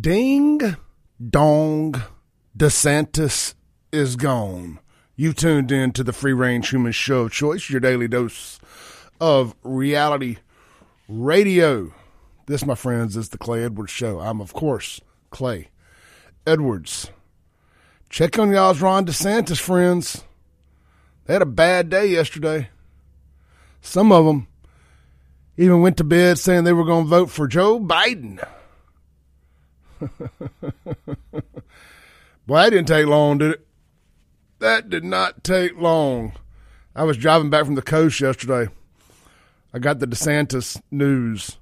Ding 0.00 0.76
dong, 1.28 2.02
DeSantis 2.56 3.52
is 3.92 4.16
gone. 4.16 4.78
You 5.16 5.34
tuned 5.34 5.70
in 5.70 5.92
to 5.92 6.02
the 6.02 6.14
Free 6.14 6.32
Range 6.32 6.66
Human 6.66 6.92
Show 6.92 7.22
of 7.24 7.32
Choice, 7.32 7.68
your 7.68 7.80
daily 7.80 8.08
dose 8.08 8.58
of 9.20 9.54
reality 9.62 10.38
radio. 11.08 11.92
This, 12.46 12.64
my 12.64 12.74
friends, 12.74 13.18
is 13.18 13.28
the 13.28 13.38
Clay 13.38 13.64
Edwards 13.64 13.92
Show. 13.92 14.20
I'm, 14.20 14.40
of 14.40 14.54
course, 14.54 14.98
Clay 15.28 15.68
Edwards. 16.46 17.10
Check 18.08 18.38
on 18.38 18.50
y'all's 18.50 18.80
Ron 18.80 19.04
DeSantis 19.04 19.60
friends. 19.60 20.24
They 21.26 21.34
had 21.34 21.42
a 21.42 21.46
bad 21.46 21.90
day 21.90 22.06
yesterday. 22.06 22.70
Some 23.82 24.10
of 24.10 24.24
them 24.24 24.48
even 25.58 25.82
went 25.82 25.98
to 25.98 26.04
bed 26.04 26.38
saying 26.38 26.64
they 26.64 26.72
were 26.72 26.86
going 26.86 27.04
to 27.04 27.10
vote 27.10 27.30
for 27.30 27.46
Joe 27.46 27.78
Biden. 27.78 28.42
Boy, 32.46 32.56
that 32.56 32.70
didn't 32.70 32.88
take 32.88 33.06
long, 33.06 33.38
did 33.38 33.52
it? 33.52 33.66
That 34.58 34.90
did 34.90 35.04
not 35.04 35.44
take 35.44 35.76
long. 35.76 36.32
I 36.94 37.04
was 37.04 37.16
driving 37.16 37.50
back 37.50 37.64
from 37.64 37.74
the 37.74 37.82
coast 37.82 38.20
yesterday. 38.20 38.68
I 39.72 39.78
got 39.78 39.98
the 39.98 40.06
DeSantis 40.06 40.80
news. 40.90 41.56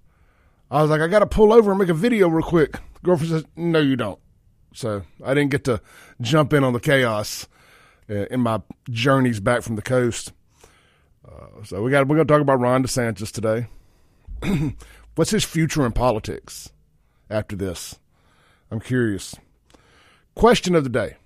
I 0.70 0.82
was 0.82 0.90
like, 0.90 1.00
I 1.00 1.08
got 1.08 1.20
to 1.20 1.26
pull 1.26 1.52
over 1.52 1.70
and 1.70 1.78
make 1.78 1.88
a 1.88 1.94
video 1.94 2.28
real 2.28 2.46
quick. 2.46 2.76
Girlfriend 3.02 3.30
says, 3.30 3.44
No, 3.56 3.78
you 3.78 3.96
don't. 3.96 4.18
So 4.74 5.02
I 5.24 5.34
didn't 5.34 5.50
get 5.50 5.64
to 5.64 5.80
jump 6.20 6.52
in 6.52 6.64
on 6.64 6.72
the 6.72 6.80
chaos 6.80 7.46
uh, 8.08 8.26
in 8.26 8.40
my 8.40 8.60
journeys 8.88 9.40
back 9.40 9.62
from 9.62 9.76
the 9.76 9.82
coast. 9.82 10.32
Uh, 11.26 11.62
so 11.64 11.82
we 11.82 11.90
got 11.90 12.08
we're 12.08 12.16
going 12.16 12.26
to 12.26 12.32
talk 12.32 12.40
about 12.40 12.60
Ron 12.60 12.82
DeSantis 12.82 13.30
today. 13.30 13.66
What's 15.14 15.30
his 15.30 15.44
future 15.44 15.84
in 15.84 15.92
politics 15.92 16.70
after 17.28 17.54
this? 17.54 17.99
I'm 18.70 18.80
curious. 18.80 19.34
Question 20.34 20.74
of 20.74 20.84
the 20.84 20.90
day. 20.90 21.16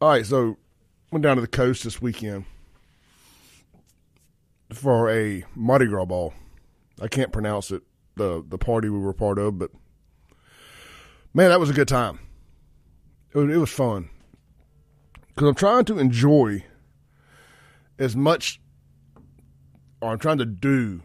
All 0.00 0.08
right, 0.08 0.26
so 0.26 0.56
went 1.12 1.22
down 1.22 1.36
to 1.36 1.42
the 1.42 1.46
coast 1.46 1.84
this 1.84 2.02
weekend 2.02 2.44
for 4.72 5.08
a 5.08 5.44
Mardi 5.54 5.86
Gras 5.86 6.06
ball. 6.06 6.34
I 7.00 7.06
can't 7.06 7.30
pronounce 7.30 7.70
it, 7.70 7.84
the, 8.16 8.44
the 8.48 8.58
party 8.58 8.88
we 8.88 8.98
were 8.98 9.12
part 9.12 9.38
of, 9.38 9.60
but 9.60 9.70
man, 11.32 11.50
that 11.50 11.60
was 11.60 11.70
a 11.70 11.74
good 11.74 11.86
time. 11.86 12.18
It 13.32 13.38
was, 13.38 13.48
it 13.48 13.58
was 13.58 13.70
fun 13.70 14.08
because 15.42 15.50
I'm 15.50 15.54
trying 15.56 15.84
to 15.86 15.98
enjoy 15.98 16.64
as 17.98 18.14
much, 18.14 18.60
or 20.00 20.12
I'm 20.12 20.20
trying 20.20 20.38
to 20.38 20.44
do 20.44 21.02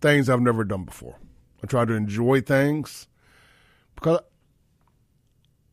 things 0.00 0.30
I've 0.30 0.40
never 0.40 0.64
done 0.64 0.84
before. 0.84 1.18
I'm 1.62 1.68
trying 1.68 1.88
to 1.88 1.92
enjoy 1.92 2.40
things 2.40 3.06
because 3.94 4.20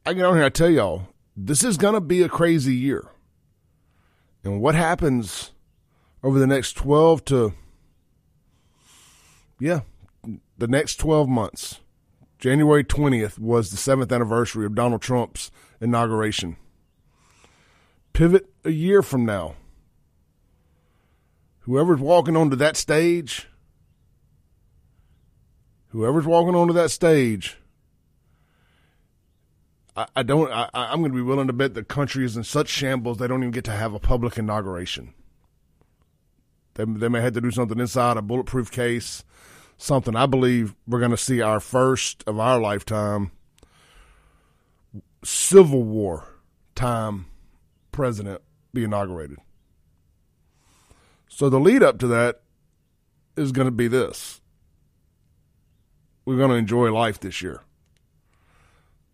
I 0.05 0.11
get 0.11 0.25
on 0.25 0.35
here. 0.35 0.43
I 0.43 0.49
tell 0.49 0.69
y'all, 0.69 1.07
this 1.37 1.63
is 1.63 1.77
to 1.77 2.01
be 2.01 2.21
a 2.23 2.27
crazy 2.27 2.75
year, 2.75 3.09
and 4.43 4.59
what 4.59 4.75
happens 4.75 5.51
over 6.21 6.39
the 6.39 6.47
next 6.47 6.73
12 6.73 7.23
to 7.25 7.53
yeah, 9.61 9.79
the 10.57 10.67
next 10.67 10.97
12 10.97 11.29
months. 11.29 11.79
January 12.37 12.83
20th 12.83 13.39
was 13.39 13.71
the 13.71 13.77
seventh 13.77 14.11
anniversary 14.11 14.65
of 14.65 14.75
Donald 14.75 15.01
Trump's 15.01 15.51
inauguration. 15.79 16.57
Pivot 18.13 18.47
a 18.63 18.69
year 18.69 19.01
from 19.01 19.25
now. 19.25 19.55
Whoever's 21.61 21.99
walking 21.99 22.37
onto 22.37 22.55
that 22.57 22.77
stage, 22.77 23.47
whoever's 25.89 26.25
walking 26.25 26.55
onto 26.55 26.73
that 26.73 26.91
stage, 26.91 27.57
I, 29.95 30.07
I 30.15 30.23
don't. 30.23 30.51
I, 30.51 30.69
I'm 30.73 30.99
going 30.99 31.11
to 31.11 31.15
be 31.15 31.21
willing 31.21 31.47
to 31.47 31.53
bet 31.53 31.73
the 31.73 31.83
country 31.83 32.25
is 32.25 32.35
in 32.35 32.43
such 32.43 32.67
shambles 32.67 33.17
they 33.17 33.27
don't 33.27 33.41
even 33.43 33.51
get 33.51 33.63
to 33.65 33.71
have 33.71 33.93
a 33.93 33.99
public 33.99 34.37
inauguration. 34.37 35.13
They, 36.75 36.85
they 36.85 37.07
may 37.09 37.21
have 37.21 37.33
to 37.33 37.41
do 37.41 37.51
something 37.51 37.79
inside 37.79 38.17
a 38.17 38.21
bulletproof 38.21 38.71
case, 38.71 39.23
something. 39.77 40.15
I 40.15 40.25
believe 40.25 40.75
we're 40.87 40.99
going 40.99 41.11
to 41.11 41.17
see 41.17 41.41
our 41.41 41.59
first 41.59 42.23
of 42.27 42.39
our 42.39 42.59
lifetime 42.59 43.31
Civil 45.23 45.83
War 45.83 46.27
time 46.75 47.27
president 47.93 48.41
be 48.73 48.83
inaugurated. 48.83 49.37
So 51.29 51.49
the 51.49 51.59
lead 51.59 51.81
up 51.81 51.97
to 51.99 52.07
that 52.07 52.41
is 53.37 53.51
going 53.51 53.67
to 53.67 53.71
be 53.71 53.87
this. 53.87 54.41
We're 56.25 56.37
going 56.37 56.51
to 56.51 56.55
enjoy 56.55 56.91
life 56.91 57.19
this 57.19 57.41
year 57.41 57.61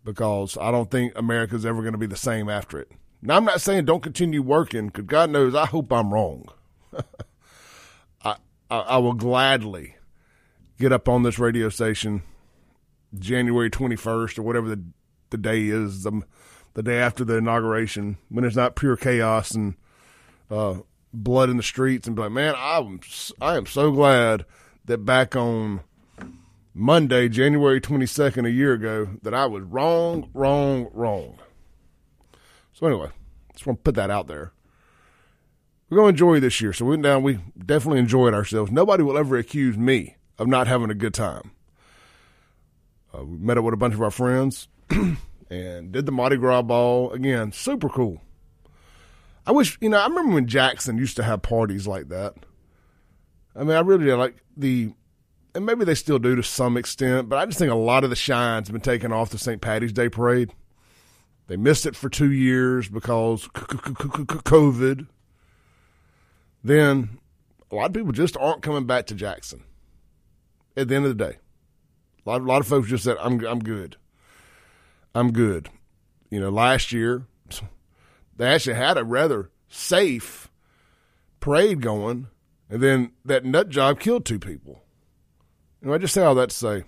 because 0.04 0.56
I 0.58 0.70
don't 0.70 0.90
think 0.90 1.12
America's 1.16 1.64
ever 1.64 1.82
going 1.82 1.92
to 1.92 1.98
be 1.98 2.06
the 2.06 2.16
same 2.16 2.48
after 2.48 2.78
it. 2.80 2.90
Now, 3.22 3.36
I'm 3.36 3.44
not 3.44 3.60
saying 3.60 3.84
don't 3.84 4.02
continue 4.02 4.42
working 4.42 4.86
because 4.86 5.04
God 5.04 5.30
knows 5.30 5.54
I 5.54 5.66
hope 5.66 5.92
I'm 5.92 6.12
wrong. 6.12 6.46
I, 8.22 8.36
I, 8.70 8.78
I 8.78 8.98
will 8.98 9.14
gladly 9.14 9.96
get 10.78 10.92
up 10.92 11.08
on 11.08 11.22
this 11.22 11.38
radio 11.38 11.68
station 11.68 12.22
January 13.18 13.70
21st 13.70 14.38
or 14.38 14.42
whatever 14.42 14.68
the 14.68 14.82
the 15.30 15.38
day 15.38 15.66
is, 15.66 16.02
the, 16.02 16.22
the 16.74 16.82
day 16.82 16.98
after 16.98 17.24
the 17.24 17.36
inauguration, 17.36 18.18
when 18.28 18.44
it's 18.44 18.56
not 18.56 18.76
pure 18.76 18.96
chaos 18.96 19.52
and 19.52 19.74
uh, 20.50 20.78
blood 21.12 21.50
in 21.50 21.56
the 21.56 21.62
streets, 21.62 22.06
and 22.06 22.16
be 22.16 22.22
like, 22.22 22.32
man, 22.32 22.54
I'm 22.56 23.00
I 23.40 23.56
am 23.56 23.66
so 23.66 23.90
glad 23.90 24.44
that 24.84 24.98
back 24.98 25.36
on 25.36 25.80
Monday, 26.74 27.28
January 27.28 27.80
22nd, 27.80 28.46
a 28.46 28.50
year 28.50 28.72
ago, 28.72 29.10
that 29.22 29.34
I 29.34 29.46
was 29.46 29.64
wrong, 29.64 30.30
wrong, 30.32 30.88
wrong. 30.92 31.38
So 32.72 32.86
anyway, 32.86 33.10
just 33.52 33.66
want 33.66 33.80
to 33.80 33.82
put 33.82 33.96
that 33.96 34.10
out 34.10 34.26
there 34.26 34.52
we're 35.90 35.96
going 35.96 36.14
to 36.14 36.24
enjoy 36.24 36.40
this 36.40 36.60
year. 36.60 36.72
So 36.72 36.84
we 36.84 36.90
went 36.90 37.02
down. 37.02 37.22
We 37.22 37.40
definitely 37.58 37.98
enjoyed 37.98 38.32
ourselves. 38.32 38.70
Nobody 38.70 39.02
will 39.02 39.18
ever 39.18 39.36
accuse 39.36 39.76
me 39.76 40.16
of 40.38 40.46
not 40.46 40.68
having 40.68 40.90
a 40.90 40.94
good 40.94 41.12
time. 41.12 41.50
Uh, 43.12 43.24
we 43.24 43.38
met 43.38 43.58
up 43.58 43.64
with 43.64 43.74
a 43.74 43.76
bunch 43.76 43.94
of 43.94 44.02
our 44.02 44.12
friends 44.12 44.68
and 45.50 45.92
did 45.92 46.06
the 46.06 46.12
Mardi 46.12 46.36
Gras 46.36 46.62
ball 46.62 47.12
again. 47.12 47.52
Super 47.52 47.88
cool. 47.88 48.22
I 49.46 49.52
wish 49.52 49.76
you 49.80 49.88
know. 49.88 49.98
I 49.98 50.06
remember 50.06 50.34
when 50.34 50.46
Jackson 50.46 50.96
used 50.98 51.16
to 51.16 51.22
have 51.22 51.42
parties 51.42 51.86
like 51.86 52.08
that. 52.08 52.34
I 53.54 53.60
mean, 53.60 53.76
I 53.76 53.80
really 53.80 54.04
did 54.04 54.16
like 54.16 54.36
the, 54.56 54.92
and 55.54 55.66
maybe 55.66 55.84
they 55.84 55.96
still 55.96 56.20
do 56.20 56.36
to 56.36 56.42
some 56.42 56.76
extent, 56.76 57.28
but 57.28 57.38
I 57.38 57.46
just 57.46 57.58
think 57.58 57.72
a 57.72 57.76
lot 57.76 58.04
of 58.04 58.10
the 58.10 58.16
shine's 58.16 58.70
been 58.70 58.80
taken 58.80 59.12
off 59.12 59.30
the 59.30 59.38
St. 59.38 59.60
Patty's 59.60 59.92
Day 59.92 60.08
parade. 60.08 60.52
They 61.48 61.56
missed 61.56 61.84
it 61.84 61.96
for 61.96 62.08
two 62.08 62.30
years 62.30 62.88
because 62.88 63.48
COVID 63.48 65.08
then 66.62 67.18
a 67.70 67.74
lot 67.74 67.86
of 67.86 67.92
people 67.92 68.12
just 68.12 68.36
aren't 68.36 68.62
coming 68.62 68.86
back 68.86 69.06
to 69.06 69.14
Jackson. 69.14 69.64
At 70.76 70.88
the 70.88 70.94
end 70.94 71.06
of 71.06 71.16
the 71.16 71.24
day, 71.24 71.38
a 72.24 72.30
lot, 72.30 72.40
a 72.40 72.44
lot 72.44 72.60
of 72.60 72.66
folks 72.66 72.88
just 72.88 73.04
said, 73.04 73.16
"I'm 73.20 73.44
I'm 73.44 73.58
good, 73.58 73.96
I'm 75.14 75.32
good." 75.32 75.68
You 76.30 76.40
know, 76.40 76.50
last 76.50 76.92
year 76.92 77.26
they 78.36 78.46
actually 78.46 78.76
had 78.76 78.96
a 78.96 79.04
rather 79.04 79.50
safe 79.68 80.50
parade 81.40 81.82
going, 81.82 82.28
and 82.68 82.82
then 82.82 83.12
that 83.24 83.44
nut 83.44 83.68
job 83.68 84.00
killed 84.00 84.24
two 84.24 84.38
people. 84.38 84.82
You 85.82 85.88
know, 85.88 85.94
I 85.94 85.98
just 85.98 86.14
say 86.14 86.22
all 86.22 86.34
that 86.36 86.50
to 86.50 86.56
say, 86.56 86.84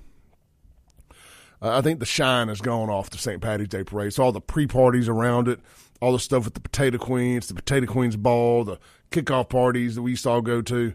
uh, 1.60 1.78
I 1.78 1.80
think 1.80 2.00
the 2.00 2.06
shine 2.06 2.48
has 2.48 2.60
gone 2.60 2.90
off 2.90 3.10
the 3.10 3.18
St. 3.18 3.40
Patty's 3.40 3.68
Day 3.68 3.84
parade. 3.84 4.12
So 4.12 4.24
all 4.24 4.32
the 4.32 4.40
pre-parties 4.40 5.08
around 5.08 5.48
it, 5.48 5.60
all 6.00 6.12
the 6.12 6.18
stuff 6.18 6.44
with 6.44 6.54
the 6.54 6.60
Potato 6.60 6.98
Queens, 6.98 7.48
the 7.48 7.54
Potato 7.54 7.86
Queens 7.86 8.16
Ball, 8.16 8.64
the 8.64 8.78
kickoff 9.10 9.48
parties 9.48 9.94
that 9.94 10.02
we 10.02 10.10
used 10.10 10.24
to 10.24 10.30
all 10.30 10.42
go 10.42 10.62
to, 10.62 10.94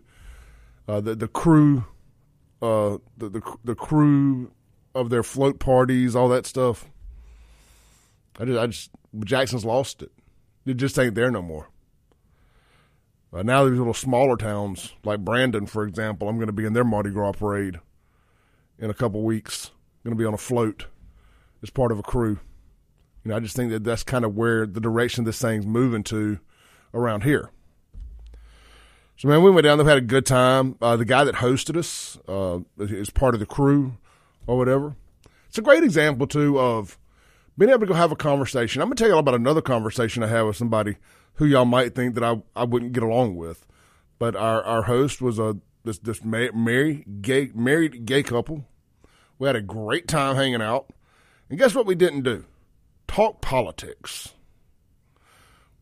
uh, 0.87 1.01
the 1.01 1.15
the 1.15 1.27
crew, 1.27 1.85
uh, 2.61 2.97
the, 3.17 3.29
the 3.29 3.57
the 3.63 3.75
crew 3.75 4.51
of 4.93 5.09
their 5.09 5.23
float 5.23 5.59
parties, 5.59 6.15
all 6.15 6.29
that 6.29 6.45
stuff. 6.45 6.89
I 8.39 8.45
just, 8.45 8.59
I 8.59 8.67
just 8.67 8.91
Jackson's 9.23 9.65
lost 9.65 10.01
it. 10.01 10.11
It 10.65 10.75
just 10.75 10.99
ain't 10.99 11.15
there 11.15 11.31
no 11.31 11.41
more. 11.41 11.69
Uh, 13.33 13.43
now 13.43 13.65
these 13.65 13.77
little 13.77 13.93
smaller 13.93 14.37
towns 14.37 14.93
like 15.03 15.19
Brandon, 15.19 15.65
for 15.65 15.83
example, 15.83 16.29
I'm 16.29 16.37
going 16.37 16.47
to 16.47 16.53
be 16.53 16.65
in 16.65 16.73
their 16.73 16.83
Mardi 16.83 17.09
Gras 17.11 17.33
parade 17.33 17.79
in 18.79 18.89
a 18.89 18.93
couple 18.93 19.23
weeks. 19.23 19.71
Going 20.03 20.15
to 20.15 20.19
be 20.19 20.25
on 20.25 20.33
a 20.33 20.37
float 20.37 20.85
as 21.61 21.69
part 21.69 21.91
of 21.91 21.99
a 21.99 22.03
crew. 22.03 22.39
You 23.23 23.31
know, 23.31 23.35
I 23.35 23.39
just 23.41 23.55
think 23.55 23.71
that 23.71 23.83
that's 23.83 24.03
kind 24.03 24.23
of 24.23 24.35
where 24.35 24.65
the 24.65 24.79
direction 24.79 25.25
this 25.25 25.41
thing's 25.41 25.65
moving 25.65 26.03
to 26.05 26.39
around 26.93 27.23
here. 27.23 27.49
So, 29.17 29.27
man, 29.27 29.43
we 29.43 29.51
went 29.51 29.65
down. 29.65 29.77
They've 29.77 29.87
had 29.87 29.97
a 29.97 30.01
good 30.01 30.25
time. 30.25 30.77
Uh, 30.81 30.95
the 30.95 31.03
guy 31.03 31.23
that 31.23 31.35
hosted 31.35 31.75
us 31.75 32.17
uh, 32.27 32.59
is 32.77 33.09
part 33.09 33.33
of 33.33 33.39
the 33.39 33.45
crew 33.45 33.97
or 34.45 34.57
whatever. 34.57 34.95
It's 35.49 35.57
a 35.57 35.61
great 35.61 35.83
example 35.83 36.27
too 36.27 36.59
of 36.59 36.97
being 37.57 37.69
able 37.69 37.81
to 37.81 37.85
go 37.87 37.93
have 37.93 38.11
a 38.11 38.15
conversation. 38.15 38.81
I'm 38.81 38.87
gonna 38.87 38.95
tell 38.95 39.07
you 39.07 39.13
all 39.13 39.19
about 39.19 39.35
another 39.35 39.61
conversation 39.61 40.23
I 40.23 40.27
had 40.27 40.41
with 40.43 40.57
somebody 40.57 40.97
who 41.35 41.45
y'all 41.45 41.65
might 41.65 41.95
think 41.95 42.15
that 42.15 42.23
I 42.23 42.41
I 42.55 42.63
wouldn't 42.65 42.93
get 42.93 43.03
along 43.03 43.35
with, 43.35 43.65
but 44.19 44.35
our 44.35 44.63
our 44.63 44.83
host 44.83 45.21
was 45.21 45.39
a 45.39 45.57
this 45.83 45.99
this 45.99 46.23
married 46.23 47.21
gay 47.21 47.51
married 47.53 48.05
gay 48.05 48.23
couple. 48.23 48.65
We 49.39 49.47
had 49.47 49.55
a 49.55 49.61
great 49.61 50.07
time 50.07 50.35
hanging 50.35 50.61
out, 50.61 50.91
and 51.49 51.59
guess 51.59 51.75
what? 51.75 51.85
We 51.85 51.95
didn't 51.95 52.23
do 52.23 52.45
talk 53.07 53.41
politics. 53.41 54.33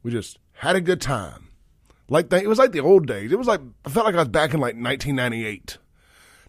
We 0.03 0.11
just 0.11 0.37
had 0.53 0.75
a 0.75 0.81
good 0.81 1.01
time. 1.01 1.49
Like 2.07 2.31
it 2.31 2.47
was 2.47 2.59
like 2.59 2.71
the 2.71 2.81
old 2.81 3.07
days. 3.07 3.31
It 3.31 3.37
was 3.37 3.47
like 3.47 3.61
I 3.83 3.89
felt 3.89 4.05
like 4.05 4.15
I 4.15 4.19
was 4.19 4.27
back 4.27 4.53
in 4.53 4.59
like 4.59 4.75
1998, 4.75 5.77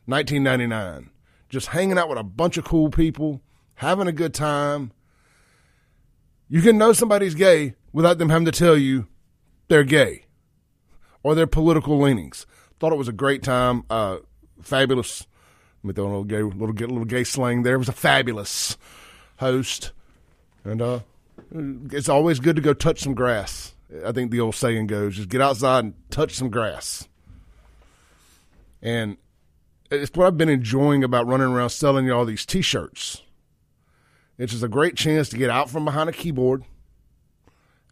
1999, 0.04 1.10
just 1.48 1.68
hanging 1.68 1.98
out 1.98 2.08
with 2.08 2.18
a 2.18 2.22
bunch 2.22 2.58
of 2.58 2.64
cool 2.64 2.90
people, 2.90 3.40
having 3.76 4.06
a 4.06 4.12
good 4.12 4.34
time 4.34 4.92
you 6.48 6.62
can 6.62 6.78
know 6.78 6.92
somebody's 6.92 7.34
gay 7.34 7.74
without 7.92 8.18
them 8.18 8.28
having 8.28 8.46
to 8.46 8.52
tell 8.52 8.76
you 8.76 9.06
they're 9.68 9.84
gay 9.84 10.24
or 11.22 11.34
their 11.34 11.46
political 11.46 12.00
leanings. 12.00 12.46
Thought 12.78 12.92
it 12.92 12.98
was 12.98 13.08
a 13.08 13.12
great 13.12 13.42
time. 13.42 13.84
Uh, 13.90 14.18
fabulous. 14.62 15.26
Let 15.82 15.88
me 15.88 15.94
throw 15.94 16.04
a 16.04 16.06
little 16.06 16.24
gay, 16.24 16.42
little, 16.42 16.74
little 16.74 17.04
gay 17.04 17.24
slang 17.24 17.62
there. 17.62 17.74
It 17.74 17.78
was 17.78 17.88
a 17.88 17.92
fabulous 17.92 18.76
host, 19.38 19.92
and 20.64 20.82
uh, 20.82 21.00
it's 21.90 22.08
always 22.08 22.40
good 22.40 22.56
to 22.56 22.62
go 22.62 22.74
touch 22.74 23.00
some 23.00 23.14
grass. 23.14 23.74
I 24.04 24.12
think 24.12 24.30
the 24.30 24.40
old 24.40 24.54
saying 24.54 24.88
goes: 24.88 25.16
just 25.16 25.28
get 25.28 25.40
outside 25.40 25.84
and 25.84 25.94
touch 26.10 26.34
some 26.34 26.50
grass. 26.50 27.08
And 28.82 29.16
it's 29.90 30.14
what 30.16 30.26
I've 30.26 30.38
been 30.38 30.48
enjoying 30.48 31.02
about 31.02 31.26
running 31.26 31.48
around 31.48 31.70
selling 31.70 32.06
you 32.06 32.14
all 32.14 32.24
these 32.24 32.46
T-shirts. 32.46 33.22
It's 34.38 34.52
just 34.52 34.64
a 34.64 34.68
great 34.68 34.96
chance 34.96 35.28
to 35.30 35.38
get 35.38 35.50
out 35.50 35.70
from 35.70 35.84
behind 35.84 36.10
a 36.10 36.12
keyboard, 36.12 36.64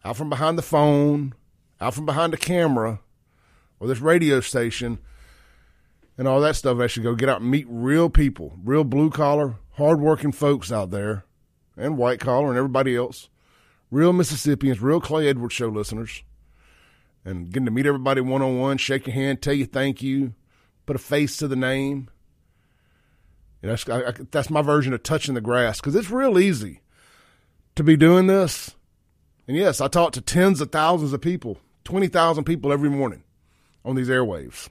out 0.03 0.15
from 0.15 0.29
behind 0.29 0.57
the 0.57 0.63
phone, 0.63 1.33
out 1.81 1.93
from 1.93 2.05
behind 2.05 2.33
the 2.33 2.37
camera, 2.37 2.99
or 3.79 3.87
this 3.87 3.99
radio 3.99 4.39
station, 4.39 4.99
and 6.17 6.27
all 6.27 6.39
that 6.41 6.55
stuff. 6.55 6.79
I 6.79 6.87
should 6.87 7.03
go 7.03 7.15
get 7.15 7.29
out 7.29 7.41
and 7.41 7.49
meet 7.49 7.65
real 7.67 8.09
people, 8.09 8.59
real 8.63 8.83
blue 8.83 9.09
collar, 9.09 9.55
hardworking 9.71 10.31
folks 10.31 10.71
out 10.71 10.91
there, 10.91 11.25
and 11.75 11.97
white 11.97 12.19
collar 12.19 12.49
and 12.49 12.57
everybody 12.57 12.95
else, 12.95 13.29
real 13.89 14.13
Mississippians, 14.13 14.81
real 14.81 15.01
Clay 15.01 15.27
Edwards 15.27 15.55
show 15.55 15.67
listeners, 15.67 16.23
and 17.25 17.51
getting 17.51 17.65
to 17.65 17.71
meet 17.71 17.87
everybody 17.87 18.21
one 18.21 18.43
on 18.43 18.59
one, 18.59 18.77
shake 18.77 19.07
your 19.07 19.15
hand, 19.15 19.41
tell 19.41 19.53
you 19.53 19.65
thank 19.65 20.03
you, 20.03 20.35
put 20.85 20.95
a 20.95 20.99
face 20.99 21.37
to 21.37 21.47
the 21.47 21.55
name 21.55 22.09
that's 23.69 23.87
I, 23.89 24.09
I, 24.09 24.13
that's 24.31 24.49
my 24.49 24.61
version 24.61 24.93
of 24.93 25.03
touching 25.03 25.33
the 25.33 25.41
grass 25.41 25.79
because 25.79 25.95
it's 25.95 26.09
real 26.09 26.39
easy 26.39 26.81
to 27.75 27.83
be 27.83 27.97
doing 27.97 28.27
this. 28.27 28.75
And 29.47 29.55
yes, 29.55 29.81
I 29.81 29.87
talk 29.87 30.13
to 30.13 30.21
tens 30.21 30.61
of 30.61 30.71
thousands 30.71 31.13
of 31.13 31.21
people, 31.21 31.59
twenty 31.83 32.07
thousand 32.07 32.45
people 32.45 32.71
every 32.71 32.89
morning 32.89 33.23
on 33.83 33.95
these 33.95 34.09
airwaves. 34.09 34.69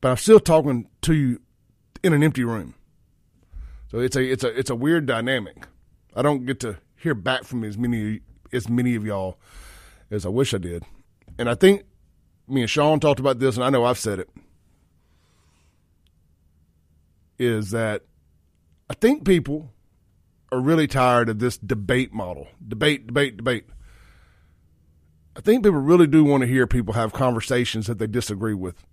But 0.00 0.10
I'm 0.10 0.16
still 0.16 0.40
talking 0.40 0.88
to 1.02 1.14
you 1.14 1.40
in 2.02 2.12
an 2.12 2.22
empty 2.22 2.44
room. 2.44 2.74
So 3.90 3.98
it's 3.98 4.16
a 4.16 4.22
it's 4.22 4.44
a 4.44 4.58
it's 4.58 4.70
a 4.70 4.74
weird 4.74 5.06
dynamic. 5.06 5.66
I 6.14 6.22
don't 6.22 6.46
get 6.46 6.60
to 6.60 6.78
hear 6.96 7.14
back 7.14 7.44
from 7.44 7.64
as 7.64 7.76
many 7.76 8.20
as 8.52 8.68
many 8.68 8.94
of 8.94 9.04
y'all 9.04 9.38
as 10.10 10.26
I 10.26 10.28
wish 10.28 10.54
I 10.54 10.58
did. 10.58 10.84
And 11.38 11.48
I 11.48 11.54
think 11.54 11.84
me 12.48 12.62
and 12.62 12.70
Sean 12.70 13.00
talked 13.00 13.20
about 13.20 13.38
this, 13.38 13.56
and 13.56 13.64
I 13.64 13.70
know 13.70 13.84
I've 13.84 13.98
said 13.98 14.18
it. 14.18 14.28
Is 17.40 17.70
that 17.70 18.02
I 18.90 18.94
think 18.94 19.24
people 19.24 19.72
are 20.52 20.60
really 20.60 20.86
tired 20.86 21.30
of 21.30 21.38
this 21.38 21.56
debate 21.56 22.12
model. 22.12 22.48
Debate, 22.66 23.06
debate, 23.06 23.38
debate. 23.38 23.64
I 25.34 25.40
think 25.40 25.64
people 25.64 25.80
really 25.80 26.06
do 26.06 26.22
want 26.22 26.42
to 26.42 26.46
hear 26.46 26.66
people 26.66 26.94
have 26.94 27.12
conversations 27.12 27.86
that 27.86 27.98
they 27.98 28.06
disagree 28.06 28.52
with, 28.52 28.84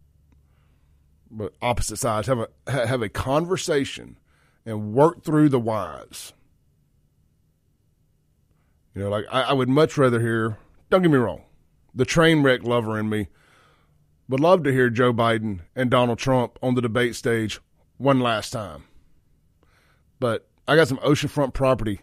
but 1.29 1.53
opposite 1.61 1.97
sides 1.97 2.27
have 2.27 2.39
a 2.39 2.71
have 2.71 3.01
a 3.01 3.09
conversation 3.09 4.17
and 4.65 4.93
work 4.93 5.23
through 5.23 5.49
the 5.49 5.59
whys. 5.59 6.31
You 8.95 9.03
know, 9.03 9.09
like 9.09 9.25
I, 9.29 9.41
I 9.41 9.53
would 9.53 9.69
much 9.69 9.97
rather 9.97 10.21
hear. 10.21 10.57
Don't 10.89 11.01
get 11.01 11.11
me 11.11 11.17
wrong, 11.17 11.43
the 11.93 12.05
train 12.05 12.43
wreck 12.43 12.63
lover 12.63 12.97
in 12.97 13.09
me 13.09 13.27
would 14.29 14.39
love 14.39 14.63
to 14.63 14.71
hear 14.71 14.89
Joe 14.89 15.11
Biden 15.11 15.61
and 15.75 15.89
Donald 15.89 16.19
Trump 16.19 16.57
on 16.61 16.75
the 16.75 16.81
debate 16.81 17.15
stage 17.15 17.59
one 17.97 18.19
last 18.19 18.51
time. 18.51 18.83
But 20.19 20.47
I 20.67 20.75
got 20.75 20.87
some 20.87 20.97
oceanfront 20.99 21.53
property 21.53 22.01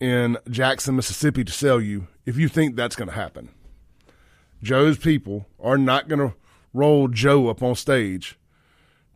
in 0.00 0.36
Jackson, 0.50 0.96
Mississippi 0.96 1.44
to 1.44 1.52
sell 1.52 1.80
you 1.80 2.08
if 2.26 2.36
you 2.36 2.48
think 2.48 2.74
that's 2.74 2.96
going 2.96 3.08
to 3.08 3.14
happen. 3.14 3.50
Joe's 4.62 4.98
people 4.98 5.46
are 5.60 5.78
not 5.78 6.08
going 6.08 6.18
to 6.18 6.34
roll 6.72 7.08
Joe 7.08 7.48
up 7.48 7.62
on 7.62 7.74
stage 7.74 8.38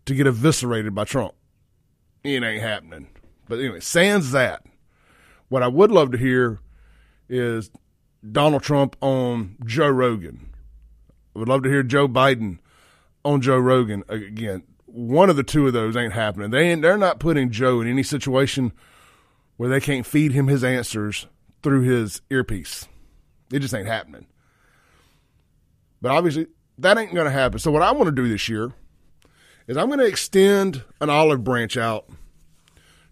to 0.04 0.14
get 0.14 0.26
eviscerated 0.26 0.94
by 0.94 1.04
Trump. 1.04 1.34
It 2.24 2.42
ain't 2.42 2.62
happening. 2.62 3.08
But 3.48 3.60
anyway, 3.60 3.80
sans 3.80 4.32
that, 4.32 4.64
what 5.48 5.62
I 5.62 5.68
would 5.68 5.90
love 5.90 6.10
to 6.12 6.18
hear 6.18 6.60
is 7.28 7.70
Donald 8.32 8.62
Trump 8.62 8.96
on 9.00 9.56
Joe 9.64 9.88
Rogan. 9.88 10.50
I 11.34 11.38
would 11.38 11.48
love 11.48 11.62
to 11.64 11.68
hear 11.68 11.82
Joe 11.82 12.08
Biden 12.08 12.58
on 13.24 13.40
Joe 13.40 13.58
Rogan 13.58 14.04
again 14.08 14.62
one 14.96 15.28
of 15.28 15.36
the 15.36 15.42
two 15.42 15.66
of 15.66 15.74
those 15.74 15.94
ain't 15.94 16.14
happening. 16.14 16.50
They 16.50 16.70
ain't, 16.70 16.80
they're 16.80 16.96
not 16.96 17.20
putting 17.20 17.50
Joe 17.50 17.82
in 17.82 17.86
any 17.86 18.02
situation 18.02 18.72
where 19.58 19.68
they 19.68 19.80
can't 19.80 20.06
feed 20.06 20.32
him 20.32 20.46
his 20.46 20.64
answers 20.64 21.26
through 21.62 21.82
his 21.82 22.22
earpiece. 22.30 22.88
It 23.52 23.58
just 23.58 23.74
ain't 23.74 23.86
happening. 23.86 24.26
But 26.00 26.12
obviously, 26.12 26.46
that 26.78 26.96
ain't 26.96 27.14
going 27.14 27.26
to 27.26 27.30
happen. 27.30 27.58
So 27.58 27.70
what 27.70 27.82
I 27.82 27.92
want 27.92 28.06
to 28.06 28.12
do 28.12 28.26
this 28.26 28.48
year 28.48 28.72
is 29.66 29.76
I'm 29.76 29.88
going 29.88 29.98
to 29.98 30.06
extend 30.06 30.82
an 31.02 31.10
olive 31.10 31.44
branch 31.44 31.76
out 31.76 32.08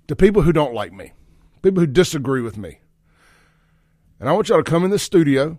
to 0.08 0.16
people 0.16 0.40
who 0.40 0.54
don't 0.54 0.72
like 0.72 0.92
me, 0.92 1.12
people 1.60 1.80
who 1.80 1.86
disagree 1.86 2.40
with 2.40 2.56
me. 2.56 2.80
And 4.20 4.28
I 4.28 4.32
want 4.32 4.48
y'all 4.48 4.62
to 4.62 4.70
come 4.70 4.84
in 4.84 4.90
the 4.90 4.98
studio 4.98 5.44
and 5.44 5.58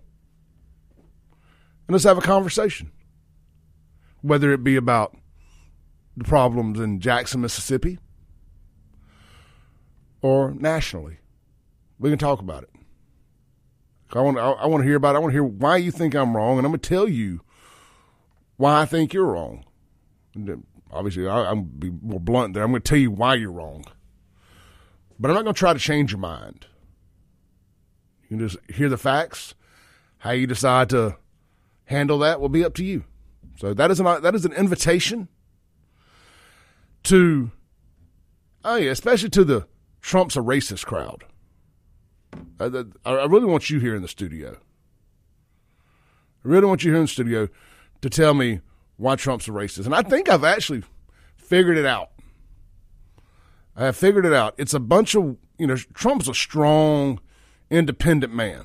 let's 1.88 2.04
have 2.04 2.18
a 2.18 2.22
conversation. 2.22 2.90
Whether 4.22 4.52
it 4.52 4.64
be 4.64 4.74
about 4.74 5.16
the 6.16 6.24
problems 6.24 6.80
in 6.80 7.00
Jackson, 7.00 7.40
Mississippi, 7.40 7.98
or 10.22 10.52
nationally. 10.52 11.18
We 11.98 12.10
can 12.10 12.18
talk 12.18 12.40
about 12.40 12.62
it. 12.64 12.70
I 14.12 14.20
want, 14.20 14.38
I, 14.38 14.66
want 14.66 14.82
to 14.82 14.86
hear 14.86 14.96
about 14.96 15.14
it. 15.14 15.16
I 15.16 15.20
want 15.20 15.32
to 15.32 15.34
hear 15.34 15.44
why 15.44 15.78
you 15.78 15.90
think 15.90 16.14
I'm 16.14 16.36
wrong, 16.36 16.58
and 16.58 16.66
I'm 16.66 16.70
going 16.70 16.80
to 16.80 16.88
tell 16.88 17.08
you 17.08 17.40
why 18.56 18.80
I 18.80 18.86
think 18.86 19.12
you're 19.12 19.26
wrong. 19.26 19.64
Uh, 20.36 20.56
obviously, 20.92 21.26
I, 21.26 21.50
I'm 21.50 21.64
be 21.64 21.90
more 21.90 22.20
blunt 22.20 22.54
there. 22.54 22.62
I'm 22.62 22.70
going 22.70 22.82
to 22.82 22.88
tell 22.88 22.98
you 22.98 23.10
why 23.10 23.34
you're 23.34 23.50
wrong, 23.50 23.84
but 25.18 25.30
I'm 25.30 25.34
not 25.34 25.42
going 25.42 25.54
to 25.54 25.58
try 25.58 25.72
to 25.72 25.78
change 25.78 26.12
your 26.12 26.20
mind. 26.20 26.66
You 28.22 28.36
can 28.36 28.48
just 28.48 28.58
hear 28.72 28.88
the 28.88 28.96
facts. 28.96 29.54
How 30.18 30.30
you 30.30 30.46
decide 30.46 30.88
to 30.90 31.16
handle 31.84 32.18
that 32.20 32.40
will 32.40 32.48
be 32.48 32.64
up 32.64 32.74
to 32.74 32.84
you. 32.84 33.04
So 33.58 33.74
that 33.74 33.90
is 33.90 34.00
an 34.00 34.22
that 34.22 34.34
is 34.34 34.44
an 34.44 34.52
invitation 34.52 35.28
to, 37.06 37.50
oh 38.64 38.76
yeah, 38.76 38.90
especially 38.90 39.30
to 39.30 39.44
the 39.44 39.66
Trump's 40.00 40.36
a 40.36 40.40
racist 40.40 40.86
crowd. 40.86 41.24
I, 42.60 42.84
I 43.04 43.24
really 43.24 43.46
want 43.46 43.70
you 43.70 43.80
here 43.80 43.96
in 43.96 44.02
the 44.02 44.08
studio. 44.08 44.58
I 46.44 46.48
really 46.48 46.66
want 46.66 46.84
you 46.84 46.90
here 46.90 46.98
in 46.98 47.04
the 47.04 47.08
studio 47.08 47.48
to 48.02 48.10
tell 48.10 48.34
me 48.34 48.60
why 48.96 49.16
Trump's 49.16 49.48
a 49.48 49.50
racist. 49.50 49.86
And 49.86 49.94
I 49.94 50.02
think 50.02 50.28
I've 50.28 50.44
actually 50.44 50.84
figured 51.36 51.76
it 51.76 51.86
out. 51.86 52.10
I 53.74 53.86
have 53.86 53.96
figured 53.96 54.24
it 54.24 54.32
out. 54.32 54.54
It's 54.56 54.74
a 54.74 54.80
bunch 54.80 55.14
of, 55.14 55.36
you 55.58 55.66
know, 55.66 55.76
Trump's 55.76 56.28
a 56.28 56.34
strong, 56.34 57.20
independent 57.70 58.34
man, 58.34 58.64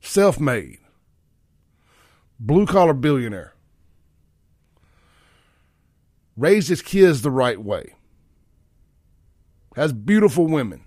self 0.00 0.38
made, 0.38 0.78
blue 2.38 2.66
collar 2.66 2.94
billionaire, 2.94 3.54
raised 6.38 6.68
his 6.68 6.80
kids 6.80 7.20
the 7.20 7.30
right 7.30 7.60
way, 7.60 7.94
has 9.76 9.92
beautiful 9.92 10.46
women. 10.46 10.84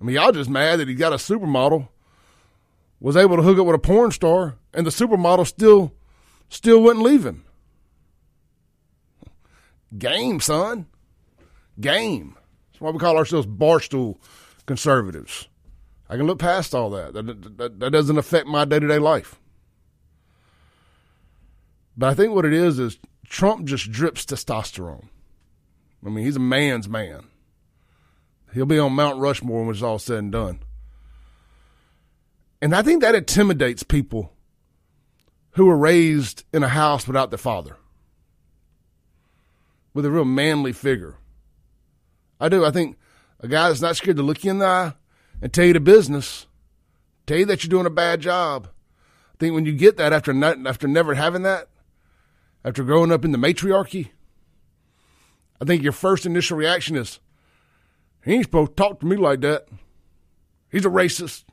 I 0.00 0.04
mean, 0.04 0.16
y'all 0.16 0.32
just 0.32 0.50
mad 0.50 0.80
that 0.80 0.88
he 0.88 0.94
got 0.94 1.12
a 1.12 1.16
supermodel, 1.16 1.88
was 2.98 3.16
able 3.16 3.36
to 3.36 3.42
hook 3.42 3.58
up 3.58 3.66
with 3.66 3.76
a 3.76 3.78
porn 3.78 4.10
star, 4.10 4.56
and 4.72 4.86
the 4.86 4.90
supermodel 4.90 5.46
still, 5.46 5.92
still 6.48 6.82
wouldn't 6.82 7.04
leave 7.04 7.24
him. 7.24 7.44
Game, 9.96 10.40
son. 10.40 10.86
Game. 11.78 12.36
That's 12.72 12.80
why 12.80 12.90
we 12.90 12.98
call 12.98 13.16
ourselves 13.16 13.46
barstool 13.46 14.16
conservatives. 14.66 15.48
I 16.08 16.16
can 16.16 16.26
look 16.26 16.38
past 16.38 16.74
all 16.74 16.90
that. 16.90 17.12
That, 17.12 17.58
that, 17.58 17.80
that 17.80 17.90
doesn't 17.90 18.18
affect 18.18 18.46
my 18.46 18.64
day 18.64 18.80
to 18.80 18.88
day 18.88 18.98
life. 18.98 19.38
But 21.96 22.08
I 22.08 22.14
think 22.14 22.34
what 22.34 22.44
it 22.44 22.52
is 22.52 22.78
is 22.78 22.98
Trump 23.32 23.64
just 23.64 23.90
drips 23.90 24.26
testosterone. 24.26 25.08
I 26.04 26.10
mean, 26.10 26.22
he's 26.22 26.36
a 26.36 26.38
man's 26.38 26.86
man. 26.86 27.28
He'll 28.52 28.66
be 28.66 28.78
on 28.78 28.92
Mount 28.92 29.20
Rushmore 29.20 29.64
when 29.64 29.74
it's 29.74 29.82
all 29.82 29.98
said 29.98 30.18
and 30.18 30.30
done. 30.30 30.58
And 32.60 32.74
I 32.74 32.82
think 32.82 33.00
that 33.00 33.14
intimidates 33.14 33.84
people 33.84 34.34
who 35.52 35.64
were 35.64 35.78
raised 35.78 36.44
in 36.52 36.62
a 36.62 36.68
house 36.68 37.06
without 37.06 37.30
their 37.30 37.38
father, 37.38 37.78
with 39.94 40.04
a 40.04 40.10
real 40.10 40.26
manly 40.26 40.74
figure. 40.74 41.16
I 42.38 42.50
do. 42.50 42.66
I 42.66 42.70
think 42.70 42.98
a 43.40 43.48
guy 43.48 43.68
that's 43.68 43.80
not 43.80 43.96
scared 43.96 44.18
to 44.18 44.22
look 44.22 44.44
you 44.44 44.50
in 44.50 44.58
the 44.58 44.66
eye 44.66 44.92
and 45.40 45.50
tell 45.50 45.64
you 45.64 45.72
the 45.72 45.80
business, 45.80 46.46
tell 47.26 47.38
you 47.38 47.46
that 47.46 47.64
you're 47.64 47.70
doing 47.70 47.86
a 47.86 47.90
bad 47.90 48.20
job. 48.20 48.68
I 49.32 49.36
think 49.38 49.54
when 49.54 49.64
you 49.64 49.72
get 49.72 49.96
that 49.96 50.12
after 50.12 50.34
not, 50.34 50.66
after 50.66 50.86
never 50.86 51.14
having 51.14 51.44
that, 51.44 51.70
after 52.64 52.84
growing 52.84 53.12
up 53.12 53.24
in 53.24 53.32
the 53.32 53.38
matriarchy, 53.38 54.12
I 55.60 55.64
think 55.64 55.82
your 55.82 55.92
first 55.92 56.26
initial 56.26 56.56
reaction 56.56 56.96
is, 56.96 57.20
he 58.24 58.34
ain't 58.34 58.44
supposed 58.44 58.72
to 58.72 58.76
talk 58.76 59.00
to 59.00 59.06
me 59.06 59.16
like 59.16 59.40
that. 59.40 59.66
He's 60.70 60.84
a 60.84 60.90
racist. 60.90 61.44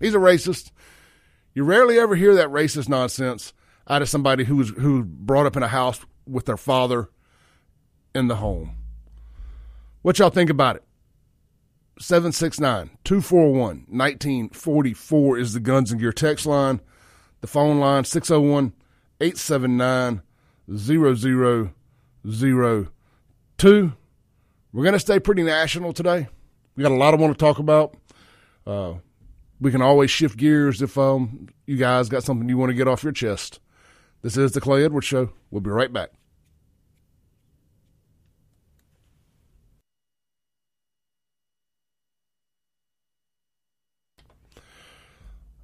He's 0.00 0.14
a 0.14 0.18
racist. 0.18 0.70
You 1.54 1.64
rarely 1.64 1.98
ever 1.98 2.16
hear 2.16 2.34
that 2.34 2.48
racist 2.48 2.88
nonsense 2.88 3.52
out 3.88 4.02
of 4.02 4.08
somebody 4.08 4.44
who 4.44 4.56
was 4.56 4.70
who 4.70 5.04
brought 5.04 5.46
up 5.46 5.56
in 5.56 5.62
a 5.62 5.68
house 5.68 6.00
with 6.26 6.46
their 6.46 6.56
father 6.56 7.08
in 8.14 8.28
the 8.28 8.36
home. 8.36 8.76
What 10.02 10.18
y'all 10.18 10.30
think 10.30 10.50
about 10.50 10.76
it? 10.76 10.84
769 11.98 12.90
241 13.04 13.86
1944 13.88 15.38
is 15.38 15.52
the 15.52 15.60
Guns 15.60 15.92
and 15.92 16.00
Gear 16.00 16.12
text 16.12 16.46
line. 16.46 16.80
The 17.42 17.46
phone 17.46 17.78
line 17.78 18.04
601 18.04 18.72
879 19.20 20.22
0002. 20.70 21.72
We're 24.72 24.82
going 24.82 24.92
to 24.94 24.98
stay 24.98 25.20
pretty 25.20 25.42
national 25.42 25.92
today. 25.92 26.28
We 26.76 26.82
got 26.82 26.92
a 26.92 26.96
lot 26.96 27.14
I 27.14 27.18
want 27.18 27.38
to 27.38 27.44
talk 27.44 27.58
about. 27.58 27.96
Uh, 28.66 28.94
we 29.60 29.70
can 29.70 29.82
always 29.82 30.10
shift 30.10 30.36
gears 30.36 30.82
if 30.82 30.96
um, 30.96 31.48
you 31.66 31.76
guys 31.76 32.08
got 32.08 32.24
something 32.24 32.48
you 32.48 32.56
want 32.56 32.70
to 32.70 32.74
get 32.74 32.88
off 32.88 33.02
your 33.02 33.12
chest. 33.12 33.60
This 34.22 34.36
is 34.36 34.52
the 34.52 34.60
Clay 34.60 34.84
Edwards 34.84 35.06
Show. 35.06 35.30
We'll 35.50 35.60
be 35.60 35.70
right 35.70 35.92
back. 35.92 36.10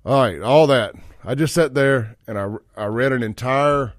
All 0.05 0.23
right, 0.23 0.41
all 0.41 0.67
that. 0.69 0.95
I 1.23 1.35
just 1.35 1.53
sat 1.53 1.75
there 1.75 2.17
and 2.27 2.39
I, 2.39 2.49
I 2.77 2.87
read 2.87 3.13
an 3.13 3.23
entire, 3.23 3.93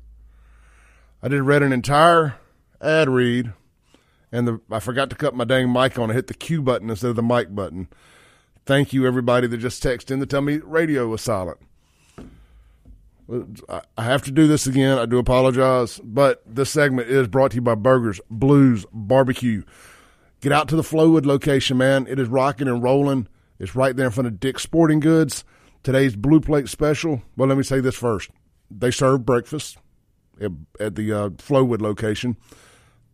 I 1.22 1.28
did 1.28 1.42
read 1.42 1.64
an 1.64 1.74
entire 1.74 2.36
ad 2.82 3.10
read 3.10 3.54
and 4.32 4.48
the, 4.48 4.62
I 4.72 4.80
forgot 4.80 5.10
to 5.10 5.16
cut 5.16 5.36
my 5.36 5.44
dang 5.44 5.72
mic 5.72 5.98
on 5.98 6.12
I 6.12 6.14
hit 6.14 6.28
the 6.28 6.34
Q 6.34 6.62
button 6.62 6.90
instead 6.90 7.10
of 7.10 7.16
the 7.16 7.24
mic 7.24 7.54
button. 7.54 7.88
Thank 8.66 8.94
you, 8.94 9.08
everybody 9.08 9.48
that 9.48 9.58
just 9.58 9.84
texted 9.84 10.12
in 10.12 10.20
to 10.20 10.26
tell 10.26 10.42
me 10.42 10.58
radio 10.58 11.08
was 11.08 11.22
silent. 11.22 11.58
I 13.98 14.04
have 14.04 14.24
to 14.24 14.32
do 14.32 14.48
this 14.48 14.66
again. 14.66 14.98
I 14.98 15.06
do 15.06 15.18
apologize, 15.18 16.00
but 16.04 16.42
this 16.46 16.72
segment 16.72 17.10
is 17.10 17.28
brought 17.28 17.52
to 17.52 17.56
you 17.56 17.62
by 17.62 17.76
Burgers 17.76 18.20
Blues 18.30 18.86
Barbecue. 18.92 19.64
Get 20.42 20.52
out 20.52 20.68
to 20.70 20.76
the 20.76 20.82
Flowwood 20.82 21.26
location, 21.26 21.78
man. 21.78 22.08
It 22.08 22.20
is 22.20 22.28
rocking 22.28 22.68
and 22.68 22.82
rolling. 22.82 23.28
It's 23.60 23.76
right 23.76 23.96
there 23.96 24.08
in 24.08 24.12
front 24.12 24.28
of 24.28 24.40
Dick's 24.40 24.64
Sporting 24.64 25.00
Goods. 25.00 25.44
Today's 25.84 26.16
Blue 26.16 26.40
Plate 26.40 26.70
special. 26.70 27.22
Well, 27.36 27.50
let 27.50 27.58
me 27.58 27.64
say 27.64 27.82
this 27.82 27.96
first. 27.96 28.32
They 28.72 28.90
serve 28.90 29.26
breakfast 29.26 29.78
at, 30.40 30.96
the 30.96 31.14
uh, 31.14 31.30
Flowwood 31.30 31.82
location. 31.82 32.38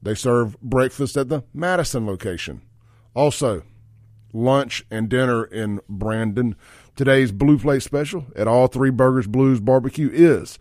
They 0.02 0.16
serve 0.16 0.60
breakfast 0.62 1.18
at 1.18 1.30
the 1.30 1.44
Madison 1.54 2.06
location. 2.06 2.62
Also, 3.16 3.64
lunch 4.34 4.86
and 4.92 5.10
dinner 5.10 5.46
in 5.46 5.80
Brandon. 5.90 6.56
Today's 6.96 7.32
Blue 7.32 7.58
Plate 7.58 7.82
special 7.82 8.26
at 8.36 8.48
all 8.48 8.68
three 8.68 8.92
Burgers 8.92 9.28
Blues 9.28 9.60
Barbecue 9.60 10.10
is 10.12 10.60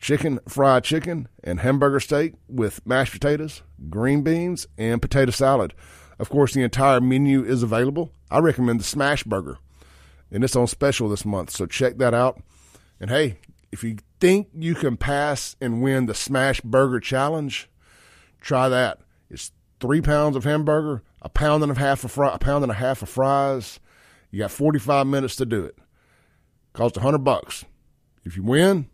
chicken 0.00 0.40
fried 0.48 0.82
chicken 0.82 1.28
and 1.44 1.60
hamburger 1.60 2.00
steak 2.00 2.34
with 2.48 2.84
mashed 2.86 3.12
potatoes, 3.12 3.62
green 3.88 4.22
beans, 4.22 4.66
and 4.78 5.02
potato 5.02 5.30
salad. 5.30 5.74
Of 6.18 6.30
course, 6.30 6.54
the 6.54 6.62
entire 6.62 7.00
menu 7.00 7.44
is 7.44 7.62
available. 7.62 8.12
I 8.30 8.38
recommend 8.38 8.80
the 8.80 8.84
Smash 8.84 9.24
Burger, 9.24 9.58
and 10.30 10.42
it's 10.42 10.56
on 10.56 10.66
special 10.66 11.08
this 11.08 11.24
month, 11.24 11.50
so 11.50 11.66
check 11.66 11.98
that 11.98 12.14
out. 12.14 12.40
And 12.98 13.10
hey, 13.10 13.38
if 13.72 13.84
you 13.84 13.96
think 14.20 14.48
you 14.54 14.74
can 14.74 14.96
pass 14.96 15.56
and 15.60 15.82
win 15.82 16.06
the 16.06 16.14
Smash 16.14 16.60
Burger 16.60 17.00
Challenge, 17.00 17.68
Try 18.40 18.68
that. 18.68 19.00
It's 19.28 19.52
three 19.78 20.00
pounds 20.00 20.36
of 20.36 20.44
hamburger, 20.44 21.02
a 21.22 21.28
pound 21.28 21.62
and 21.62 21.72
a 21.72 21.74
half 21.74 22.04
of 22.04 22.16
a 22.18 22.38
pound 22.38 22.64
and 22.64 22.72
a 22.72 22.76
half 22.76 23.02
of 23.02 23.08
fries. 23.08 23.80
You 24.30 24.40
got 24.40 24.50
45 24.50 25.06
minutes 25.06 25.36
to 25.36 25.46
do 25.46 25.64
it. 25.64 25.76
Cost 26.72 26.96
a 26.96 27.00
hundred 27.00 27.24
bucks. 27.24 27.64
If 28.24 28.36
you 28.36 28.42
win, 28.42 28.88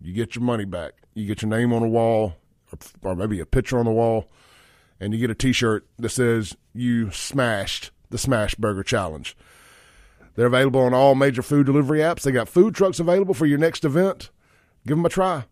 you 0.00 0.12
get 0.12 0.34
your 0.34 0.44
money 0.44 0.64
back. 0.64 0.92
You 1.14 1.26
get 1.26 1.42
your 1.42 1.48
name 1.48 1.72
on 1.72 1.82
the 1.82 1.88
wall, 1.88 2.34
or 3.02 3.16
maybe 3.16 3.40
a 3.40 3.46
picture 3.46 3.78
on 3.78 3.86
the 3.86 3.90
wall, 3.90 4.30
and 5.00 5.12
you 5.12 5.18
get 5.18 5.30
a 5.30 5.34
T-shirt 5.34 5.86
that 5.98 6.10
says 6.10 6.56
you 6.72 7.10
smashed 7.10 7.90
the 8.10 8.18
Smash 8.18 8.54
Burger 8.54 8.84
Challenge. 8.84 9.36
They're 10.36 10.46
available 10.46 10.80
on 10.80 10.94
all 10.94 11.16
major 11.16 11.42
food 11.42 11.66
delivery 11.66 11.98
apps. 11.98 12.22
They 12.22 12.30
got 12.30 12.48
food 12.48 12.74
trucks 12.74 13.00
available 13.00 13.34
for 13.34 13.46
your 13.46 13.58
next 13.58 13.84
event. 13.84 14.30
Give 14.86 14.96
them 14.96 15.06
a 15.06 15.10
try. 15.10 15.44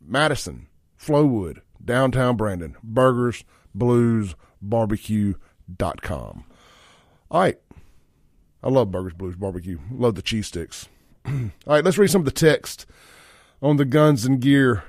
Madison, 0.00 0.68
Flowwood, 1.00 1.60
downtown 1.84 2.36
Brandon. 2.36 2.76
Burgers, 2.82 3.44
Blues, 3.74 4.34
Barbecue.com. 4.60 6.44
All 7.30 7.40
right. 7.40 7.58
I 8.62 8.68
love 8.68 8.90
Burgers, 8.90 9.14
Blues, 9.14 9.36
Barbecue. 9.36 9.78
Love 9.90 10.14
the 10.14 10.22
cheese 10.22 10.48
sticks. 10.48 10.88
All 11.26 11.32
right, 11.66 11.84
let's 11.84 11.98
read 11.98 12.10
some 12.10 12.22
of 12.22 12.26
the 12.26 12.30
text 12.30 12.86
on 13.62 13.76
the 13.76 13.84
Guns 13.84 14.24
and 14.24 14.40
Gear 14.40 14.84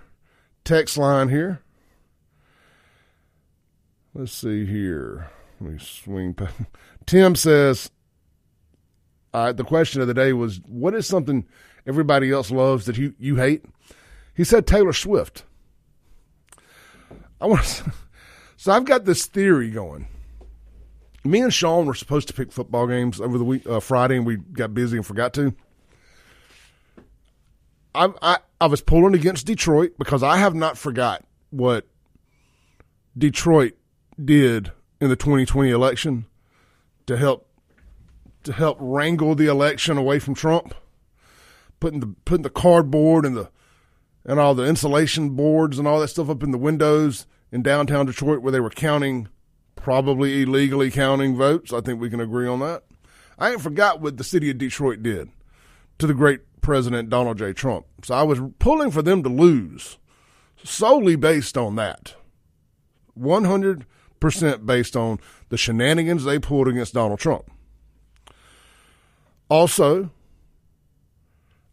text 0.63 0.97
line 0.97 1.29
here. 1.29 1.61
Let's 4.13 4.33
see 4.33 4.65
here. 4.65 5.29
Let 5.59 5.71
me 5.73 5.79
swing. 5.79 6.35
Tim 7.05 7.35
says, 7.35 7.89
uh, 9.33 9.53
the 9.53 9.63
question 9.63 10.01
of 10.01 10.07
the 10.07 10.13
day 10.13 10.33
was, 10.33 10.59
what 10.65 10.93
is 10.93 11.07
something 11.07 11.45
everybody 11.87 12.31
else 12.31 12.51
loves 12.51 12.85
that 12.85 12.97
you, 12.97 13.13
you 13.17 13.37
hate? 13.37 13.65
He 14.35 14.43
said 14.43 14.67
Taylor 14.67 14.93
Swift. 14.93 15.43
I 17.41 17.47
want 17.47 17.63
to, 17.63 17.91
so 18.57 18.71
I've 18.71 18.85
got 18.85 19.05
this 19.05 19.25
theory 19.25 19.71
going. 19.71 20.07
Me 21.23 21.41
and 21.41 21.53
Sean 21.53 21.85
were 21.85 21.95
supposed 21.95 22.27
to 22.27 22.33
pick 22.33 22.51
football 22.51 22.87
games 22.87 23.19
over 23.19 23.37
the 23.37 23.43
week 23.43 23.67
uh, 23.67 23.79
Friday, 23.79 24.17
and 24.17 24.25
we 24.25 24.37
got 24.37 24.73
busy 24.73 24.97
and 24.97 25.05
forgot 25.05 25.33
to. 25.33 25.53
I, 27.93 28.09
I 28.21 28.37
I 28.61 28.67
was 28.67 28.81
pulling 28.81 29.15
against 29.15 29.45
Detroit 29.45 29.93
because 29.97 30.23
I 30.23 30.37
have 30.37 30.55
not 30.55 30.77
forgot 30.77 31.23
what 31.49 31.87
Detroit 33.17 33.73
did 34.23 34.71
in 35.01 35.09
the 35.09 35.15
2020 35.15 35.69
election 35.69 36.25
to 37.07 37.17
help 37.17 37.49
to 38.43 38.53
help 38.53 38.77
wrangle 38.79 39.35
the 39.35 39.47
election 39.47 39.97
away 39.97 40.19
from 40.19 40.33
Trump, 40.33 40.73
putting 41.79 41.99
the 41.99 42.07
putting 42.25 42.43
the 42.43 42.49
cardboard 42.49 43.25
and 43.25 43.35
the 43.35 43.49
and 44.25 44.39
all 44.39 44.53
the 44.53 44.65
insulation 44.65 45.31
boards 45.31 45.79
and 45.79 45.87
all 45.87 45.99
that 45.99 46.09
stuff 46.09 46.29
up 46.29 46.43
in 46.43 46.51
the 46.51 46.57
windows 46.57 47.25
in 47.51 47.61
downtown 47.61 48.05
Detroit 48.05 48.41
where 48.41 48.51
they 48.51 48.59
were 48.59 48.69
counting 48.69 49.29
probably 49.75 50.41
illegally 50.41 50.91
counting 50.91 51.37
votes. 51.37 51.71
I 51.71 51.81
think 51.81 52.01
we 52.01 52.09
can 52.09 52.19
agree 52.19 52.47
on 52.47 52.59
that. 52.59 52.83
I 53.39 53.51
ain't 53.51 53.61
forgot 53.61 54.01
what 54.01 54.17
the 54.17 54.23
city 54.23 54.49
of 54.49 54.57
Detroit 54.57 55.01
did 55.01 55.29
to 55.99 56.07
the 56.07 56.13
great 56.13 56.41
President 56.61 57.09
Donald 57.09 57.37
J. 57.37 57.53
Trump. 57.53 57.85
So 58.03 58.13
I 58.13 58.23
was 58.23 58.41
pulling 58.59 58.91
for 58.91 59.01
them 59.01 59.23
to 59.23 59.29
lose 59.29 59.97
solely 60.63 61.15
based 61.15 61.57
on 61.57 61.75
that. 61.75 62.15
100% 63.17 63.85
based 64.65 64.95
on 64.95 65.19
the 65.49 65.57
shenanigans 65.57 66.23
they 66.23 66.39
pulled 66.39 66.67
against 66.67 66.93
Donald 66.93 67.19
Trump. 67.19 67.49
Also, 69.49 70.11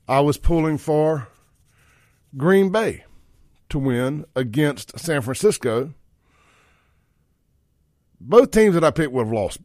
I 0.09 0.21
was 0.21 0.37
pulling 0.37 0.79
for 0.79 1.29
Green 2.37 2.71
Bay 2.71 3.05
to 3.71 3.79
win 3.79 4.25
against 4.37 4.99
San 4.99 5.23
Francisco. 5.23 5.95
Both 8.21 8.51
teams 8.51 8.75
that 8.75 8.85
I 8.85 8.91
picked 8.91 9.13
would 9.13 9.27
have 9.27 9.33
lost, 9.33 9.61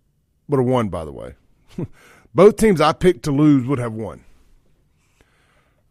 would 0.48 0.60
have 0.60 0.68
won, 0.68 0.90
by 0.90 1.06
the 1.06 1.12
way. 1.12 1.36
Both 2.34 2.58
teams 2.58 2.80
I 2.80 2.94
picked 2.94 3.24
to 3.24 3.32
lose 3.32 3.66
would 3.68 3.80
have 3.80 3.94
won. 3.94 4.24
I 5.20 5.24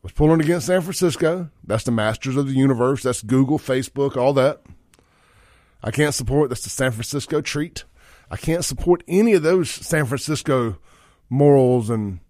was 0.02 0.12
pulling 0.12 0.40
against 0.40 0.66
San 0.66 0.80
Francisco. 0.80 1.50
That's 1.64 1.84
the 1.84 1.90
masters 1.90 2.36
of 2.36 2.46
the 2.46 2.54
universe. 2.54 3.02
That's 3.02 3.22
Google, 3.22 3.58
Facebook, 3.58 4.16
all 4.16 4.32
that. 4.34 4.62
I 5.82 5.90
can't 5.90 6.14
support 6.14 6.48
that's 6.48 6.62
the 6.62 6.70
San 6.70 6.92
Francisco 6.92 7.40
treat. 7.40 7.84
I 8.30 8.36
can't 8.36 8.64
support 8.64 9.02
any 9.08 9.34
of 9.34 9.42
those 9.42 9.70
San 9.70 10.06
Francisco 10.06 10.78
morals 11.30 11.90
and 11.90 12.20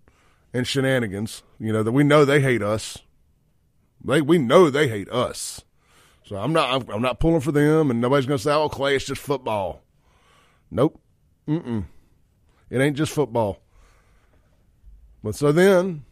and 0.53 0.67
shenanigans. 0.67 1.43
You 1.59 1.73
know 1.73 1.83
that 1.83 1.93
we 1.93 2.05
know 2.05 2.25
they 2.25 2.41
hate 2.41 2.63
us. 2.63 2.99
They 4.05 4.21
we 4.21 4.39
know 4.39 4.71
they 4.71 4.89
hate 4.89 5.09
us. 5.11 5.63
So 6.25 6.37
I'm 6.37 6.53
not 6.53 6.71
I'm, 6.71 6.95
I'm 6.95 7.03
not 7.03 7.21
pulling 7.21 7.41
for 7.41 7.53
them, 7.53 7.91
and 7.91 8.01
nobody's 8.01 8.27
going 8.27 8.39
to 8.39 8.43
say, 8.43 8.53
"Oh, 8.53 8.69
Clay, 8.69 8.97
it's 8.97 9.07
just 9.07 9.21
football." 9.21 9.83
Nope. 10.71 11.01
Mm-mm. 11.49 11.85
It 12.71 12.79
ain't 12.79 12.97
just 12.97 13.13
football. 13.13 13.63
But 15.25 15.35
so 15.35 15.51
then, 15.51 16.05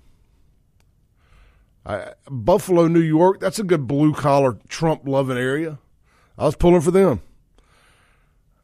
I, 1.85 2.15
Buffalo, 2.31 2.89
New 2.89 3.01
York, 3.01 3.41
that's 3.41 3.59
a 3.59 3.65
good 3.65 3.87
blue 3.87 4.15
collar 4.15 4.59
Trump 4.69 5.03
loving 5.07 5.37
area. 5.37 5.79
I 6.39 6.47
was 6.47 6.57
pulling 6.57 6.81
for 6.81 6.91
them. 6.91 7.21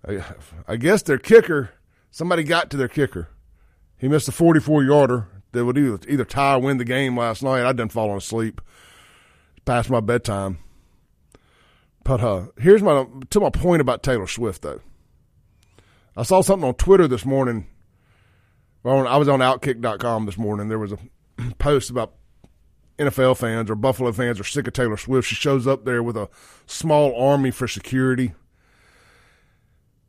I, 0.07 0.25
I 0.67 0.77
guess 0.77 1.03
their 1.03 1.19
kicker, 1.19 1.71
somebody 2.11 2.43
got 2.43 2.71
to 2.71 2.77
their 2.77 2.89
kicker. 2.89 3.29
He 3.99 4.09
missed 4.09 4.29
a 4.29 4.33
44 4.33 4.83
yarder 4.83 5.29
that 5.53 5.65
would 5.65 5.79
either, 5.79 5.99
either 6.09 6.25
tie 6.25 6.55
or 6.55 6.61
win 6.61 6.79
the 6.79 6.85
game 6.85 7.17
last 7.17 7.43
night. 7.43 7.65
I'd 7.65 7.77
done 7.77 7.89
fallen 7.89 8.17
asleep 8.17 8.61
past 9.65 9.91
my 9.91 10.01
bedtime. 10.01 10.59
But 12.05 12.21
uh, 12.21 12.47
here's 12.59 12.83
my 12.83 13.07
to 13.31 13.41
my 13.41 13.51
point 13.51 13.81
about 13.81 14.03
Taylor 14.03 14.27
Swift 14.27 14.63
though. 14.63 14.81
I 16.17 16.25
saw 16.25 16.41
something 16.41 16.69
on 16.69 16.75
Twitter 16.75 17.07
this 17.07 17.25
morning. 17.25 17.69
I 18.85 19.17
was 19.17 19.29
on 19.29 19.39
Outkick.com 19.39 20.27
this 20.27 20.37
morning. 20.37 20.69
There 20.69 20.79
was 20.79 20.93
a 20.93 20.99
post 21.59 21.89
about 21.89 22.15
NFL 22.99 23.37
fans 23.37 23.71
or 23.71 23.77
Buffalo 23.77 24.11
fans 24.13 24.41
are 24.41 24.45
sick 24.45 24.67
of 24.67 24.73
Taylor 24.73 24.97
Swift. 24.97 25.29
She 25.29 25.37
shows 25.37 25.67
up 25.67 25.85
there 25.85 26.03
with 26.03 26.17
a 26.17 26.29
small 26.67 27.15
army 27.15 27.53
for 27.53 27.69
security, 27.69 28.35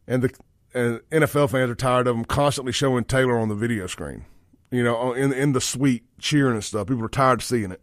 and 0.07 0.23
the 0.23 0.33
and 0.73 1.01
NFL 1.11 1.51
fans 1.51 1.69
are 1.69 1.75
tired 1.75 2.07
of 2.07 2.15
them 2.15 2.25
constantly 2.25 2.73
showing 2.73 3.03
Taylor 3.03 3.37
on 3.37 3.49
the 3.49 3.55
video 3.55 3.85
screen. 3.85 4.25
You 4.73 4.83
know, 4.83 5.13
in 5.13 5.31
in 5.31 5.53
the 5.53 5.61
suite 5.61 6.03
cheering 6.17 6.55
and 6.55 6.63
stuff. 6.63 6.87
People 6.87 7.05
are 7.05 7.09
tired 7.09 7.41
of 7.41 7.45
seeing 7.45 7.71
it. 7.71 7.79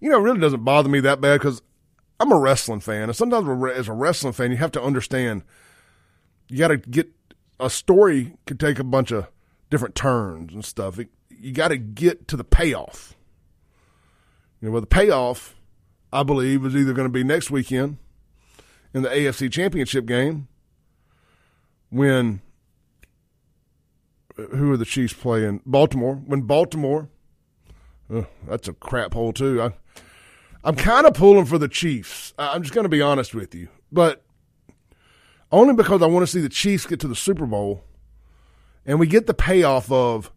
You 0.00 0.10
know, 0.10 0.18
it 0.18 0.22
really 0.22 0.40
doesn't 0.40 0.64
bother 0.64 0.88
me 0.88 0.98
that 0.98 1.20
bad 1.20 1.38
because 1.38 1.62
I'm 2.18 2.32
a 2.32 2.38
wrestling 2.38 2.80
fan, 2.80 3.04
and 3.04 3.14
sometimes 3.14 3.46
as 3.76 3.86
a 3.86 3.92
wrestling 3.92 4.32
fan, 4.32 4.50
you 4.50 4.56
have 4.56 4.72
to 4.72 4.82
understand 4.82 5.44
you 6.48 6.58
got 6.58 6.68
to 6.68 6.76
get 6.76 7.08
a 7.60 7.70
story 7.70 8.34
could 8.46 8.58
take 8.58 8.80
a 8.80 8.84
bunch 8.84 9.12
of 9.12 9.28
different 9.70 9.94
turns 9.94 10.52
and 10.52 10.64
stuff. 10.64 10.98
It, 10.98 11.10
you 11.28 11.52
got 11.52 11.68
to 11.68 11.76
get 11.76 12.26
to 12.26 12.36
the 12.36 12.42
payoff. 12.42 13.14
You 14.60 14.66
know, 14.66 14.72
well, 14.72 14.80
the 14.80 14.88
payoff, 14.88 15.54
I 16.12 16.24
believe, 16.24 16.66
is 16.66 16.74
either 16.74 16.94
going 16.94 17.06
to 17.06 17.12
be 17.12 17.22
next 17.22 17.48
weekend 17.52 17.98
in 18.92 19.02
the 19.02 19.08
AFC 19.08 19.52
Championship 19.52 20.04
game 20.04 20.48
when 21.90 22.40
who 24.48 24.72
are 24.72 24.76
the 24.76 24.84
Chiefs 24.84 25.12
playing? 25.12 25.62
Baltimore. 25.66 26.14
When 26.14 26.42
Baltimore, 26.42 27.08
that's 28.46 28.68
a 28.68 28.72
crap 28.72 29.14
hole 29.14 29.32
too. 29.32 29.62
I, 29.62 29.72
I'm 30.62 30.76
kind 30.76 31.06
of 31.06 31.14
pulling 31.14 31.46
for 31.46 31.58
the 31.58 31.68
Chiefs. 31.68 32.34
I'm 32.38 32.62
just 32.62 32.74
going 32.74 32.84
to 32.84 32.90
be 32.90 33.02
honest 33.02 33.34
with 33.34 33.54
you, 33.54 33.68
but 33.90 34.22
only 35.52 35.74
because 35.74 36.02
I 36.02 36.06
want 36.06 36.22
to 36.22 36.30
see 36.30 36.40
the 36.40 36.48
Chiefs 36.48 36.86
get 36.86 37.00
to 37.00 37.08
the 37.08 37.16
Super 37.16 37.46
Bowl, 37.46 37.84
and 38.84 39.00
we 39.00 39.06
get 39.06 39.26
the 39.26 39.34
payoff 39.34 39.90
of 39.90 40.30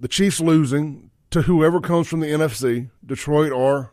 the 0.00 0.08
Chiefs 0.08 0.40
losing 0.40 1.10
to 1.30 1.42
whoever 1.42 1.80
comes 1.80 2.08
from 2.08 2.20
the 2.20 2.26
NFC, 2.26 2.90
Detroit 3.04 3.52
or 3.52 3.92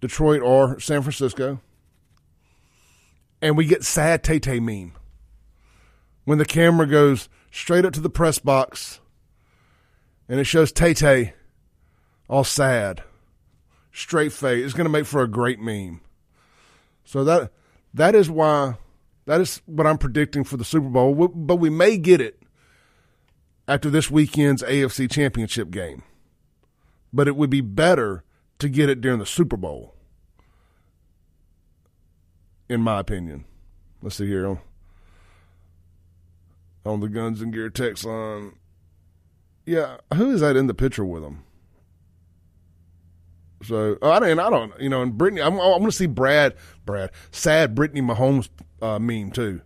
Detroit 0.00 0.42
or 0.42 0.78
San 0.80 1.02
Francisco, 1.02 1.60
and 3.40 3.56
we 3.56 3.64
get 3.64 3.84
sad 3.84 4.22
Tay 4.22 4.38
Tay 4.38 4.60
meme 4.60 4.92
when 6.24 6.38
the 6.38 6.44
camera 6.44 6.86
goes 6.86 7.28
straight 7.50 7.84
up 7.84 7.92
to 7.94 8.00
the 8.00 8.10
press 8.10 8.38
box 8.38 9.00
and 10.28 10.38
it 10.38 10.44
shows 10.44 10.72
Tay 10.72 10.94
Tay 10.94 11.34
all 12.28 12.44
sad, 12.44 13.02
straight 13.92 14.32
face. 14.32 14.64
It's 14.64 14.74
going 14.74 14.84
to 14.84 14.90
make 14.90 15.06
for 15.06 15.22
a 15.22 15.28
great 15.28 15.58
meme. 15.58 16.00
So 17.04 17.24
that 17.24 17.50
that 17.94 18.14
is 18.14 18.30
why 18.30 18.76
that 19.24 19.40
is 19.40 19.62
what 19.66 19.86
I'm 19.86 19.98
predicting 19.98 20.44
for 20.44 20.56
the 20.56 20.64
Super 20.64 20.88
Bowl. 20.88 21.28
But 21.28 21.56
we 21.56 21.70
may 21.70 21.96
get 21.96 22.20
it 22.20 22.42
after 23.66 23.88
this 23.88 24.10
weekend's 24.10 24.62
AFC 24.62 25.10
Championship 25.10 25.70
game. 25.70 26.02
But 27.12 27.28
it 27.28 27.36
would 27.36 27.48
be 27.48 27.62
better 27.62 28.24
to 28.58 28.68
get 28.68 28.90
it 28.90 29.00
during 29.00 29.18
the 29.18 29.26
Super 29.26 29.56
Bowl, 29.56 29.94
in 32.68 32.82
my 32.82 33.00
opinion. 33.00 33.46
Let's 34.02 34.16
see 34.16 34.26
here 34.26 34.60
on 36.88 37.00
the 37.00 37.08
Guns 37.08 37.40
and 37.40 37.52
Gear 37.52 37.70
text 37.70 38.04
line. 38.04 38.54
Yeah, 39.66 39.98
who 40.14 40.30
is 40.30 40.40
that 40.40 40.56
in 40.56 40.66
the 40.66 40.74
picture 40.74 41.04
with 41.04 41.22
him? 41.22 41.44
So 43.62 43.98
I 44.02 44.20
don't, 44.20 44.38
I 44.38 44.50
don't, 44.50 44.80
you 44.80 44.88
know, 44.88 45.02
and 45.02 45.18
Brittany, 45.18 45.42
I'm, 45.42 45.54
I'm 45.54 45.78
going 45.78 45.86
to 45.86 45.92
see 45.92 46.06
Brad, 46.06 46.54
Brad, 46.86 47.10
sad 47.30 47.74
Brittany 47.74 48.00
Mahomes 48.00 48.48
uh, 48.80 48.98
meme 48.98 49.32
too. 49.32 49.60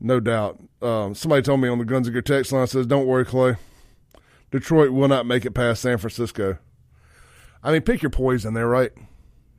No 0.00 0.20
doubt. 0.20 0.60
Um, 0.82 1.14
somebody 1.14 1.42
told 1.42 1.60
me 1.60 1.68
on 1.68 1.78
the 1.78 1.84
Guns 1.84 2.06
and 2.06 2.14
Gear 2.14 2.22
text 2.22 2.52
line 2.52 2.66
says, 2.66 2.86
"Don't 2.86 3.06
worry, 3.06 3.24
Clay. 3.24 3.56
Detroit 4.50 4.90
will 4.90 5.08
not 5.08 5.26
make 5.26 5.44
it 5.44 5.52
past 5.52 5.82
San 5.82 5.98
Francisco." 5.98 6.58
I 7.62 7.72
mean, 7.72 7.82
pick 7.82 8.02
your 8.02 8.10
poison 8.10 8.54
there, 8.54 8.68
right? 8.68 8.92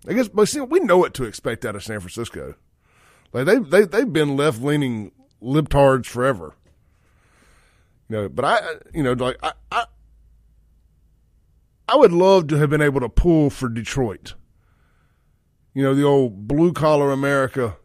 I 0.07 0.13
guess, 0.13 0.29
but 0.29 0.47
see, 0.47 0.61
we 0.61 0.79
know 0.79 0.97
what 0.97 1.13
to 1.15 1.25
expect 1.25 1.65
out 1.65 1.75
of 1.75 1.83
San 1.83 1.99
Francisco. 1.99 2.55
Like 3.33 3.45
they 3.45 3.59
they 3.59 3.85
they've 3.85 4.11
been 4.11 4.37
left 4.37 4.61
leaning 4.61 5.11
libtards 5.41 6.05
forever. 6.05 6.55
You 8.09 8.15
know, 8.15 8.29
but 8.29 8.45
I, 8.45 8.59
you 8.93 9.03
know, 9.03 9.13
like 9.13 9.37
I, 9.43 9.53
I, 9.71 9.85
I 11.87 11.95
would 11.95 12.11
love 12.11 12.47
to 12.47 12.57
have 12.57 12.69
been 12.69 12.81
able 12.81 12.99
to 13.01 13.09
pull 13.09 13.49
for 13.49 13.69
Detroit. 13.69 14.35
You 15.73 15.83
know, 15.83 15.93
the 15.93 16.03
old 16.03 16.47
blue 16.47 16.73
collar 16.73 17.11
America, 17.11 17.77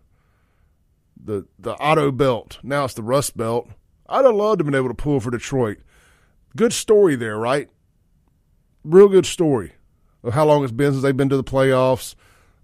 the 1.23 1.47
the 1.59 1.75
auto 1.75 2.11
belt. 2.11 2.59
Now 2.63 2.85
it's 2.85 2.95
the 2.95 3.03
Rust 3.03 3.37
Belt. 3.37 3.69
I'd 4.09 4.25
have 4.25 4.35
loved 4.35 4.59
to 4.59 4.65
have 4.65 4.71
been 4.71 4.79
able 4.79 4.89
to 4.89 4.95
pull 4.95 5.21
for 5.21 5.31
Detroit. 5.31 5.79
Good 6.57 6.73
story 6.73 7.17
there, 7.17 7.39
right? 7.39 7.69
Real 8.83 9.09
good 9.09 9.27
story 9.27 9.73
of 10.23 10.35
how 10.35 10.45
long 10.45 10.63
it's 10.63 10.73
been 10.73 10.93
since 10.93 11.03
they've 11.03 11.17
been 11.17 11.29
to 11.29 11.37
the 11.37 11.45
playoffs. 11.45 12.15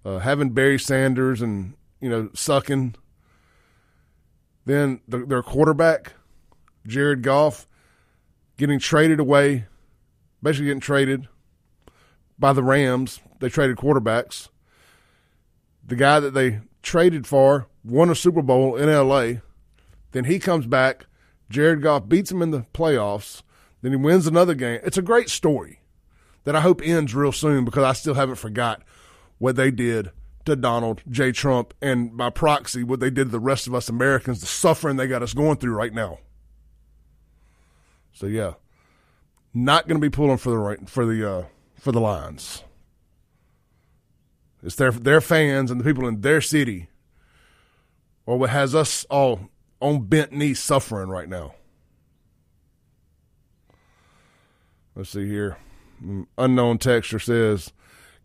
Uh, 0.05 0.19
having 0.19 0.51
Barry 0.51 0.79
Sanders 0.79 1.43
and 1.43 1.75
you 2.01 2.09
know 2.09 2.31
sucking 2.35 2.95
then 4.67 5.01
the, 5.09 5.19
their 5.25 5.43
quarterback, 5.43 6.13
Jared 6.87 7.23
Goff, 7.23 7.67
getting 8.57 8.79
traded 8.79 9.21
away, 9.21 9.67
basically 10.43 10.67
getting 10.67 10.81
traded 10.81 11.29
by 12.39 12.53
the 12.53 12.63
Rams. 12.63 13.21
They 13.41 13.49
traded 13.49 13.77
quarterbacks. 13.77 14.49
The 15.87 15.97
guy 15.97 16.21
that 16.21 16.35
they 16.35 16.61
traded 16.83 17.27
for 17.27 17.67
won 17.85 18.11
a 18.11 18.15
Super 18.15 18.43
Bowl 18.43 18.77
in 18.77 18.89
LA. 18.89 19.41
Then 20.13 20.25
he 20.25 20.39
comes 20.39 20.67
back. 20.67 21.07
Jared 21.49 21.83
Goff 21.83 22.09
beats 22.09 22.31
him 22.31 22.43
in 22.43 22.51
the 22.51 22.65
playoffs. 22.75 23.43
Then 23.83 23.93
he 23.93 23.97
wins 23.97 24.27
another 24.27 24.55
game. 24.55 24.81
It's 24.85 24.99
a 24.99 25.03
great 25.03 25.31
story 25.31 25.81
that 26.45 26.55
I 26.55 26.61
hope 26.61 26.81
ends 26.83 27.15
real 27.15 27.33
soon 27.33 27.65
because 27.65 27.83
I 27.83 27.93
still 27.93 28.15
haven't 28.15 28.37
forgot 28.37 28.83
what 29.39 29.57
they 29.57 29.71
did 29.71 30.11
to 30.45 30.57
Donald 30.57 31.03
J. 31.09 31.33
Trump 31.33 31.75
and 31.83 32.17
by 32.17 32.31
proxy 32.31 32.83
what 32.83 33.01
they 33.01 33.11
did 33.11 33.25
to 33.25 33.31
the 33.31 33.41
rest 33.41 33.67
of 33.67 33.75
us 33.75 33.89
Americans, 33.89 34.41
the 34.41 34.47
suffering 34.47 34.97
they 34.97 35.07
got 35.07 35.23
us 35.23 35.35
going 35.35 35.59
through 35.59 35.75
right 35.75 35.93
now. 35.93 36.19
So 38.13 38.27
yeah, 38.27 38.55
not 39.55 39.87
going 39.87 40.01
to 40.01 40.05
be 40.05 40.15
pulling 40.15 40.39
for 40.39 40.51
the 40.51 40.59
right 40.59 40.89
for 40.89 41.07
the 41.07 41.31
uh, 41.31 41.45
for 41.79 41.93
the 41.93 42.01
Lions. 42.01 42.65
It's 44.63 44.75
their 44.75 44.91
their 44.91 45.21
fans 45.21 45.71
and 45.71 45.81
the 45.81 45.85
people 45.85 46.07
in 46.07 46.21
their 46.21 46.41
city 46.41 46.89
or 48.27 48.39
what 48.39 48.51
has 48.51 48.75
us 48.75 49.05
all 49.11 49.41
on 49.81 50.05
bent 50.05 50.33
knees 50.33 50.61
suffering 50.61 51.09
right 51.09 51.29
now. 51.29 51.55
Let's 54.95 55.11
see 55.11 55.27
here. 55.27 55.57
Mm, 56.05 56.27
unknown 56.37 56.79
texture 56.79 57.19
says, 57.19 57.73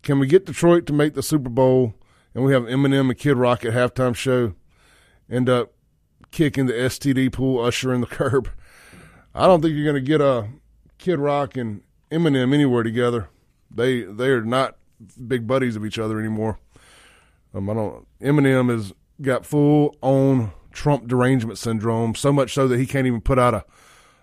"Can 0.02 0.18
we 0.18 0.26
get 0.26 0.46
Detroit 0.46 0.86
to 0.86 0.92
make 0.92 1.14
the 1.14 1.22
Super 1.22 1.48
Bowl 1.48 1.94
and 2.36 2.44
we 2.44 2.52
have 2.52 2.64
Eminem 2.64 3.08
and 3.08 3.16
Kid 3.16 3.38
Rock 3.38 3.64
at 3.64 3.72
halftime 3.72 4.14
show? 4.14 4.52
End 5.28 5.48
up 5.48 5.72
kicking 6.30 6.66
the 6.66 6.74
STD 6.74 7.32
pool, 7.32 7.64
usher 7.64 7.94
in 7.94 8.02
the 8.02 8.06
curb. 8.06 8.50
I 9.34 9.46
don't 9.46 9.62
think 9.62 9.74
you're 9.74 9.90
going 9.90 10.04
to 10.04 10.06
get 10.06 10.20
a 10.20 10.48
Kid 10.98 11.18
Rock 11.18 11.56
and 11.56 11.80
Eminem 12.12 12.52
anywhere 12.52 12.82
together. 12.82 13.30
They 13.70 14.02
they 14.02 14.28
are 14.28 14.42
not 14.42 14.76
big 15.26 15.46
buddies 15.46 15.76
of 15.76 15.86
each 15.86 15.98
other 15.98 16.20
anymore. 16.20 16.58
Um, 17.54 17.70
I 17.70 17.74
don't. 17.74 18.06
Eminem 18.20 18.70
has 18.70 18.92
got 19.22 19.46
full 19.46 19.96
on 20.02 20.52
Trump 20.72 21.08
derangement 21.08 21.58
syndrome, 21.58 22.14
so 22.14 22.34
much 22.34 22.52
so 22.52 22.68
that 22.68 22.78
he 22.78 22.84
can't 22.84 23.06
even 23.06 23.22
put 23.22 23.38
out 23.38 23.54
a, 23.54 23.64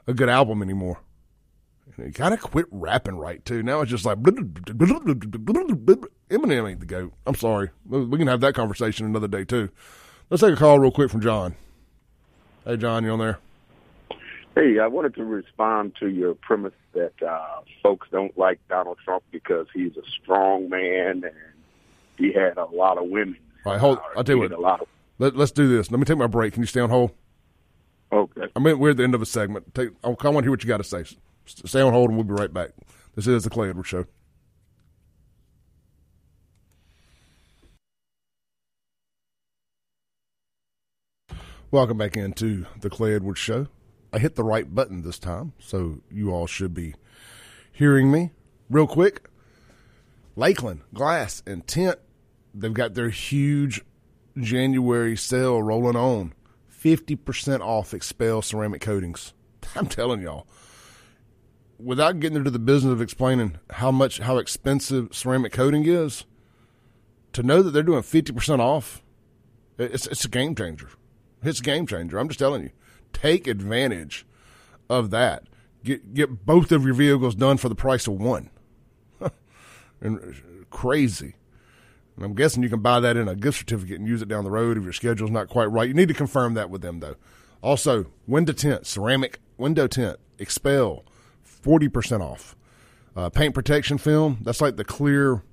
a 0.05 0.13
good 0.13 0.29
album 0.29 0.61
anymore. 0.61 0.99
Kind 2.13 2.33
of 2.33 2.41
quit 2.41 2.65
rapping 2.71 3.17
right 3.17 3.43
too. 3.45 3.61
Now 3.61 3.81
it's 3.81 3.91
just 3.91 4.05
like 4.05 4.17
Eminem 4.19 4.69
ain't 6.69 6.79
the 6.79 6.85
goat. 6.85 7.13
I'm 7.27 7.35
sorry. 7.35 7.69
We 7.87 8.17
can 8.17 8.27
have 8.27 8.41
that 8.41 8.55
conversation 8.55 9.05
another 9.05 9.27
day 9.27 9.45
too. 9.45 9.69
Let's 10.29 10.41
take 10.41 10.53
a 10.53 10.57
call 10.57 10.79
real 10.79 10.91
quick 10.91 11.11
from 11.11 11.21
John. 11.21 11.55
Hey, 12.65 12.77
John, 12.77 13.03
you 13.03 13.11
on 13.11 13.19
there? 13.19 13.39
Hey, 14.55 14.79
I 14.79 14.87
wanted 14.87 15.15
to 15.15 15.23
respond 15.23 15.95
to 15.99 16.07
your 16.07 16.35
premise 16.35 16.73
that 16.93 17.13
uh, 17.21 17.61
folks 17.81 18.07
don't 18.11 18.35
like 18.37 18.59
Donald 18.69 18.97
Trump 19.03 19.23
because 19.31 19.67
he's 19.73 19.97
a 19.97 20.03
strong 20.21 20.69
man 20.69 21.23
and 21.23 21.53
he 22.17 22.31
had 22.31 22.57
a 22.57 22.65
lot 22.65 22.97
of 22.97 23.09
women. 23.09 23.37
All 23.65 23.73
right, 23.73 23.81
hold. 23.81 23.97
Uh, 23.97 24.01
I'll 24.17 24.23
tell 24.23 24.35
you 24.35 24.41
what. 24.41 24.51
A 24.51 24.59
lot 24.59 24.81
of, 24.81 24.87
let, 25.19 25.35
us 25.35 25.51
do 25.51 25.67
this. 25.67 25.91
Let 25.91 25.99
me 25.99 26.05
take 26.05 26.17
my 26.17 26.27
break. 26.27 26.53
Can 26.53 26.63
you 26.63 26.67
stay 26.67 26.81
on 26.81 26.89
hold? 26.89 27.11
Okay. 28.11 28.47
I 28.55 28.59
mean, 28.59 28.77
we're 28.77 28.91
at 28.91 28.97
the 28.97 29.03
end 29.03 29.15
of 29.15 29.21
a 29.21 29.25
segment. 29.25 29.73
Take, 29.73 29.89
I 30.03 30.09
want 30.09 30.19
to 30.19 30.41
hear 30.41 30.51
what 30.51 30.63
you 30.63 30.67
got 30.67 30.77
to 30.77 30.83
say. 30.83 31.03
Stay 31.45 31.81
on 31.81 31.93
hold, 31.93 32.09
and 32.09 32.17
we'll 32.17 32.23
be 32.25 32.33
right 32.33 32.53
back. 32.53 32.71
This 33.15 33.27
is 33.27 33.43
the 33.43 33.49
Clay 33.49 33.69
Edwards 33.69 33.89
Show. 33.89 34.05
Welcome 41.69 41.97
back 41.97 42.15
into 42.15 42.65
the 42.79 42.89
Clay 42.89 43.15
Edwards 43.15 43.39
Show. 43.39 43.67
I 44.11 44.19
hit 44.19 44.35
the 44.35 44.43
right 44.43 44.73
button 44.73 45.01
this 45.01 45.17
time, 45.17 45.53
so 45.59 46.01
you 46.09 46.31
all 46.31 46.45
should 46.45 46.73
be 46.73 46.93
hearing 47.71 48.11
me. 48.11 48.31
Real 48.69 48.87
quick, 48.87 49.27
Lakeland 50.35 50.81
Glass 50.93 51.41
and 51.47 51.65
Tint, 51.67 51.97
they've 52.53 52.73
got 52.73 52.93
their 52.93 53.09
huge 53.09 53.81
January 54.37 55.17
sale 55.17 55.61
rolling 55.61 55.95
on. 55.95 56.33
50% 56.71 57.61
off 57.61 57.91
XPEL 57.91 58.43
ceramic 58.43 58.81
coatings. 58.81 59.33
I'm 59.75 59.87
telling 59.87 60.21
y'all 60.21 60.45
without 61.83 62.19
getting 62.19 62.37
into 62.37 62.49
the 62.49 62.59
business 62.59 62.93
of 62.93 63.01
explaining 63.01 63.57
how 63.71 63.91
much 63.91 64.19
how 64.19 64.37
expensive 64.37 65.09
ceramic 65.11 65.51
coating 65.51 65.85
is, 65.85 66.25
to 67.33 67.43
know 67.43 67.61
that 67.61 67.71
they're 67.71 67.83
doing 67.83 68.03
fifty 68.03 68.31
percent 68.31 68.61
off, 68.61 69.03
it's 69.77 70.07
it's 70.07 70.25
a 70.25 70.29
game 70.29 70.55
changer. 70.55 70.89
It's 71.43 71.59
a 71.59 71.63
game 71.63 71.85
changer. 71.85 72.17
I'm 72.17 72.29
just 72.29 72.39
telling 72.39 72.63
you, 72.63 72.69
take 73.11 73.47
advantage 73.47 74.25
of 74.89 75.11
that. 75.11 75.43
Get 75.83 76.13
get 76.13 76.45
both 76.45 76.71
of 76.71 76.85
your 76.85 76.93
vehicles 76.93 77.35
done 77.35 77.57
for 77.57 77.69
the 77.69 77.75
price 77.75 78.07
of 78.07 78.13
one. 78.13 78.49
and 80.01 80.19
uh, 80.19 80.65
crazy. 80.69 81.35
And 82.15 82.23
I'm 82.23 82.35
guessing 82.35 82.61
you 82.61 82.69
can 82.69 82.81
buy 82.81 82.99
that 82.99 83.17
in 83.17 83.27
a 83.27 83.35
gift 83.35 83.57
certificate 83.57 83.99
and 83.99 84.07
use 84.07 84.21
it 84.21 84.27
down 84.27 84.43
the 84.43 84.51
road 84.51 84.77
if 84.77 84.83
your 84.83 84.93
schedule's 84.93 85.31
not 85.31 85.49
quite 85.49 85.65
right. 85.65 85.87
You 85.87 85.95
need 85.95 86.09
to 86.09 86.13
confirm 86.13 86.53
that 86.53 86.69
with 86.69 86.81
them 86.81 86.99
though. 86.99 87.15
Also, 87.61 88.07
window 88.27 88.53
tint, 88.53 88.85
ceramic 88.85 89.39
window 89.57 89.87
tint, 89.87 90.17
XPEL 90.37 91.03
40% 91.63 92.21
off. 92.21 92.55
Uh, 93.15 93.29
paint 93.29 93.53
protection 93.53 93.97
film, 93.97 94.39
that's 94.41 94.61
like 94.61 94.75
the 94.75 94.83
clear 94.83 95.43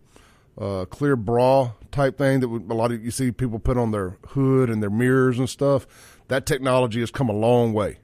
uh, 0.58 0.84
clear 0.86 1.16
bra 1.16 1.72
type 1.90 2.18
thing 2.18 2.40
that 2.40 2.46
a 2.46 2.74
lot 2.74 2.92
of 2.92 3.02
you 3.02 3.10
see 3.10 3.30
people 3.30 3.58
put 3.58 3.78
on 3.78 3.92
their 3.92 4.16
hood 4.28 4.68
and 4.68 4.82
their 4.82 4.90
mirrors 4.90 5.38
and 5.38 5.48
stuff. 5.48 5.86
That 6.28 6.46
technology 6.46 7.00
has 7.00 7.10
come 7.10 7.28
a 7.28 7.34
long 7.34 7.72
way 7.72 7.98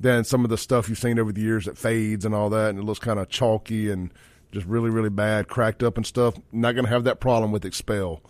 than 0.00 0.24
some 0.24 0.44
of 0.44 0.50
the 0.50 0.58
stuff 0.58 0.88
you've 0.88 0.98
seen 0.98 1.18
over 1.18 1.32
the 1.32 1.40
years 1.40 1.66
that 1.66 1.78
fades 1.78 2.24
and 2.24 2.34
all 2.34 2.50
that, 2.50 2.70
and 2.70 2.78
it 2.78 2.82
looks 2.82 2.98
kind 2.98 3.18
of 3.18 3.28
chalky 3.28 3.90
and 3.90 4.12
just 4.50 4.66
really, 4.66 4.90
really 4.90 5.10
bad, 5.10 5.48
cracked 5.48 5.82
up 5.82 5.96
and 5.96 6.06
stuff. 6.06 6.34
Not 6.50 6.72
going 6.72 6.84
to 6.84 6.90
have 6.90 7.04
that 7.04 7.20
problem 7.20 7.52
with 7.52 7.62
XPEL. 7.62 8.20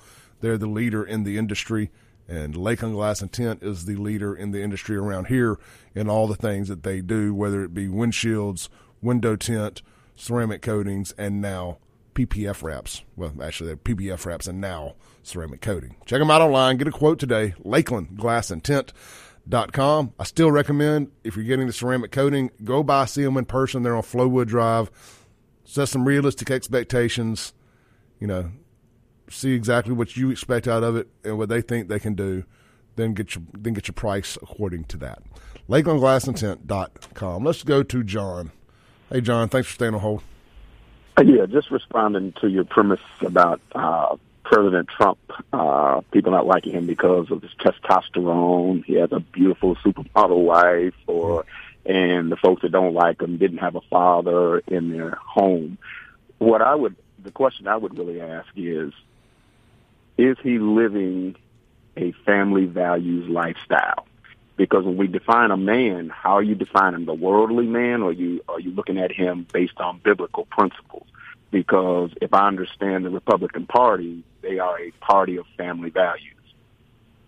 They're 0.40 0.58
the 0.58 0.66
leader 0.66 1.04
in 1.04 1.24
the 1.24 1.38
industry 1.38 1.90
and 2.32 2.56
Lakeland 2.56 2.94
Glass 2.94 3.20
and 3.20 3.30
Tint 3.30 3.62
is 3.62 3.84
the 3.84 3.96
leader 3.96 4.34
in 4.34 4.52
the 4.52 4.62
industry 4.62 4.96
around 4.96 5.26
here 5.26 5.58
in 5.94 6.08
all 6.08 6.26
the 6.26 6.34
things 6.34 6.68
that 6.68 6.82
they 6.82 7.02
do, 7.02 7.34
whether 7.34 7.62
it 7.62 7.74
be 7.74 7.88
windshields, 7.88 8.70
window 9.02 9.36
tint, 9.36 9.82
ceramic 10.16 10.62
coatings, 10.62 11.12
and 11.18 11.42
now 11.42 11.76
PPF 12.14 12.62
wraps. 12.62 13.02
Well, 13.16 13.34
actually, 13.42 13.66
they're 13.66 13.76
PPF 13.76 14.24
wraps 14.24 14.46
and 14.46 14.62
now 14.62 14.94
ceramic 15.22 15.60
coating. 15.60 15.96
Check 16.06 16.20
them 16.20 16.30
out 16.30 16.40
online. 16.40 16.78
Get 16.78 16.88
a 16.88 16.90
quote 16.90 17.18
today. 17.18 17.54
Lakeland 17.62 18.16
Glass 18.16 18.50
and. 18.50 18.62
Dot 19.48 19.72
com. 19.72 20.12
I 20.20 20.24
still 20.24 20.52
recommend 20.52 21.10
if 21.24 21.34
you're 21.34 21.44
getting 21.44 21.66
the 21.66 21.72
ceramic 21.72 22.12
coating, 22.12 22.52
go 22.62 22.84
by 22.84 23.06
see 23.06 23.24
them 23.24 23.36
in 23.36 23.44
person. 23.44 23.82
They're 23.82 23.96
on 23.96 24.04
Flowwood 24.04 24.46
Drive. 24.46 24.88
Set 25.64 25.88
some 25.88 26.06
realistic 26.06 26.48
expectations. 26.48 27.52
You 28.20 28.28
know, 28.28 28.52
see 29.32 29.52
exactly 29.54 29.92
what 29.92 30.16
you 30.16 30.30
expect 30.30 30.68
out 30.68 30.82
of 30.82 30.96
it 30.96 31.08
and 31.24 31.38
what 31.38 31.48
they 31.48 31.60
think 31.60 31.88
they 31.88 31.98
can 31.98 32.14
do. 32.14 32.44
Then 32.96 33.14
get 33.14 33.34
your 33.34 33.44
then 33.52 33.72
get 33.72 33.88
your 33.88 33.94
price 33.94 34.36
according 34.42 34.84
to 34.84 34.96
that. 34.98 35.22
LakelandGlassandTint.com. 35.68 37.44
Let's 37.44 37.62
go 37.62 37.82
to 37.82 38.04
John. 38.04 38.52
Hey, 39.10 39.20
John. 39.20 39.48
Thanks 39.48 39.68
for 39.68 39.74
staying 39.74 39.94
on 39.94 40.00
hold. 40.00 40.22
Uh, 41.16 41.22
yeah, 41.22 41.46
just 41.46 41.70
responding 41.70 42.32
to 42.40 42.48
your 42.48 42.64
premise 42.64 43.00
about 43.20 43.60
uh, 43.74 44.16
President 44.44 44.88
Trump, 44.88 45.18
uh, 45.52 46.00
people 46.10 46.32
not 46.32 46.46
liking 46.46 46.72
him 46.72 46.86
because 46.86 47.30
of 47.30 47.42
his 47.42 47.50
testosterone. 47.60 48.84
He 48.84 48.94
has 48.94 49.12
a 49.12 49.20
beautiful 49.20 49.76
supermodel 49.76 50.42
wife, 50.44 50.94
or 51.06 51.44
and 51.84 52.30
the 52.30 52.36
folks 52.36 52.62
that 52.62 52.72
don't 52.72 52.94
like 52.94 53.20
him 53.20 53.38
didn't 53.38 53.58
have 53.58 53.76
a 53.76 53.80
father 53.82 54.58
in 54.66 54.90
their 54.90 55.10
home. 55.10 55.78
What 56.38 56.62
I 56.62 56.74
would, 56.74 56.96
the 57.22 57.30
question 57.30 57.68
I 57.68 57.76
would 57.76 57.96
really 57.96 58.20
ask 58.20 58.48
is, 58.56 58.92
is 60.22 60.36
he 60.42 60.58
living 60.58 61.34
a 61.96 62.12
family 62.24 62.66
values 62.66 63.28
lifestyle? 63.28 64.06
Because 64.56 64.84
when 64.84 64.96
we 64.96 65.08
define 65.08 65.50
a 65.50 65.56
man, 65.56 66.10
how 66.10 66.36
are 66.36 66.42
you 66.42 66.54
defining 66.54 67.06
the 67.06 67.14
worldly 67.14 67.66
man, 67.66 68.02
or 68.02 68.10
are 68.10 68.12
you 68.12 68.40
are 68.48 68.60
you 68.60 68.70
looking 68.70 68.98
at 68.98 69.10
him 69.10 69.46
based 69.52 69.78
on 69.78 70.00
biblical 70.04 70.44
principles? 70.44 71.06
Because 71.50 72.10
if 72.20 72.32
I 72.32 72.46
understand 72.46 73.04
the 73.04 73.10
Republican 73.10 73.66
Party, 73.66 74.22
they 74.42 74.58
are 74.60 74.78
a 74.78 74.92
party 75.00 75.36
of 75.36 75.46
family 75.56 75.90
values, 75.90 76.54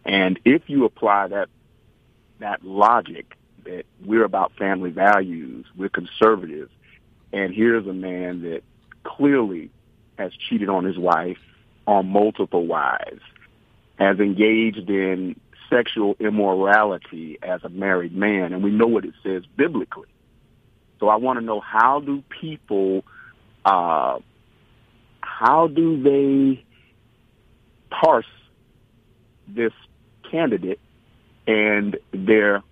and 0.05 0.39
if 0.45 0.63
you 0.69 0.85
apply 0.85 1.29
that 1.29 1.49
that 2.39 2.65
logic 2.65 3.37
that 3.65 3.87
we're 4.05 4.25
about 4.25 4.53
family 4.57 4.91
values, 4.91 5.67
we're 5.77 5.89
conservative, 5.89 6.71
and 7.33 7.53
here's 7.53 7.87
a 7.87 7.93
man 7.93 8.43
that 8.43 8.63
clearly 9.03 9.71
has 10.17 10.33
cheated 10.49 10.69
on 10.69 10.85
his 10.85 10.99
wife, 10.99 11.39
on 11.87 12.09
multiple 12.09 12.67
wives, 12.67 13.21
has 13.99 14.19
engaged 14.19 14.89
in 14.89 15.39
sexual 15.71 16.17
immorality 16.21 17.39
as 17.43 17.63
a 17.65 17.69
married 17.69 18.15
man, 18.15 18.53
and 18.53 18.63
we 18.63 18.71
know 18.71 18.87
what 18.87 19.05
it 19.05 19.15
says 19.23 19.45
biblically. 19.57 20.09
So 21.01 21.09
I 21.09 21.17
want 21.17 21.39
to 21.39 21.45
know 21.45 21.61
how 21.61 22.01
do 22.01 22.23
people, 22.41 23.05
uh, 23.65 24.19
how 25.21 25.67
do 25.67 26.03
they 26.03 26.65
parse 27.91 28.27
this 29.49 29.73
candidate 30.31 30.81
and 31.47 31.97
their 32.13 32.63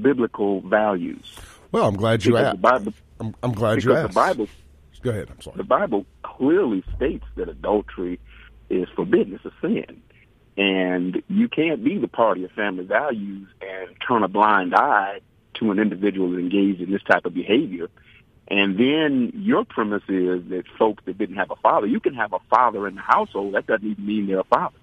biblical 0.00 0.60
values? 0.60 1.24
Well, 1.72 1.88
I'm 1.88 1.96
glad 1.96 2.24
you 2.24 2.32
because 2.32 2.46
asked. 2.48 2.62
Bible, 2.62 2.92
I'm, 3.20 3.34
I'm, 3.42 3.52
glad 3.52 3.82
you 3.82 3.94
asked. 3.94 4.08
The 4.08 4.14
Bible. 4.14 4.48
Go 5.06 5.12
ahead. 5.12 5.28
I'm 5.30 5.40
sorry. 5.40 5.56
The 5.56 5.62
Bible 5.62 6.04
clearly 6.24 6.82
states 6.96 7.24
that 7.36 7.48
adultery 7.48 8.18
is 8.68 8.88
forbidden. 8.96 9.34
It's 9.34 9.44
a 9.44 9.52
sin. 9.60 10.02
And 10.56 11.22
you 11.28 11.48
can't 11.48 11.84
be 11.84 11.96
the 11.96 12.08
party 12.08 12.42
of 12.42 12.50
family 12.50 12.84
values 12.84 13.46
and 13.60 13.90
turn 14.04 14.24
a 14.24 14.28
blind 14.28 14.74
eye 14.74 15.20
to 15.60 15.70
an 15.70 15.78
individual 15.78 16.36
engaged 16.36 16.80
in 16.80 16.90
this 16.90 17.04
type 17.04 17.24
of 17.24 17.34
behavior. 17.34 17.88
And 18.48 18.76
then 18.76 19.30
your 19.36 19.64
premise 19.64 20.02
is 20.08 20.42
that 20.48 20.64
folks 20.76 21.04
that 21.06 21.16
didn't 21.16 21.36
have 21.36 21.52
a 21.52 21.56
father, 21.56 21.86
you 21.86 22.00
can 22.00 22.14
have 22.14 22.32
a 22.32 22.40
father 22.50 22.88
in 22.88 22.96
the 22.96 23.00
household. 23.00 23.54
That 23.54 23.68
doesn't 23.68 23.86
even 23.86 24.04
mean 24.04 24.26
they're 24.26 24.40
a 24.40 24.44
father. 24.44 24.78